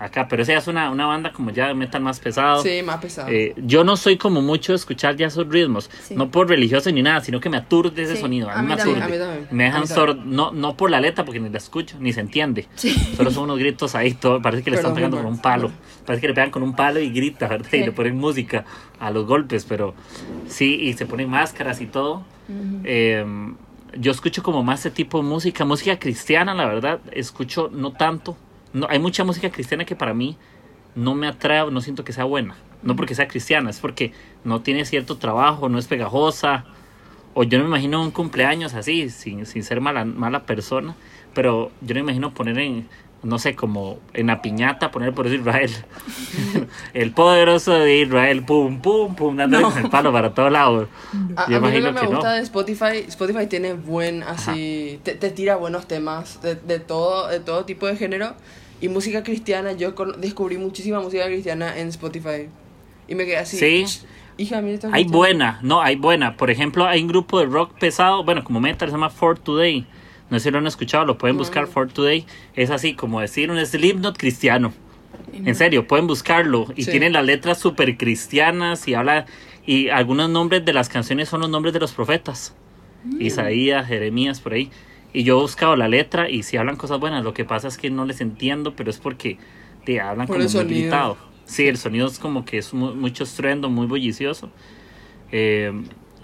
[0.00, 2.62] acá, pero esa ya es una, una banda como ya de metal más pesado.
[2.62, 3.28] Sí, más pesado.
[3.30, 6.14] Eh, yo no soy como mucho de escuchar ya esos ritmos, Sí.
[6.16, 8.48] no por religioso ni nada, sino que me aturde ese Sí, sonido.
[8.48, 9.02] A a mí, me también.
[9.02, 9.14] aturde.
[9.14, 9.48] A mí también.
[9.56, 12.66] Me dejan sordo, no, no por la letra, porque ni la escucho, ni se entiende.
[12.76, 12.90] Sí.
[13.14, 15.70] Solo son unos gritos ahí, todo, parece que le están pegando con un palo.
[16.06, 17.68] Parece que le pegan con un palo y grita, ¿verdad?
[17.72, 18.64] Y le ponen música
[18.98, 19.94] a los golpes, pero
[20.48, 22.24] sí, y se ponen máscaras y todo.
[22.84, 23.24] Eh,
[23.98, 28.36] yo escucho como más ese tipo de música, música cristiana, la verdad, escucho no tanto.
[28.72, 30.36] No, hay mucha música cristiana que para mí
[30.94, 32.56] no me atrae, no siento que sea buena.
[32.82, 34.12] No porque sea cristiana, es porque
[34.44, 36.64] no tiene cierto trabajo, no es pegajosa.
[37.34, 40.96] O yo no me imagino un cumpleaños así, sin, sin ser mala, mala persona.
[41.34, 42.88] Pero yo no me imagino poner en,
[43.22, 45.70] no sé, como en la piñata, poner por eso Israel.
[46.94, 50.88] el poderoso de Israel, pum, pum, pum, dándole con el palo para todos lados.
[51.36, 52.10] A, Yo a mí lo que me no.
[52.10, 57.28] gusta de Spotify, Spotify tiene buen, así, te, te tira buenos temas de, de todo,
[57.28, 58.34] de todo tipo de género.
[58.80, 62.48] Y música cristiana, yo descubrí muchísima música cristiana en Spotify.
[63.08, 63.58] Y me quedé así.
[63.58, 63.84] Sí.
[63.86, 64.04] "Ch,
[64.38, 65.12] Hija, mira Hay cuestión".
[65.12, 66.36] buena, no, hay buena.
[66.38, 69.86] Por ejemplo, hay un grupo de rock pesado, bueno, como metal, se llama For Today.
[70.30, 72.24] No sé si lo han escuchado, lo pueden buscar, For Today.
[72.54, 74.72] Es así, como decir un Slipknot cristiano.
[75.34, 76.66] En serio, pueden buscarlo.
[76.74, 76.90] Y Sí.
[76.92, 79.26] tienen las letras súper cristianas y habla...
[79.66, 82.54] Y algunos nombres de las canciones son los nombres de los profetas.
[83.18, 84.70] Isaías, Jeremías, por ahí.
[85.12, 87.24] Y yo he buscado la letra y si hablan cosas buenas.
[87.24, 89.38] Lo que pasa es que no les entiendo, pero es porque
[89.84, 90.80] te hablan Por como el muy sonido.
[90.82, 91.16] gritado.
[91.44, 94.50] Sí, el sonido es como que es mu- mucho estruendo, muy bullicioso.
[95.32, 95.72] Eh,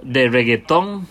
[0.03, 1.07] de reggaetón,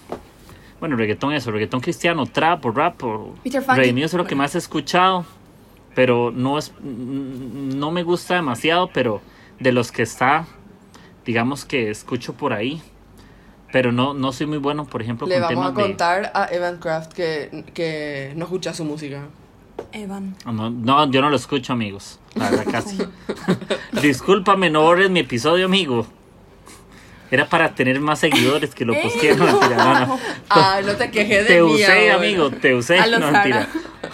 [0.80, 3.34] bueno, reggaetón eso, reggaetón cristiano, trap o rap o
[3.78, 5.26] redimido es lo que más he escuchado,
[5.96, 9.22] pero no es no me gusta demasiado, pero
[9.60, 10.46] de los que está,
[11.26, 12.82] digamos que escucho por ahí,
[13.76, 16.48] pero no no soy muy bueno, por ejemplo, Le con vamos a de contar a
[16.50, 19.24] Evan Craft que, que no escucha su música.
[19.92, 20.34] Evan.
[20.46, 22.18] Ah, No, no, yo no lo escucho, amigos.
[22.36, 22.98] La verdad, casi.
[24.02, 26.08] Discúlpame, no borres mi episodio, amigo.
[27.30, 29.36] Era para tener más seguidores que lo posteé.
[29.36, 30.20] No, mentira, no, no.
[30.50, 32.16] Ah, no te quejes de Te mí usé, ahora.
[32.16, 32.98] amigo, te usé.
[32.98, 33.68] A no, mentira.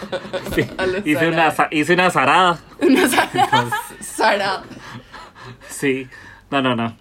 [0.56, 2.60] Sí, A lo hice, una, za- hice una zarada.
[4.00, 4.64] Sara.
[5.70, 6.08] Sí,
[6.50, 6.98] no, no, no.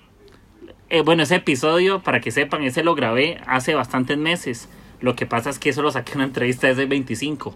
[0.93, 4.68] Eh, bueno, ese episodio, para que sepan, ese lo grabé hace bastantes meses.
[5.01, 7.55] Lo que pasa es que eso lo saqué en una entrevista desde el 25,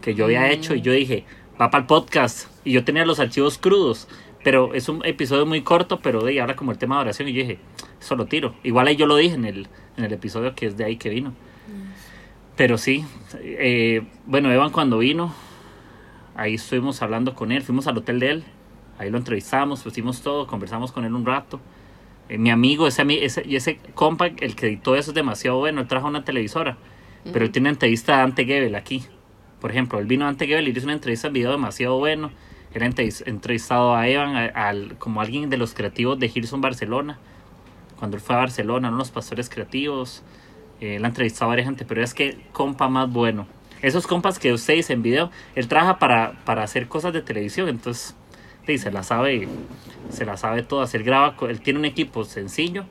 [0.00, 1.24] que yo había hecho y yo dije,
[1.60, 2.48] va para el podcast.
[2.64, 4.06] Y yo tenía los archivos crudos,
[4.44, 7.32] pero es un episodio muy corto, pero de ahí como el tema de oración, y
[7.32, 7.58] yo dije,
[8.00, 8.54] eso lo tiro.
[8.62, 9.66] Igual ahí yo lo dije en el,
[9.96, 11.34] en el episodio que es de ahí que vino.
[12.56, 15.34] Pero sí, eh, bueno, Evan cuando vino,
[16.36, 18.44] ahí estuvimos hablando con él, fuimos al hotel de él,
[18.96, 21.60] ahí lo entrevistamos, pusimos todo, conversamos con él un rato.
[22.28, 25.80] Eh, mi amigo, ese, ese, y ese compa, el que editó eso es demasiado bueno,
[25.80, 26.76] él trajo una televisora,
[27.32, 29.04] pero él tiene una entrevista de Ante Gebel aquí.
[29.60, 32.30] Por ejemplo, él vino a Ante Gebel y hizo una entrevista en video demasiado bueno.
[32.74, 36.60] Él ha entrevis- entrevistado a Evan a- al, como alguien de los creativos de Hilson
[36.60, 37.18] Barcelona.
[37.98, 40.22] Cuando él fue a Barcelona, unos pastores creativos.
[40.80, 43.46] Eh, él ha entrevistado a varias gente, pero es que compa más bueno.
[43.82, 47.68] Esos compas que usted dice en video, él trabaja para, para hacer cosas de televisión,
[47.68, 48.14] entonces
[48.66, 49.48] sí, se la sabe,
[50.10, 50.94] se la sabe todas.
[50.94, 52.84] Él graba, él tiene un equipo sencillo,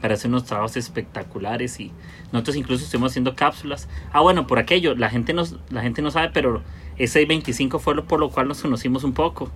[0.00, 1.90] para hacer unos trabajos espectaculares y
[2.32, 3.88] nosotros incluso estuvimos haciendo cápsulas.
[4.12, 6.62] Ah, bueno, por aquello, la gente, nos, la gente no sabe, pero
[6.98, 9.50] ese 25 fue lo por lo cual nos conocimos un poco,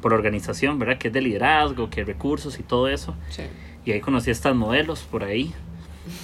[0.00, 0.98] por organización, ¿verdad?
[0.98, 3.14] Que es de liderazgo, que recursos y todo eso.
[3.30, 3.42] Sí.
[3.84, 5.52] Y ahí conocí a estas modelos por ahí.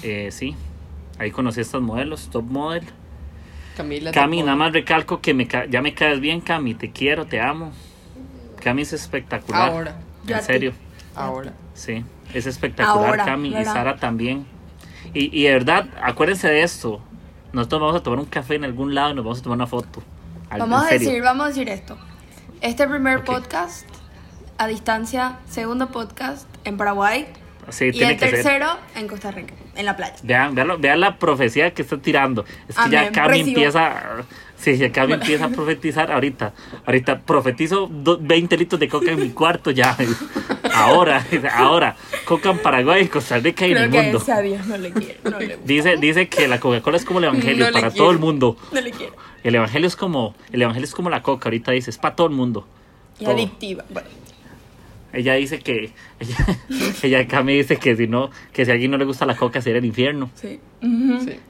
[0.03, 0.55] Eh, sí,
[1.19, 2.85] ahí conocí a estas modelos, top model.
[3.77, 4.13] Camila.
[4.13, 7.73] Cami, nada más recalco que me ya me caes bien, Cami, te quiero, te amo.
[8.61, 9.71] Cami es espectacular.
[9.71, 9.97] Ahora.
[10.25, 10.73] Yo En serio,
[11.15, 11.53] Ahora.
[11.75, 12.05] sí,
[12.35, 13.73] es espectacular, Ahora, Cami, y ¿verdad?
[13.73, 14.47] Sara también.
[15.15, 17.01] Y, y de verdad, acuérdense de esto.
[17.53, 19.67] Nosotros vamos a tomar un café en algún lado y nos vamos a tomar una
[19.67, 20.03] foto.
[20.51, 21.97] Al- Vamos a decir, vamos a decir esto.
[22.61, 23.25] Este primer Ok.
[23.25, 23.87] podcast
[24.59, 27.27] a distancia, segundo podcast en Paraguay
[27.71, 28.35] Sí, y tiene el que ser.
[28.43, 30.15] tercero en Costa Rica, en la playa.
[30.23, 32.45] Vean, vean, lo- vean la profecía que está tirando.
[32.69, 33.49] Es que ya Amén, Cami recibo.
[33.49, 33.93] empieza.
[34.61, 36.53] Sí, ya Cami empieza a profetizar ahorita.
[36.85, 39.97] Ahorita profetizo do- 20 litros de coca en mi cuarto ya.
[40.75, 41.97] Ahora, ahora.
[42.27, 44.23] Coca en Paraguay, Costa Rica y en el que mundo.
[44.31, 47.25] a Dios no le quiere, no le, Dice, dice que la Coca-Cola es como el
[47.25, 48.05] evangelio No para quiero.
[48.05, 48.57] todo el mundo.
[48.73, 49.13] no le quiere.
[49.43, 52.27] El evangelio es como el evangelio es como la coca, ahorita dice, es para todo
[52.27, 52.67] el mundo.
[53.19, 53.35] Y Todo.
[53.35, 53.85] adictiva.
[53.89, 54.09] Bueno,
[55.13, 55.91] Ella dice que
[56.21, 56.37] ella,
[57.03, 59.61] ella Cami dice que si no, que si a alguien no le gusta la coca
[59.63, 60.31] sería el infierno.
[60.35, 60.61] sí.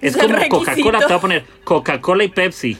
[0.01, 0.49] Es el como.
[0.49, 2.79] Coca-Cola, te voy a poner Coca-Cola y Pepsi.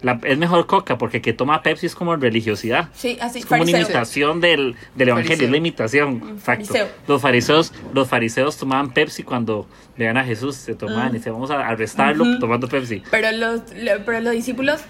[0.00, 2.88] La- es mejor Coca porque que toma Pepsi es como religiosidad.
[2.94, 5.46] Sí, así, Es como una imitación del, del evangelio, Fariseo.
[5.46, 6.16] es la imitación.
[6.36, 6.64] Exacto.
[6.66, 6.88] fariseo.
[7.08, 11.50] Los fariseos, los fariseos tomaban Pepsi cuando veían a Jesús, se tomaban y se vamos
[11.50, 13.02] a arrestarlo tomando Pepsi.
[13.10, 14.80] Pero los, lo- pero los discípulos.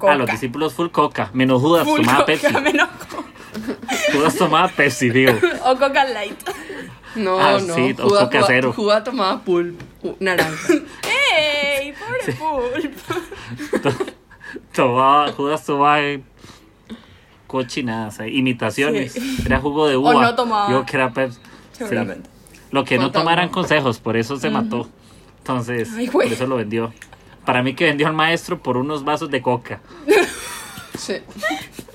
[0.00, 0.32] A los Coca.
[0.32, 2.52] discípulos full Coca, menos Judas Full tomaba Coca, Pepsi.
[2.62, 3.24] menos Coca.
[4.12, 5.32] Judas tomaba Pepsi, digo.
[5.64, 6.36] O Coca Light.
[7.16, 7.74] No, Ah, no.
[7.74, 8.72] sí, o Coca cero.
[8.72, 9.80] Juga tomaba pulp.
[10.20, 10.74] naranja.
[11.38, 11.92] ¡Ey!
[11.92, 12.94] Pobre Pulp.
[14.74, 15.98] Tomaba, Judas tomaba
[17.46, 19.12] cochinadas, eh, imitaciones.
[19.12, 19.38] Sí.
[19.44, 20.14] Era jugo de uva.
[20.14, 20.70] no tomaba.
[20.70, 21.38] Yo que era Pepsi.
[21.72, 21.84] Sí.
[22.70, 24.88] Lo que no tomaran consejos, por eso se mató.
[25.38, 26.92] Entonces, Ay, por eso lo vendió.
[27.44, 29.80] Para mí que vendió al maestro por unos vasos de coca.
[30.96, 31.16] Sí.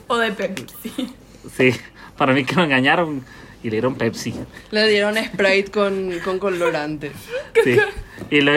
[0.07, 1.15] O de Pepsi.
[1.55, 1.71] Sí,
[2.17, 3.23] para mí que lo engañaron
[3.63, 4.35] y le dieron Pepsi.
[4.71, 7.13] Le dieron Sprite con, con colorante.
[7.63, 7.77] Sí.
[8.29, 8.51] Y lo,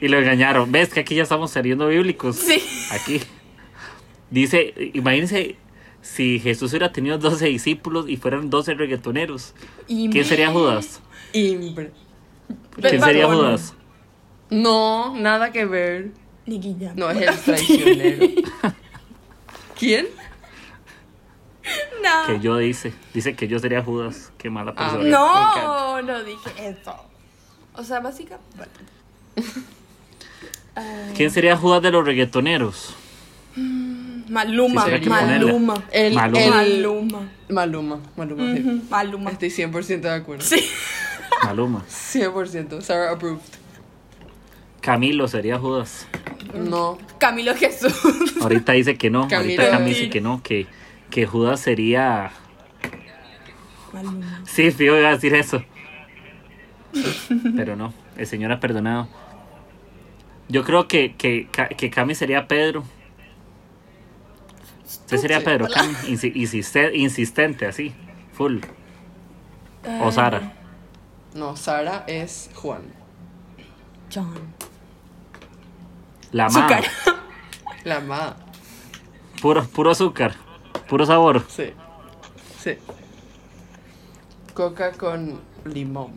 [0.00, 0.70] y lo engañaron.
[0.72, 2.36] ¿Ves que aquí ya estamos saliendo bíblicos?
[2.36, 2.62] Sí.
[2.92, 3.20] Aquí.
[4.30, 5.56] Dice, imagínense
[6.02, 9.54] si Jesús hubiera tenido 12 discípulos y fueran 12 reggaetoneros.
[9.86, 11.00] Y ¿Quién sería Judas?
[11.32, 11.92] Impre.
[12.80, 13.26] ¿Quién Bad sería.
[13.26, 13.74] Judas?
[14.50, 16.10] No, nada que ver.
[16.94, 18.26] No, es el traicionero.
[19.78, 20.06] ¿Quién?
[22.02, 22.26] No.
[22.26, 22.92] Que yo dice.
[23.12, 24.32] Dice que yo sería Judas.
[24.38, 25.10] Qué mala Ah, persona.
[25.10, 26.94] No, no dije eso.
[27.74, 28.46] O sea, básicamente.
[28.56, 28.72] Bueno.
[30.76, 30.82] Ah,
[31.16, 32.94] ¿Quién sería Judas de los reggaetoneros?
[34.28, 35.74] Maluma, Sí, que Maluma.
[35.92, 36.62] El, Maluma.
[36.64, 37.28] el- Maluma.
[37.48, 38.00] Maluma.
[38.16, 38.60] Maluma, sí.
[38.62, 39.30] Ujú, Maluma.
[39.30, 40.44] Estoy 100% de acuerdo.
[40.44, 40.62] Sí.
[41.44, 41.84] Maluma.
[41.88, 42.80] 100%.
[42.82, 43.40] Sarah approved.
[44.80, 46.06] Camilo sería Judas.
[46.54, 46.98] No.
[47.18, 47.92] Camilo Jesús.
[48.40, 49.28] Ahorita dice que no.
[49.28, 49.62] Camilo.
[49.62, 50.42] Ahorita Camilo dice que no.
[50.42, 50.66] Que,
[51.10, 52.30] que Judas sería.
[53.92, 54.42] Maluma.
[54.44, 55.62] Sí, fijo, iba a decir eso.
[57.56, 59.08] Pero no, el Señor ha perdonado.
[60.48, 62.84] Yo creo que, que, que Cami sería Pedro.
[64.86, 65.92] Usted sería Pedro, Cami.
[66.06, 67.92] Insi- insiste- insistente, así.
[68.34, 68.60] Full.
[70.02, 70.52] O Sara.
[71.34, 72.82] No, Sara es Juan.
[74.12, 74.34] John.
[76.32, 76.68] La ma.
[77.84, 78.36] La amada.
[79.40, 80.34] Puro, puro azúcar.
[80.88, 81.44] Puro sabor.
[81.48, 81.72] Sí.
[82.58, 82.76] Sí.
[84.54, 86.12] Coca con limón.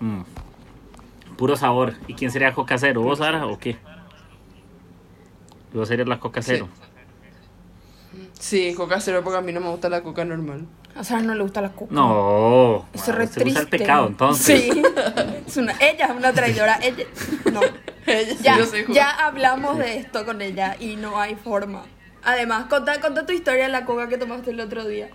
[0.00, 0.20] Mm.
[1.36, 1.94] Puro sabor.
[2.06, 3.02] ¿Y quién sería Coca Cero?
[3.02, 3.76] ¿Vos, Sara, o qué?
[5.72, 6.52] ¿Vos serías la Coca Sí.
[6.52, 6.68] Cero?
[8.38, 10.66] Sí, coca cero porque a mí no me gusta la coca normal.
[10.94, 11.92] A Sara no le gusta la coca.
[11.92, 12.86] No.
[12.94, 14.62] Eso es wow, re usted usa el pecado, entonces.
[14.62, 14.82] Sí.
[15.46, 16.78] Es una, ella es una traidora.
[16.82, 17.04] Ella,
[17.52, 17.60] no.
[18.06, 21.82] Ella sí Ya, ya hablamos de esto con ella y no hay forma.
[22.22, 25.08] Además, contá, contá tu historia de la coca que tomaste el otro día.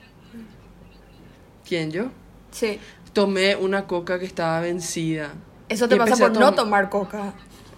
[1.67, 2.07] ¿Quién yo?
[2.51, 2.79] Sí.
[3.13, 5.31] Tomé una coca que estaba vencida.
[5.71, 7.33] Eso te Y pasa por no tom- tomar coca.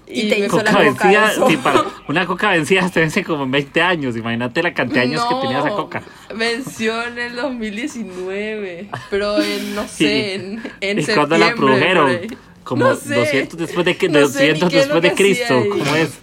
[0.06, 1.48] Y, Y te hizo la Coca coca vencida, eso.
[1.50, 4.18] sí, para una coca vencida se vence como en 20 años.
[4.18, 6.04] Imagínate la cantidad de años que tenía esa coca.
[6.36, 8.90] Venció en el 2019.
[9.10, 11.16] Pero en, no sé, en, en ¿Y septiembre.
[11.16, 12.20] cuándo la produjeron?
[12.66, 13.16] Como No sé.
[13.16, 15.54] 200 después de, que, No sé ni 200 qué es lo después de Cristo.
[15.58, 15.70] ahí.
[15.70, 16.20] ¿Cómo es?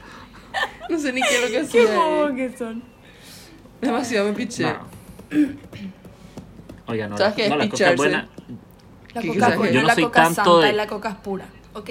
[0.91, 1.97] No sé ni qué es lo que Qué hacía.
[1.97, 2.37] bobo ahí.
[2.37, 2.83] que son.
[3.81, 4.65] Demasiado me piché.
[4.65, 4.79] No.
[6.87, 7.93] Oiga, no, ¿Sabes la, qué es no, la coca picharse?
[7.95, 8.29] es buena.
[9.15, 9.71] La ¿Qué coca?
[9.71, 11.45] Yo no la soy coca tanto santa de- y la coca es pura.
[11.75, 11.91] ¿Ok?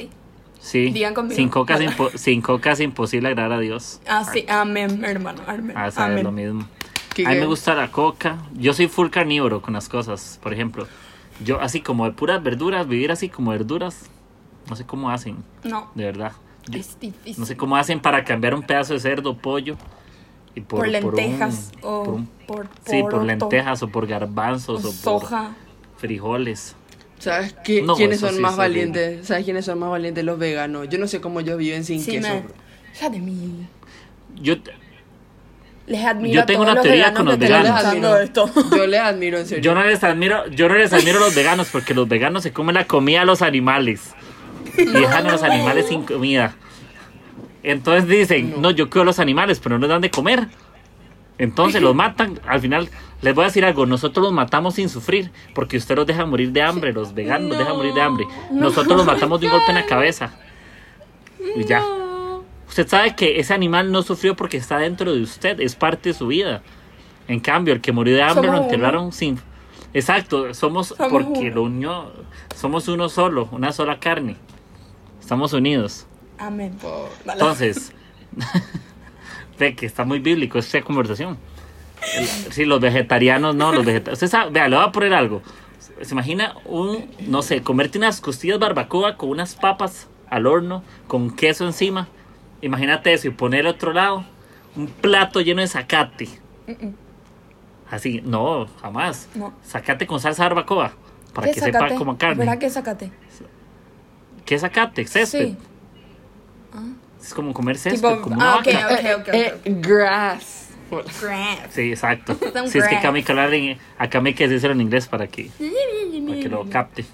[0.60, 1.36] Sí, Digan conmigo.
[1.36, 4.02] sin coca, es impo- sin coca es imposible agradar a Dios.
[4.08, 4.46] Ah, sí.
[4.50, 5.42] Amén, hermano.
[5.48, 5.74] Amén.
[5.76, 6.24] Ah, Amén.
[6.24, 6.68] lo mismo.
[7.16, 8.38] ¿Qué A mí me gusta la coca.
[8.54, 10.40] Yo soy full carnívoro con las cosas.
[10.44, 10.86] Por ejemplo,
[11.44, 14.10] Yo así como de puras verduras, vivir así como verduras,
[14.70, 16.34] no sé cómo hacen, No, de verdad.
[16.68, 17.36] Yo- es difícil.
[17.40, 19.78] no sé cómo hacen para cambiar un pedazo de cerdo, pollo.
[20.54, 24.08] Y por, por, un- lentejas o por un- por, sí, por lentejas o por o
[24.08, 25.52] garbanzos o, por soja.
[25.96, 26.76] frijoles.
[27.20, 29.28] ¿Sabes qué- No, quiénes son sí más valientes?
[29.28, 30.24] ¿Sabes quiénes son más valientes?
[30.24, 30.88] Los veganos.
[30.90, 32.30] Yo no sé cómo ellos viven sin Sí, queso.
[32.96, 33.68] Hija de mí.
[34.42, 34.56] Yo,
[35.88, 38.20] Les admiro Yo a tengo todos una teoría con los veganos.
[38.22, 38.50] esto.
[38.76, 39.64] Yo les admiro, en serio.
[39.64, 42.54] yo no les admiro, yo no les admiro a los veganos porque los veganos se
[42.54, 44.14] comen la comida a los animales
[44.78, 46.56] y dejan a los animales sin comida.
[47.64, 50.48] Entonces dicen, no, yo quiero a los animales, pero no les dan de comer.
[51.40, 52.40] Entonces los matan.
[52.46, 52.90] Al final,
[53.22, 56.52] les voy a decir algo, nosotros los matamos sin sufrir, porque usted los deja morir
[56.52, 58.28] de hambre, los veganos los dejan morir de hambre.
[58.52, 60.32] Nosotros los matamos de un golpe en la cabeza.
[61.56, 61.84] Y ya.
[62.68, 66.14] Usted sabe que ese animal no sufrió porque está dentro de usted, es parte de
[66.14, 66.62] su vida.
[67.28, 69.40] En cambio, el que murió de hambre Somos lo enterraron sin...
[69.92, 71.56] Exacto, somos, Somos porque uno.
[71.56, 72.14] lo unió,
[72.56, 74.36] somos uno solo, una sola carne.
[75.20, 76.06] Estamos unidos.
[76.38, 76.78] Amén.
[77.26, 77.92] Entonces,
[79.60, 81.38] ve que está muy bíblico esta conversación.
[82.18, 84.14] El- Sí, los vegetarianos no, los vegetarianos.
[84.24, 85.42] Usted sabe, vea, le voy a poner algo.
[86.02, 91.36] Se imagina un, no sé, comerte unas costillas barbacoa con unas papas al horno, con
[91.36, 92.08] queso encima.
[92.62, 94.24] Imagínate eso y poner al otro lado
[94.76, 96.30] un plato lleno de zacate.
[97.90, 99.28] Así, no, jamás.
[99.36, 99.54] No.
[99.66, 100.94] Zacate con salsa barbacoa.
[101.34, 101.86] Para ¿Qué que zacate?
[101.90, 102.36] sepa como carne.
[102.46, 103.12] ¿Verdad que sacate?
[104.46, 105.06] ¿Qué es zacate?
[105.06, 105.48] Césped.
[105.50, 105.58] Sí.
[107.22, 108.10] Es como comer césped.
[108.10, 108.70] Tipo, como una ah, vaca.
[108.70, 109.28] ok, ok, ok.
[109.34, 110.70] Eh, eh, grass.
[110.90, 111.60] Grass.
[111.72, 112.38] Sí, exacto.
[112.54, 114.74] Son Sí, es que acá me hay que hablar en, acá me hay que decirlo
[114.74, 115.52] en inglés para que,
[116.28, 117.06] para que lo capte.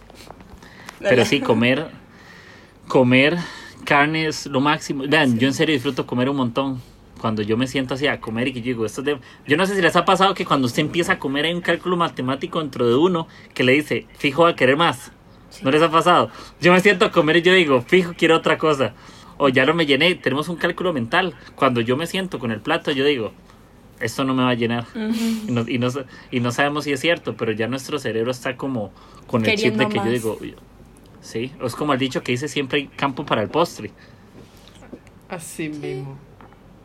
[1.00, 1.88] Pero sí, comer,
[2.88, 3.38] comer
[3.86, 5.04] carne es lo máximo.
[5.08, 6.82] Vean, yo en serio disfruto comer un montón.
[7.20, 9.20] Cuando yo me siento así a comer y que yo digo, esto es de...
[9.48, 11.62] Yo no sé si les ha pasado que cuando usted empieza a comer hay un
[11.62, 15.12] cálculo matemático dentro de uno que le dice, fijo a querer más.
[15.64, 16.30] ¿No les ha pasado?
[16.60, 18.94] Yo me siento a comer y yo digo, fijo, quiero otra cosa.
[19.38, 21.36] O ya no me llené, tenemos un cálculo mental.
[21.56, 23.34] Cuando yo me siento con el plato, yo digo,
[24.00, 24.86] esto no me va a llenar.
[25.48, 28.32] y, no, y, no, sa- y no sabemos si es cierto, pero ya nuestro cerebro
[28.32, 28.92] está como
[29.28, 30.56] con el chip de que yo digo, "Uy,
[31.22, 33.92] sí, es como el dicho que dice siempre hay campo para el postre.
[35.30, 36.18] Así mismo.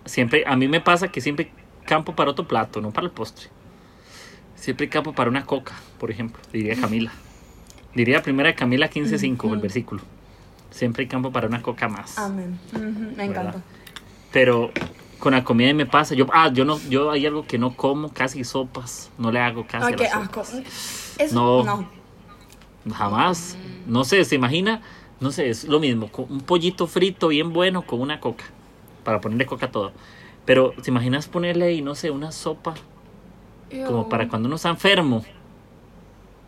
[0.05, 3.12] Siempre, a mí me pasa que siempre hay campo para otro plato, no para el
[3.12, 3.48] postre.
[4.57, 7.12] Siempre hay campo para una coca, por ejemplo, diría Camila.
[7.94, 10.03] Diría primera Camila 15.5, el versículo.
[10.70, 12.18] Siempre hay campo para una coca más.
[12.18, 12.58] Amén.
[13.16, 13.62] Me encanta.
[14.32, 14.70] Pero
[15.18, 16.14] con la comida me pasa.
[16.14, 19.10] Yo, ah, yo no, yo hay algo que no como, casi sopas.
[19.18, 20.20] No le hago casi a
[21.16, 21.62] las No.
[21.62, 22.00] no.
[22.92, 23.56] Jamás.
[23.86, 24.80] No sé, se imagina,
[25.20, 28.44] no sé, es lo mismo, con un pollito frito bien bueno con una coca.
[29.04, 29.92] Para ponerle coca a todo.
[30.44, 32.74] Pero, ¿te imaginas ponerle ahí, no sé, una sopa
[33.86, 35.24] como para cuando uno está enfermo?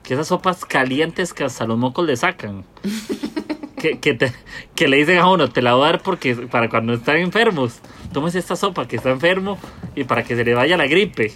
[0.02, 2.64] Que esas sopas calientes que hasta los mocos le sacan.
[3.82, 4.32] que, que, te-
[4.74, 7.80] que le dicen a uno, te la voy a dar porque para cuando están enfermos,
[8.12, 9.58] tomes esta sopa que está enfermo
[9.94, 11.32] y para que se le vaya la gripe.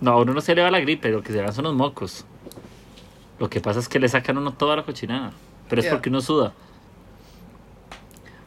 [0.00, 1.74] No, a uno no se le va la gripe, lo que se van son los
[1.74, 2.26] mocos.
[3.38, 5.32] Lo que pasa es que le sacan a uno toda la cochinada.
[5.68, 6.52] Pero es porque uno suda.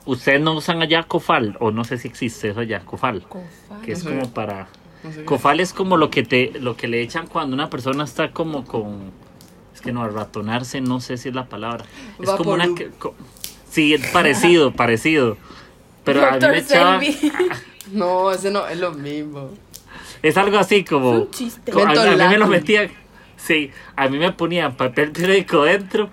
[0.06, 3.22] Ustedes no usan allá cofal, o no sé si existe eso allá, cofal.
[3.24, 3.82] Cofal.
[3.86, 4.68] Que es como para.
[5.04, 5.26] No sé qué.
[5.26, 8.66] Cofal es como lo que te, lo que le echan cuando una persona está como
[8.66, 9.12] con.
[9.84, 11.84] Que no, ratonarse, no sé si es la palabra.
[12.20, 12.68] Es como una.
[13.00, 13.16] Co-
[13.70, 15.38] sí, es parecido, parecido.
[16.04, 17.00] Pero a mí me echaba.
[17.92, 19.50] No, ese no es lo mismo.
[20.22, 21.14] Es algo así como.
[21.16, 21.72] Es un chiste.
[21.72, 22.90] co- a, a mí me lo metían.
[23.36, 26.10] Sí, a mí me ponían papel periódico dentro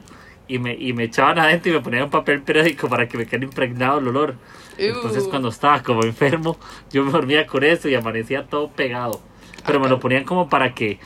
[0.49, 3.45] y me, y me echaban adentro y me ponían papel periódico para que me quede
[3.45, 4.35] impregnado el olor.
[4.77, 5.31] Entonces Ew.
[5.31, 6.59] cuando estaba como enfermo,
[6.91, 9.21] yo me dormía con eso y amanecía todo pegado.
[9.65, 10.99] Pero me lo ponían como para que,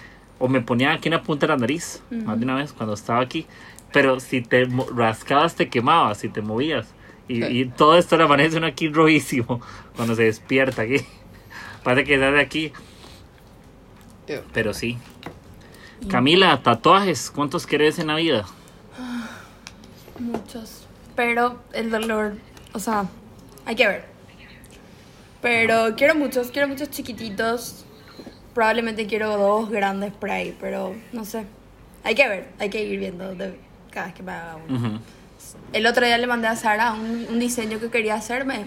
[0.45, 2.93] o me ponían aquí en la punta de la nariz, más de una vez cuando
[2.93, 3.47] estaba aquí.
[3.95, 6.87] Pero si te rascabas te quemabas, si te movías.
[7.29, 7.47] Y, Sí.
[7.49, 9.63] y todo esto le amanece uno aquí rojísimo
[9.97, 10.97] cuando se despierta aquí.
[11.83, 12.73] Parece que está de aquí,
[14.53, 14.99] pero sí.
[16.11, 18.45] Camila, tatuajes, ¿cuántos querés en la vida?
[20.19, 20.87] Muchos.
[21.17, 22.35] Pero el dolor,
[22.75, 23.07] o sea,
[23.65, 24.05] hay que ver.
[25.41, 27.84] Pero quiero muchos, quiero muchos chiquititos.
[28.55, 31.45] Probablemente quiero dos grandes ahí, pero no sé.
[32.05, 33.59] Hay que ver, hay que ir viendo de
[33.91, 35.01] cada vez que me haga uno.
[35.73, 38.67] El otro día le mandé a Sara un, un diseño que quería hacerme,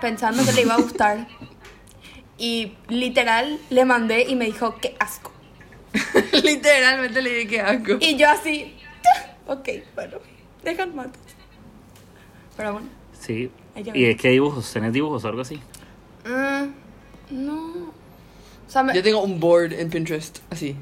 [0.00, 1.26] pensando que le iba a gustar.
[2.38, 5.32] Y literal le mandé y me dijo, qué asco.
[6.44, 7.92] Literalmente le dije que asco.
[8.00, 8.74] Y yo así,
[9.46, 10.18] ok, bueno,
[10.62, 11.20] dejan matos.
[12.56, 12.88] Pero bueno.
[13.18, 13.50] Sí.
[13.74, 14.72] Que ¿Y de qué dibujos?
[14.72, 15.60] ¿Tenés dibujos o algo así?
[16.24, 17.92] Mm, no.
[18.76, 20.76] Sea, me- Yo tengo un board en Pinterest, así.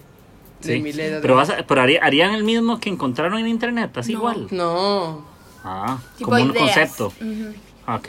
[0.60, 0.80] Sí.
[0.80, 4.18] de Pero, vas a- pero haría- harían el mismo que encontraron en internet, así No.
[4.18, 4.46] igual.
[4.50, 5.24] No.
[5.62, 7.12] Ah, Tipo como un concepto.
[7.20, 7.54] Ujú.
[7.86, 8.08] Ok.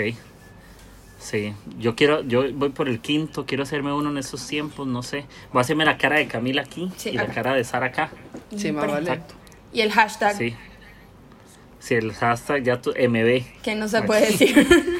[1.19, 5.03] Sí, yo quiero, yo voy por el quinto, quiero hacerme uno en esos tiempos, no
[5.03, 5.25] sé.
[5.53, 8.09] Voy a hacerme la cara de Camila aquí Sí, y la cara de Sara acá.
[8.55, 9.01] Sí, más vale.
[9.01, 9.35] Exacto.
[9.71, 10.55] Y el hashtag, Sí.
[11.79, 13.43] Sí, el hashtag ya tu MB.
[13.61, 14.55] que no se puede decir.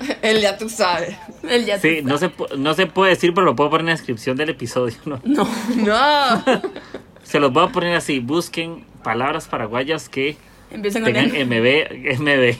[0.22, 1.16] Él ya tú sabes.
[1.48, 3.82] el ya Sí, tú no se, pu- no se puede decir, pero lo puedo poner
[3.82, 4.96] en la descripción del episodio.
[5.04, 5.20] ¿no?
[5.24, 5.48] No.
[5.76, 6.42] No.
[7.22, 8.18] Se los voy a poner así.
[8.18, 10.36] Busquen palabras paraguayas que
[10.70, 11.46] Empiezan tengan el.
[11.46, 12.56] MB, MB.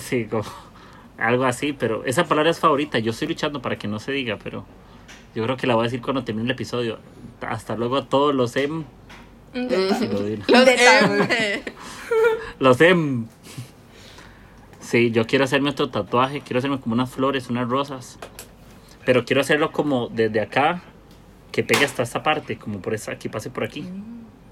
[0.00, 0.44] Sí, como
[1.18, 2.98] algo así, pero esa palabra es favorita.
[2.98, 4.64] Yo estoy luchando para que no se diga, pero
[5.34, 6.98] yo creo que la voy a decir cuando termine el episodio.
[7.40, 8.84] Hasta luego a todos los M.
[9.52, 9.70] Digo.
[10.48, 10.68] Los.
[10.68, 11.62] M.
[12.58, 13.26] Los M.
[14.84, 16.42] Sí, yo quiero hacerme otro tatuaje.
[16.42, 18.18] Quiero hacerme como unas flores, unas rosas.
[19.06, 20.82] Pero quiero hacerlo como desde acá,
[21.52, 23.86] que pegue hasta esta parte, como por esa, que pase por aquí.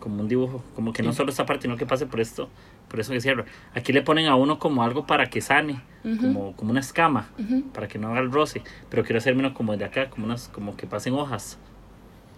[0.01, 0.65] Como un dibujo.
[0.75, 2.49] Como que no solo esta parte, sino que pase por esto.
[2.89, 3.45] Por eso que cierro.
[3.75, 5.83] Aquí le ponen a uno como algo para que sane.
[6.03, 7.29] como, como una escama.
[7.75, 8.63] Para que no haga el roce.
[8.89, 11.59] Pero quiero hacerme uno como de acá, como unas, como que pasen hojas.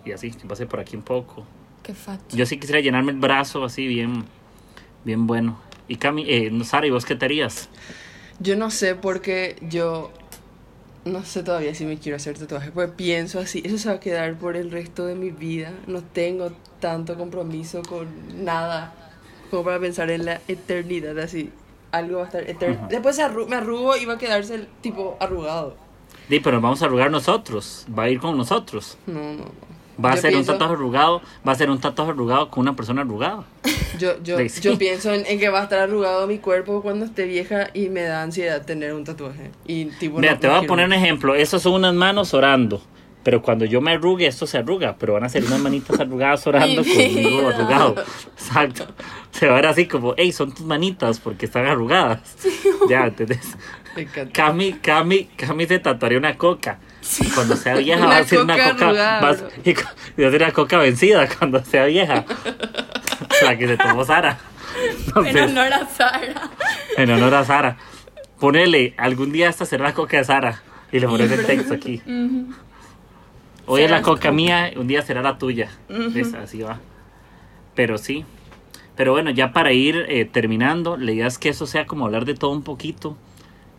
[0.05, 1.47] Y así, que pase por aquí un poco.
[1.84, 2.36] Qué facho.
[2.36, 4.24] Yo sí quisiera llenarme el brazo así bien,
[5.05, 5.59] bien bueno.
[5.89, 7.68] Y Cami, eh, Sara, ¿y vos qué te harías?
[8.41, 10.11] Yo no sé porque yo
[11.05, 14.01] no sé todavía si me quiero hacer tatuajes, porque pienso así, eso se va a
[14.01, 15.72] quedar por el resto de mi vida.
[15.87, 18.09] No tengo tanto compromiso con
[18.45, 18.93] nada
[19.51, 21.51] como para pensar en la eternidad así.
[21.93, 22.89] Algo va a estar eterno.
[22.89, 25.76] Después se arru- me arrugo y va a quedarse el tipo arrugado.
[26.28, 27.87] Di, pero nos vamos a arrugar nosotros.
[27.97, 28.97] Va a ir con nosotros.
[29.07, 29.74] No, no, no.
[30.03, 31.22] Va a Yo ser pienso- un tatuaje arrugado.
[31.47, 33.45] Va a ser un tatuaje arrugado con una persona arrugada.
[33.99, 34.61] Yo, yo, Sí, sí.
[34.61, 37.90] yo pienso en, en que va a estar arrugado mi cuerpo cuando esté vieja y
[37.90, 39.53] me da ansiedad tener un tatuaje.
[39.66, 41.34] Y tipo, Mira, no- te no voy a poner un ejemplo.
[41.36, 42.82] Esas son unas manos orando.
[43.22, 44.97] Pero cuando yo me arrugue, esto se arruga.
[44.99, 47.95] Pero van a ser unas manitas arrugadas orando Mi conmigo arrugado.
[48.36, 48.86] Exacto.
[49.30, 52.20] Se va a ver así como, hey, son tus manitas porque están arrugadas.
[52.88, 53.57] Ya, ¿entendés?
[54.32, 56.80] Cami, Cami, Cami se tatuaría una coca.
[57.21, 60.43] Y cuando sea vieja va a ser una coca va y, y va a ser
[60.43, 62.25] una coca vencida cuando sea vieja.
[63.43, 64.39] La que se tomó Sara.
[64.77, 66.51] En Entonces, honor a Sara.
[66.97, 67.77] en honor a Sara.
[68.41, 70.63] Ponele, algún día esta será la coca de Sara.
[70.93, 72.03] Y le pones el texto aquí.
[73.67, 75.71] Hoy es la coca mía, un día será la tuya.
[75.89, 76.35] ¿Ves?
[76.35, 76.81] Así va.
[77.75, 78.25] Pero sí.
[78.97, 82.25] Pero bueno, ya para ir eh, terminando, la idea es que eso sea como hablar
[82.25, 83.17] de todo un poquito,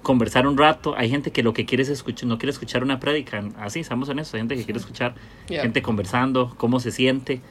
[0.05, 0.93] conversar un rato.
[0.95, 3.43] Hay gente que lo que quiere es escuchar, no quiere escuchar una prédica.
[3.57, 4.37] Así, estamos en eso.
[4.37, 5.15] Hay gente que quiere escuchar
[5.47, 7.41] gente conversando, cómo se siente.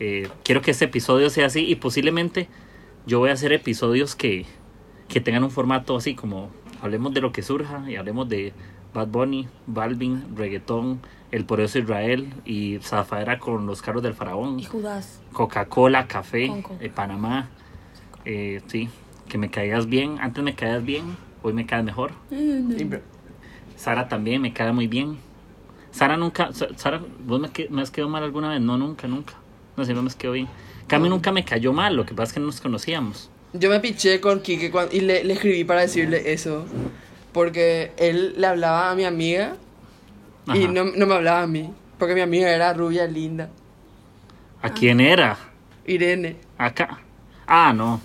[0.00, 2.48] Eh, quiero que este episodio sea así y posiblemente
[3.06, 4.46] yo voy a hacer episodios que,
[5.06, 6.50] que tengan un formato así como
[6.80, 8.54] hablemos de lo que surja y hablemos de
[8.94, 11.00] Bad Bunny, Balvin, reggaetón,
[11.30, 14.58] El Poderoso Israel y Zafaera con los carros del faraón.
[14.60, 15.20] Y Judas.
[15.32, 16.74] Coca-Cola, café, coca.
[16.80, 17.50] eh, Panamá.
[18.24, 18.88] Eh, sí,
[19.28, 20.16] que me caías bien.
[20.20, 22.12] Antes me caías bien, hoy me caes mejor.
[22.30, 23.02] Impre-
[23.76, 25.18] Sara también me cae muy bien.
[25.90, 28.60] Sara nunca, Sa- Sara, ¿vos me, que- me has quedado mal alguna vez?
[28.60, 29.34] No, nunca, nunca.
[29.76, 30.48] No sé, no me has quedado bien.
[30.86, 33.30] Cami nunca me cayó mal, lo que pasa es que no nos conocíamos.
[33.52, 36.66] Yo me piché con Kike cuan- y le, le escribí para decirle eso.
[37.32, 39.54] Porque él le hablaba a mi amiga
[40.54, 41.70] y no, no me hablaba a mí.
[41.98, 43.50] Porque mi amiga era rubia, linda.
[44.62, 45.38] ¿A quién era?
[45.86, 46.36] Irene.
[46.58, 46.98] Acá.
[47.46, 48.00] Ah, no.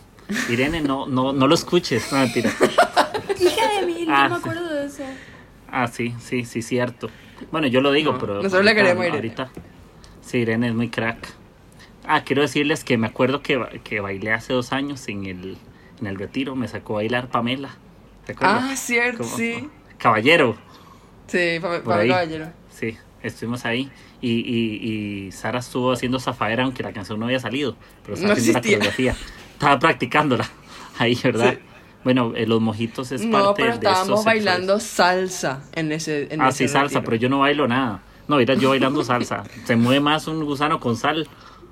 [0.50, 2.12] Irene, no, no, no lo escuches.
[2.12, 2.52] No, mentira.
[3.39, 4.41] Hija de mí, Ah, no me sí.
[4.49, 5.03] acuerdo de eso.
[5.72, 7.09] Ah, sí, sí, sí, cierto.
[7.51, 8.36] Bueno, yo lo digo, No, pero.
[8.36, 9.16] nosotros le queremos a Irene.
[9.18, 9.49] Ahorita.
[10.22, 11.27] Sí, Irene es muy crack.
[12.06, 15.57] Ah, quiero decirles que me acuerdo que, que bailé hace dos años en el,
[15.99, 16.56] en el retiro.
[16.56, 17.69] Me sacó a bailar Pamela.
[18.26, 18.64] ¿Te acuerdas?
[18.65, 19.69] Ah, cierto, Como- sí.
[19.98, 20.57] Caballero.
[21.27, 22.10] Sí, pa- Por Pablo ahí.
[22.10, 22.48] Caballero.
[22.69, 23.90] Sí, estuvimos ahí.
[24.22, 27.76] Y, y, y Sara estuvo haciendo zafaera aunque la canción no había salido.
[28.03, 28.77] Pero estaba No haciendo existía.
[28.77, 29.15] la coreografía.
[29.53, 30.49] Estaba practicándola.
[30.99, 31.53] Ahí, ¿verdad?
[31.53, 31.60] Sí.
[32.04, 34.26] Bueno, eh, los mojitos es No, parte pero de estos estábamos episodios.
[34.46, 38.02] bailando salsa en ese en Ah, ese sí, salsa, pero yo no bailo nada.
[38.28, 39.44] No, ahorita yo bailando salsa.
[39.66, 41.28] Se mueve más un gusano con sal.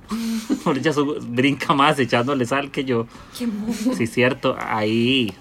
[0.66, 3.08] Ahorita su- brinca más echándole sal que yo.
[3.38, 3.48] Qué.
[3.96, 4.56] Sí, cierto.
[4.60, 5.34] Ahí,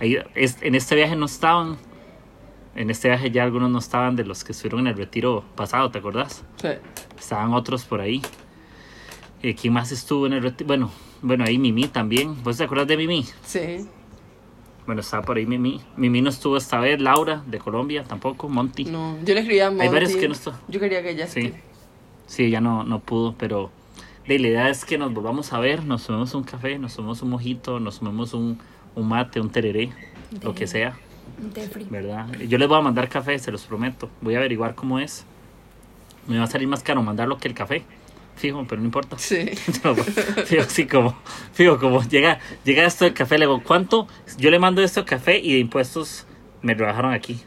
[0.00, 1.76] ahí es- en este viaje no estaban.
[2.76, 5.90] En este viaje ya algunos no estaban de los que estuvieron en el retiro pasado,
[5.90, 6.44] ¿te acordás?
[6.60, 6.68] Sí.
[7.18, 8.22] Estaban otros por ahí.
[9.42, 10.66] Eh, ¿Quién más estuvo en el retiro?
[10.68, 10.90] Bueno,
[11.22, 12.40] bueno, ahí Mimi también.
[12.44, 13.24] ¿Vos te acuerdas de Mimi?
[13.44, 13.86] Sí.
[14.88, 15.82] Bueno, estaba por ahí Mimi.
[15.98, 16.98] Mimi no estuvo esta vez.
[16.98, 18.48] Laura, de Colombia, tampoco.
[18.48, 18.86] Monty.
[18.86, 19.86] No, yo le escribí a Monty.
[19.88, 21.62] varios que no está- Yo quería que ella Sí, esté.
[22.26, 23.70] sí, ella no, no pudo, pero
[24.26, 27.20] de, la idea es que nos volvamos a ver, nos tomemos un café, nos tomemos
[27.20, 28.58] un mojito, nos tomemos un,
[28.94, 29.92] un mate, un tereré,
[30.40, 30.96] lo que sea,
[31.38, 31.90] Un.
[31.90, 32.26] ¿verdad?
[32.48, 34.08] Yo les voy a mandar café, se los prometo.
[34.22, 35.26] Voy a averiguar cómo es.
[36.26, 37.84] Me va a salir más caro mandarlo que el café,
[38.38, 39.18] fijo, pero no importa.
[39.18, 39.50] Sí.
[39.84, 41.16] No, fijo, sí, como,
[41.52, 44.08] fijo, como llega, llega esto del café, le digo, ¿cuánto?
[44.38, 46.26] Yo le mando esto de café y de impuestos
[46.62, 47.40] me lo bajaron aquí.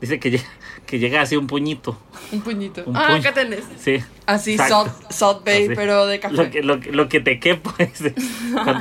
[0.00, 0.44] Dice que llega,
[0.86, 1.98] que llega así un puñito.
[2.32, 2.82] Un puñito.
[2.86, 3.18] Un ah, puño.
[3.20, 3.64] acá tenés.
[3.78, 3.98] Sí.
[4.26, 4.56] Así.
[4.58, 5.72] Salt, Salt Bay, Así.
[5.74, 6.34] pero de café.
[6.36, 8.02] Lo que, lo, que- lo que te quepa, es-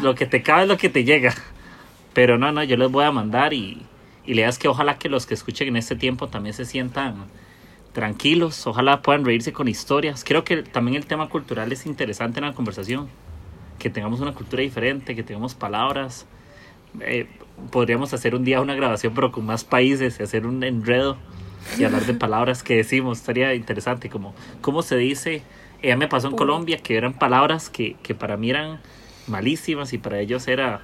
[0.01, 1.33] lo que te cabe es lo que te llega.
[2.13, 3.81] Pero no, no, yo les voy a mandar y,
[4.25, 7.25] y le das que ojalá que los que escuchen en este tiempo también se sientan
[7.95, 10.25] tranquilos, ojalá puedan reírse con historias.
[10.25, 13.07] Creo que también el tema cultural es interesante en la conversación,
[13.79, 16.27] que tengamos una cultura diferente, que tengamos palabras.
[16.99, 17.25] Eh,
[17.71, 21.15] podríamos hacer un día una grabación pero con más países y hacer un enredo
[21.79, 25.41] y hablar de palabras que decimos, estaría interesante, como cómo se dice,
[25.81, 28.81] ella me pasó en Colombia que eran palabras que, que para mí eran
[29.27, 30.81] malísimas y para ellos era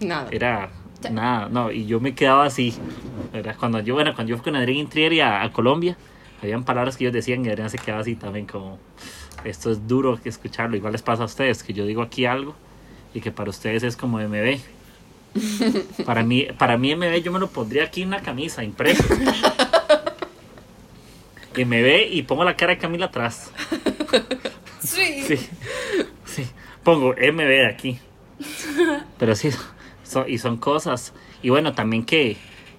[0.00, 0.28] Nada.
[0.30, 0.70] era
[1.10, 2.74] nada, no, y yo me quedaba así.
[3.34, 5.98] Era cuando yo, bueno, cuando yo fui con Adrián Intrieri a, a Colombia,
[6.42, 8.78] habían palabras que ellos decían y Adrián se quedaba así también como,
[9.44, 12.54] esto es duro que escucharlo, igual les pasa a ustedes, que yo digo aquí algo
[13.14, 14.58] y que para ustedes es como MB.
[16.06, 19.04] Para mí, para mí MB yo me lo pondría aquí en una camisa, impreso.
[21.64, 23.50] MB y pongo la cara de Camila atrás.
[24.78, 25.24] Sí.
[25.26, 25.36] Sí,
[26.24, 26.46] sí.
[26.84, 27.98] Pongo MB aquí.
[29.18, 29.50] Pero sí,
[30.04, 31.12] son, y son cosas.
[31.42, 32.36] Y bueno, también que,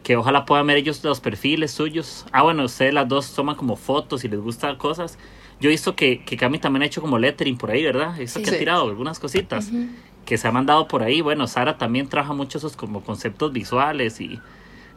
[0.08, 2.26] que ojalá puedan ver ellos los perfiles suyos.
[2.32, 5.20] Ah, bueno, ustedes las dos toman como fotos y les gustan cosas.
[5.60, 8.18] Yo he visto que, que Cami también ha hecho como lettering por ahí, ¿verdad?
[8.18, 8.46] Eso Sí.
[8.46, 9.70] que ha tirado algunas cositas
[10.26, 11.20] que se ha mandado por ahí.
[11.20, 14.40] Bueno, Sara también trabaja mucho esos como conceptos visuales y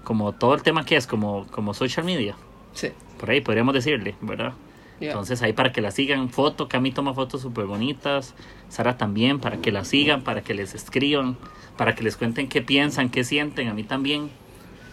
[0.05, 2.37] como todo el tema que es como, como social media.
[2.73, 2.91] Sí.
[3.19, 4.53] Por ahí podríamos decirle, ¿verdad?
[5.01, 8.37] Entonces ahí para que la sigan, foto, Cami toma fotos súper bonitas,
[8.69, 11.37] Sara también, para que la sigan, para que les escriban,
[11.77, 14.31] para que les cuenten qué piensan, qué sienten, a mí también.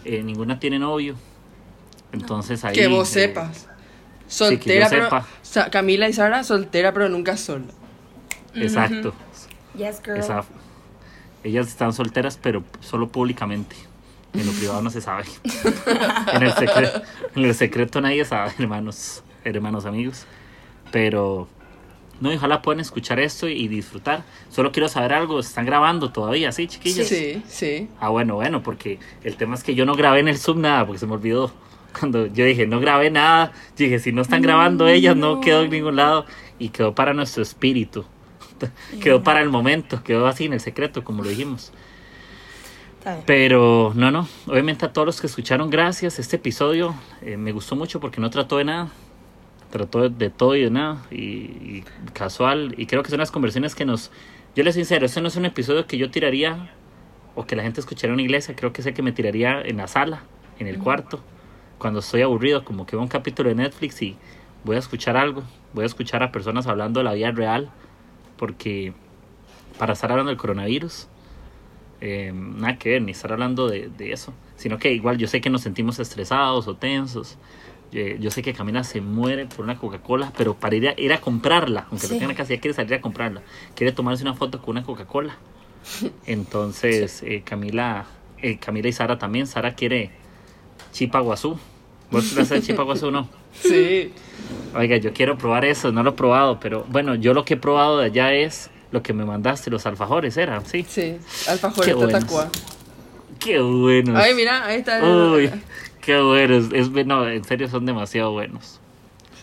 [0.08, 1.16] Eh, ninguna tiene novio.
[2.12, 2.74] Entonces ahí...
[2.74, 3.64] que vos eh, sepas.
[3.64, 5.04] que Soltera, pero.
[5.04, 5.26] sepa.
[5.42, 7.66] Sa- Camila y Sara, soltera, pero nunca sola.
[8.54, 9.12] Exacto.
[9.76, 10.16] Yes, girl.
[10.16, 10.44] Esa-
[11.44, 13.76] ellas están solteras, pero solo públicamente.
[14.32, 15.24] En lo privado no se sabe.
[16.32, 17.02] en, el secreto,
[17.34, 20.24] en el secreto nadie sabe, hermanos, hermanos amigos.
[20.90, 21.48] Pero
[22.20, 24.24] no, y ojalá puedan escuchar esto y disfrutar.
[24.50, 27.06] Solo quiero saber algo, ¿están grabando todavía, sí, chiquillos?
[27.06, 27.88] Sí, sí.
[28.00, 30.86] Ah, bueno, bueno, porque el tema es que yo no grabé en el Zoom nada,
[30.86, 31.52] porque se me olvidó.
[31.98, 35.62] Cuando yo dije, no grabé nada, yo dije, si no están grabando ellas, no quedó
[35.62, 36.26] en ningún lado.
[36.58, 38.04] Y quedó para nuestro espíritu.
[39.00, 41.72] Quedó para el momento, quedó así en el secreto, como lo dijimos.
[43.24, 46.18] Pero no, no, obviamente a todos los que escucharon, gracias.
[46.18, 48.88] Este episodio eh, me gustó mucho porque no trató de nada.
[49.70, 51.02] Trató de, todo y de nada.
[51.10, 52.74] Y, y casual.
[52.76, 54.10] Y creo que son las conversiones que nos...
[54.56, 56.70] Yo les soy sincero, este no es un episodio que yo tiraría
[57.34, 58.56] o que la gente escucharía en una iglesia.
[58.56, 60.22] Creo que el que me tiraría en la sala,
[60.58, 61.20] en el cuarto.
[61.78, 64.16] Cuando estoy aburrido, como que veo un capítulo de Netflix y
[64.64, 65.44] voy a escuchar algo.
[65.74, 67.70] Voy a escuchar a personas hablando de la vida real.
[68.36, 68.92] Porque
[69.78, 71.06] para estar hablando del coronavirus,
[72.00, 75.40] eh, nada que ver, ni estar hablando de, de eso, sino que igual yo sé
[75.40, 77.38] que nos sentimos estresados o tensos.
[77.92, 81.12] Eh, yo sé que Camila se muere por una Coca-Cola, pero para ir a, ir
[81.12, 82.12] a comprarla, aunque Sí.
[82.14, 83.40] lo tenga ella quiere salir a comprarla.
[83.74, 85.36] Quiere tomarse una foto con una Coca-Cola.
[86.26, 88.04] Entonces, eh, Camila,
[88.42, 89.46] eh, Camila y Sara también.
[89.46, 90.10] Sara quiere
[90.92, 91.58] chipa guazú.
[92.10, 93.28] ¿Vos a hacer chipa guazú o no?
[93.62, 94.12] Sí.
[94.76, 97.56] Oiga, yo quiero probar eso, no lo he probado, pero bueno, yo lo que he
[97.56, 100.60] probado de allá es lo que me mandaste, los alfajores, ¿era?
[100.64, 100.84] Sí.
[100.88, 101.16] Sí.
[101.48, 102.48] Alfajores de.
[103.40, 104.16] Qué buenos.
[104.16, 104.98] Ay, mira, ahí está.
[104.98, 105.50] el- Uy,
[106.08, 106.72] qué buenos.
[106.72, 108.80] Es, no, en serio son demasiado buenos.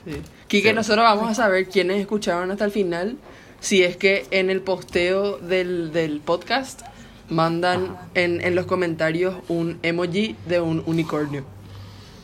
[0.03, 0.13] Sí.
[0.47, 0.73] Quique, Sí.
[0.75, 3.17] nosotros vamos a saber quiénes escucharon hasta el final.
[3.59, 6.81] Si es que en el posteo del, del podcast
[7.29, 11.45] mandan en, en los comentarios un emoji de un unicornio.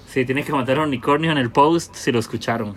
[0.07, 2.75] Sí, tienen que mandar un unicornio en el post si lo escucharon.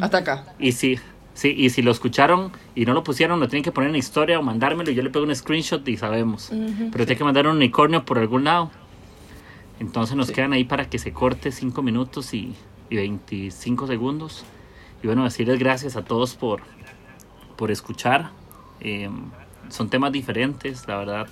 [0.00, 0.44] Hasta acá.
[0.58, 0.98] Y si,
[1.34, 4.38] sí, y si lo escucharon y no lo pusieron, lo tienen que poner en historia
[4.38, 6.50] o mandármelo y yo le pego un screenshot y sabemos.
[6.50, 8.70] Pero tienen que mandar un unicornio por algún lado.
[9.80, 10.34] Entonces nos Sí.
[10.34, 12.54] quedan ahí para que se corte 5 minutos y,
[12.90, 14.44] y 25 segundos.
[15.02, 16.62] Y bueno, decirles gracias a todos por,
[17.56, 18.30] por escuchar.
[18.80, 19.10] Eh,
[19.68, 21.26] son temas diferentes, la verdad.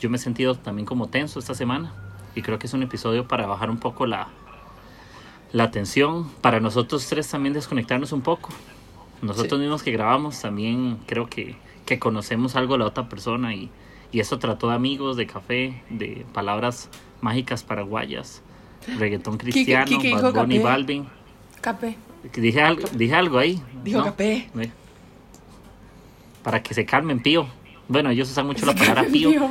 [0.00, 1.92] Yo me he sentido también como tenso esta semana
[2.34, 4.28] y creo que es un episodio para bajar un poco la,
[5.52, 8.50] la tensión, para nosotros tres también desconectarnos un poco.
[9.20, 9.62] Nosotros Sí.
[9.62, 11.56] mismos que grabamos también creo que,
[11.86, 13.70] que conocemos algo de la otra persona y,
[14.10, 16.88] y eso trató de amigos, de café, de palabras
[17.22, 18.42] mágicas paraguayas,
[18.98, 19.90] reggaetón cristiano,
[20.20, 20.64] Bad Bunny, café.
[20.68, 21.06] Balvin.
[21.62, 21.96] Capé.
[22.36, 23.62] Dije algo, dije algo ahí.
[23.82, 24.04] Dijo ¿no?
[24.04, 24.48] capé.
[26.42, 27.46] Para que se calmen, pío.
[27.88, 29.50] Bueno, ellos usan mucho la palabra pío.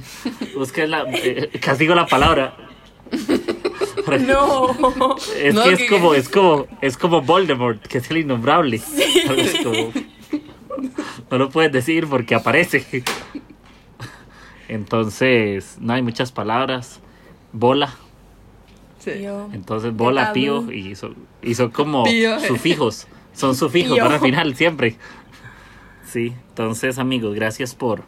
[0.56, 1.04] Busquen la.
[1.12, 2.56] eh, castigo la palabra.
[4.26, 4.74] No.
[5.36, 8.76] Es No, que es como, es como, es como Voldemort, que es el innombrable.
[8.76, 9.92] Es como-
[11.30, 12.84] no lo puedes decir porque aparece.
[14.68, 17.00] Entonces, no hay muchas palabras.
[17.52, 17.94] Bola.
[18.98, 19.12] Sí.
[19.12, 19.48] Pío.
[19.52, 20.70] Entonces, bola, pío.
[20.70, 22.38] Y son, y son como Pío.
[22.40, 23.06] sufijos.
[23.32, 24.02] Son sufijos Pío.
[24.04, 24.96] para el final siempre.
[26.04, 28.02] Sí, entonces amigos, gracias por,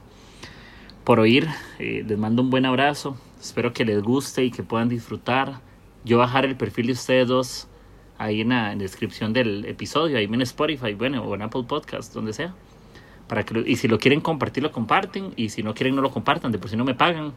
[1.04, 1.48] por oír.
[1.78, 3.16] Eh, les mando un buen abrazo.
[3.40, 5.60] Espero que les guste y que puedan disfrutar.
[6.04, 7.68] Yo voy a dejar el perfil de ustedes dos
[8.18, 11.62] ahí en la, en la descripción del episodio, ahí en Spotify, bueno, o en Apple
[11.66, 12.54] Podcast, donde sea.
[13.28, 15.32] Para que lo- y si lo quieren compartir, lo comparten.
[15.36, 16.50] Y si no quieren, no lo compartan.
[16.52, 17.32] De por si no me pagan.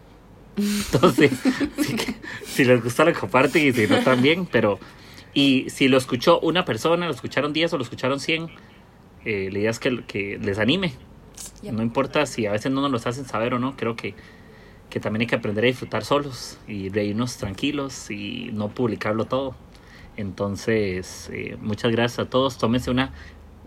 [0.57, 1.31] Entonces,
[1.75, 2.15] que-
[2.45, 3.67] si les gusta, lo comparten.
[3.67, 4.45] Y si no, también.
[4.45, 4.79] Pero,
[5.33, 8.49] y si lo escuchó una persona, lo escucharon 10 o lo escucharon 100,
[9.25, 10.93] eh, la idea es que, que les anime.
[11.61, 11.73] Yep.
[11.73, 13.75] No importa si a veces no nos los hacen saber o no.
[13.75, 14.13] Creo que,
[14.89, 19.55] que también hay que aprender a disfrutar solos y reírnos tranquilos y no publicarlo todo.
[20.17, 22.57] Entonces, eh, muchas gracias a todos.
[22.57, 23.11] Tómense una,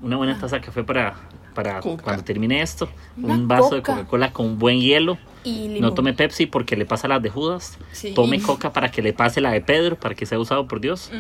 [0.01, 1.17] una buena taza de café para,
[1.55, 2.03] para Coca.
[2.03, 2.89] cuando termine esto.
[3.17, 3.97] Una un vaso de coca.
[3.99, 5.19] Coca-Cola con buen hielo.
[5.45, 5.81] Y limón.
[5.81, 7.79] No tome Pepsi porque le pasa las de Judas.
[7.93, 8.13] Sí.
[8.15, 11.11] Tome Coca para que le pase la de Pedro, para que sea usado por Dios.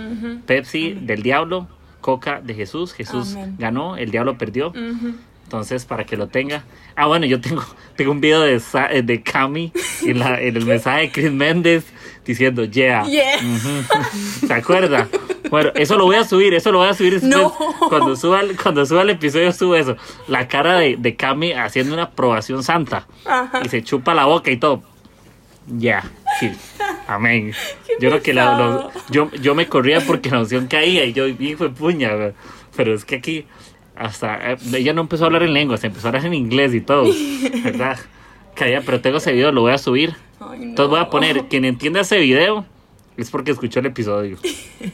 [0.47, 1.69] Pepsi del diablo,
[2.01, 2.93] Coca de Jesús.
[2.93, 3.57] Jesús Amén.
[3.59, 4.73] ganó, el diablo perdió.
[5.45, 6.65] Entonces, para que lo tenga.
[6.95, 7.62] Ah, bueno, yo tengo,
[7.97, 9.73] tengo un video de, eh, de Cami
[10.05, 11.86] en, la- en el mensaje de Chris Méndez
[12.29, 13.05] diciendo, yeah.
[13.07, 13.39] Yeah.
[14.47, 15.09] ¿Se acuerda?
[15.51, 17.35] Bueno, eso lo voy a subir, eso lo voy a subir después.
[17.35, 17.53] No.
[17.89, 19.97] Cuando, suba, el- cuando suba el episodio, subo eso.
[20.29, 23.07] La cara de, de Cami haciendo una aprobación santa.
[23.25, 23.63] Ajá.
[23.65, 24.83] Y se chupa la boca y todo.
[25.67, 26.05] Ya,
[26.41, 26.51] sí.
[27.07, 27.53] Amén.
[28.01, 31.65] Yo creo que la, yo, yo me corría porque la unción caía y yo, hijo
[31.65, 32.11] de puña.
[32.77, 33.47] Pero es que aquí,
[33.97, 34.53] hasta.
[34.53, 36.81] eh, ella no empezó a hablar en lengua, se empezó a hablar en inglés y
[36.81, 37.11] todo.
[37.65, 37.99] ¿Verdad?
[38.59, 40.15] Pero tengo ese video, lo voy a subir.
[40.41, 40.65] Ay, no.
[40.65, 42.65] Entonces voy a poner, quien entienda ese video
[43.17, 44.39] es porque escuchó el episodio.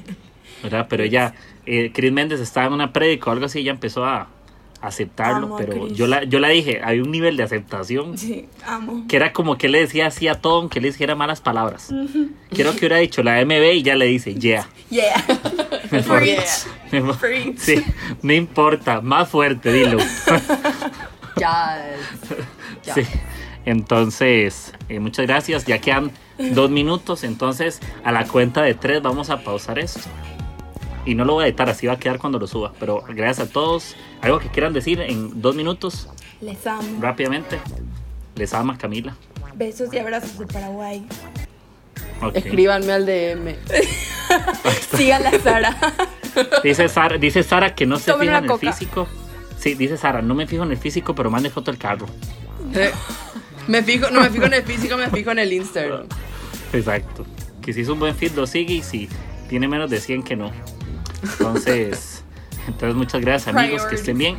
[0.63, 0.87] ¿Verdad?
[0.89, 1.35] Pero ella,
[1.67, 4.29] eh, Chris Méndez estaba en una prédica o algo así, ella empezó a
[4.81, 9.07] aceptarlo, Amo pero yo la, yo la dije, hay un nivel de aceptación Sí, amo.
[9.09, 11.91] que era como que le decía así a todo, aunque le dijera malas palabras.
[12.51, 14.69] Quiero que hubiera dicho la MB y ya le dice, yeah.
[14.91, 15.25] Yeah.
[15.89, 16.67] Preach.
[16.93, 17.19] Mejor.
[17.19, 17.57] Preach.
[17.57, 17.83] Sí,
[18.23, 19.99] no importa, más fuerte, dilo.
[21.37, 21.97] Ya.
[22.95, 23.01] Sí.
[23.65, 25.65] Entonces, eh, muchas gracias.
[25.67, 26.11] Ya quedan
[26.53, 27.25] dos minutos.
[27.25, 30.01] Entonces, a la cuenta de tres vamos a pausar esto.
[31.07, 32.73] Y no lo voy a editar, así va a quedar cuando lo suba.
[32.81, 33.95] Pero gracias a todos.
[34.23, 36.09] Algo que quieran decir en dos minutos,
[36.41, 36.83] Les amo.
[37.01, 37.59] rápidamente.
[38.37, 39.15] Les ama Camila.
[39.55, 41.07] Besos y abrazos de Paraguay.
[42.23, 42.37] Ok.
[42.37, 43.55] Escríbanme al DM.
[44.97, 45.77] Sigan la Sara.
[46.65, 49.07] Dice Sara, dice Sara que no se Tomen fija en el físico.
[49.59, 52.07] Sí, dice Sara, no me fijo en el físico, pero mande foto del carro.
[53.67, 56.07] Me fijo, no me fijo en el físico, me fijo en el Instagram.
[56.73, 57.25] Exacto.
[57.63, 59.09] Que si es un buen fit lo sigue y si
[59.49, 60.51] tiene menos de 100 que no.
[61.23, 62.25] Entonces,
[62.67, 64.37] entonces muchas gracias amigos, que estén bien.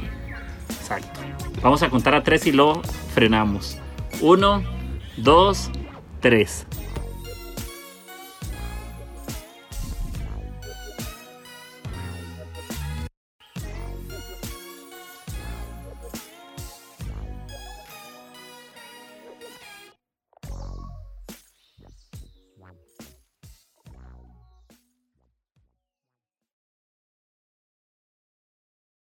[0.69, 1.19] Exacto.
[1.61, 2.81] Vamos a contar a tres y luego
[3.13, 3.77] frenamos.
[4.21, 4.63] Uno,
[5.17, 5.71] dos,
[6.21, 6.67] tres.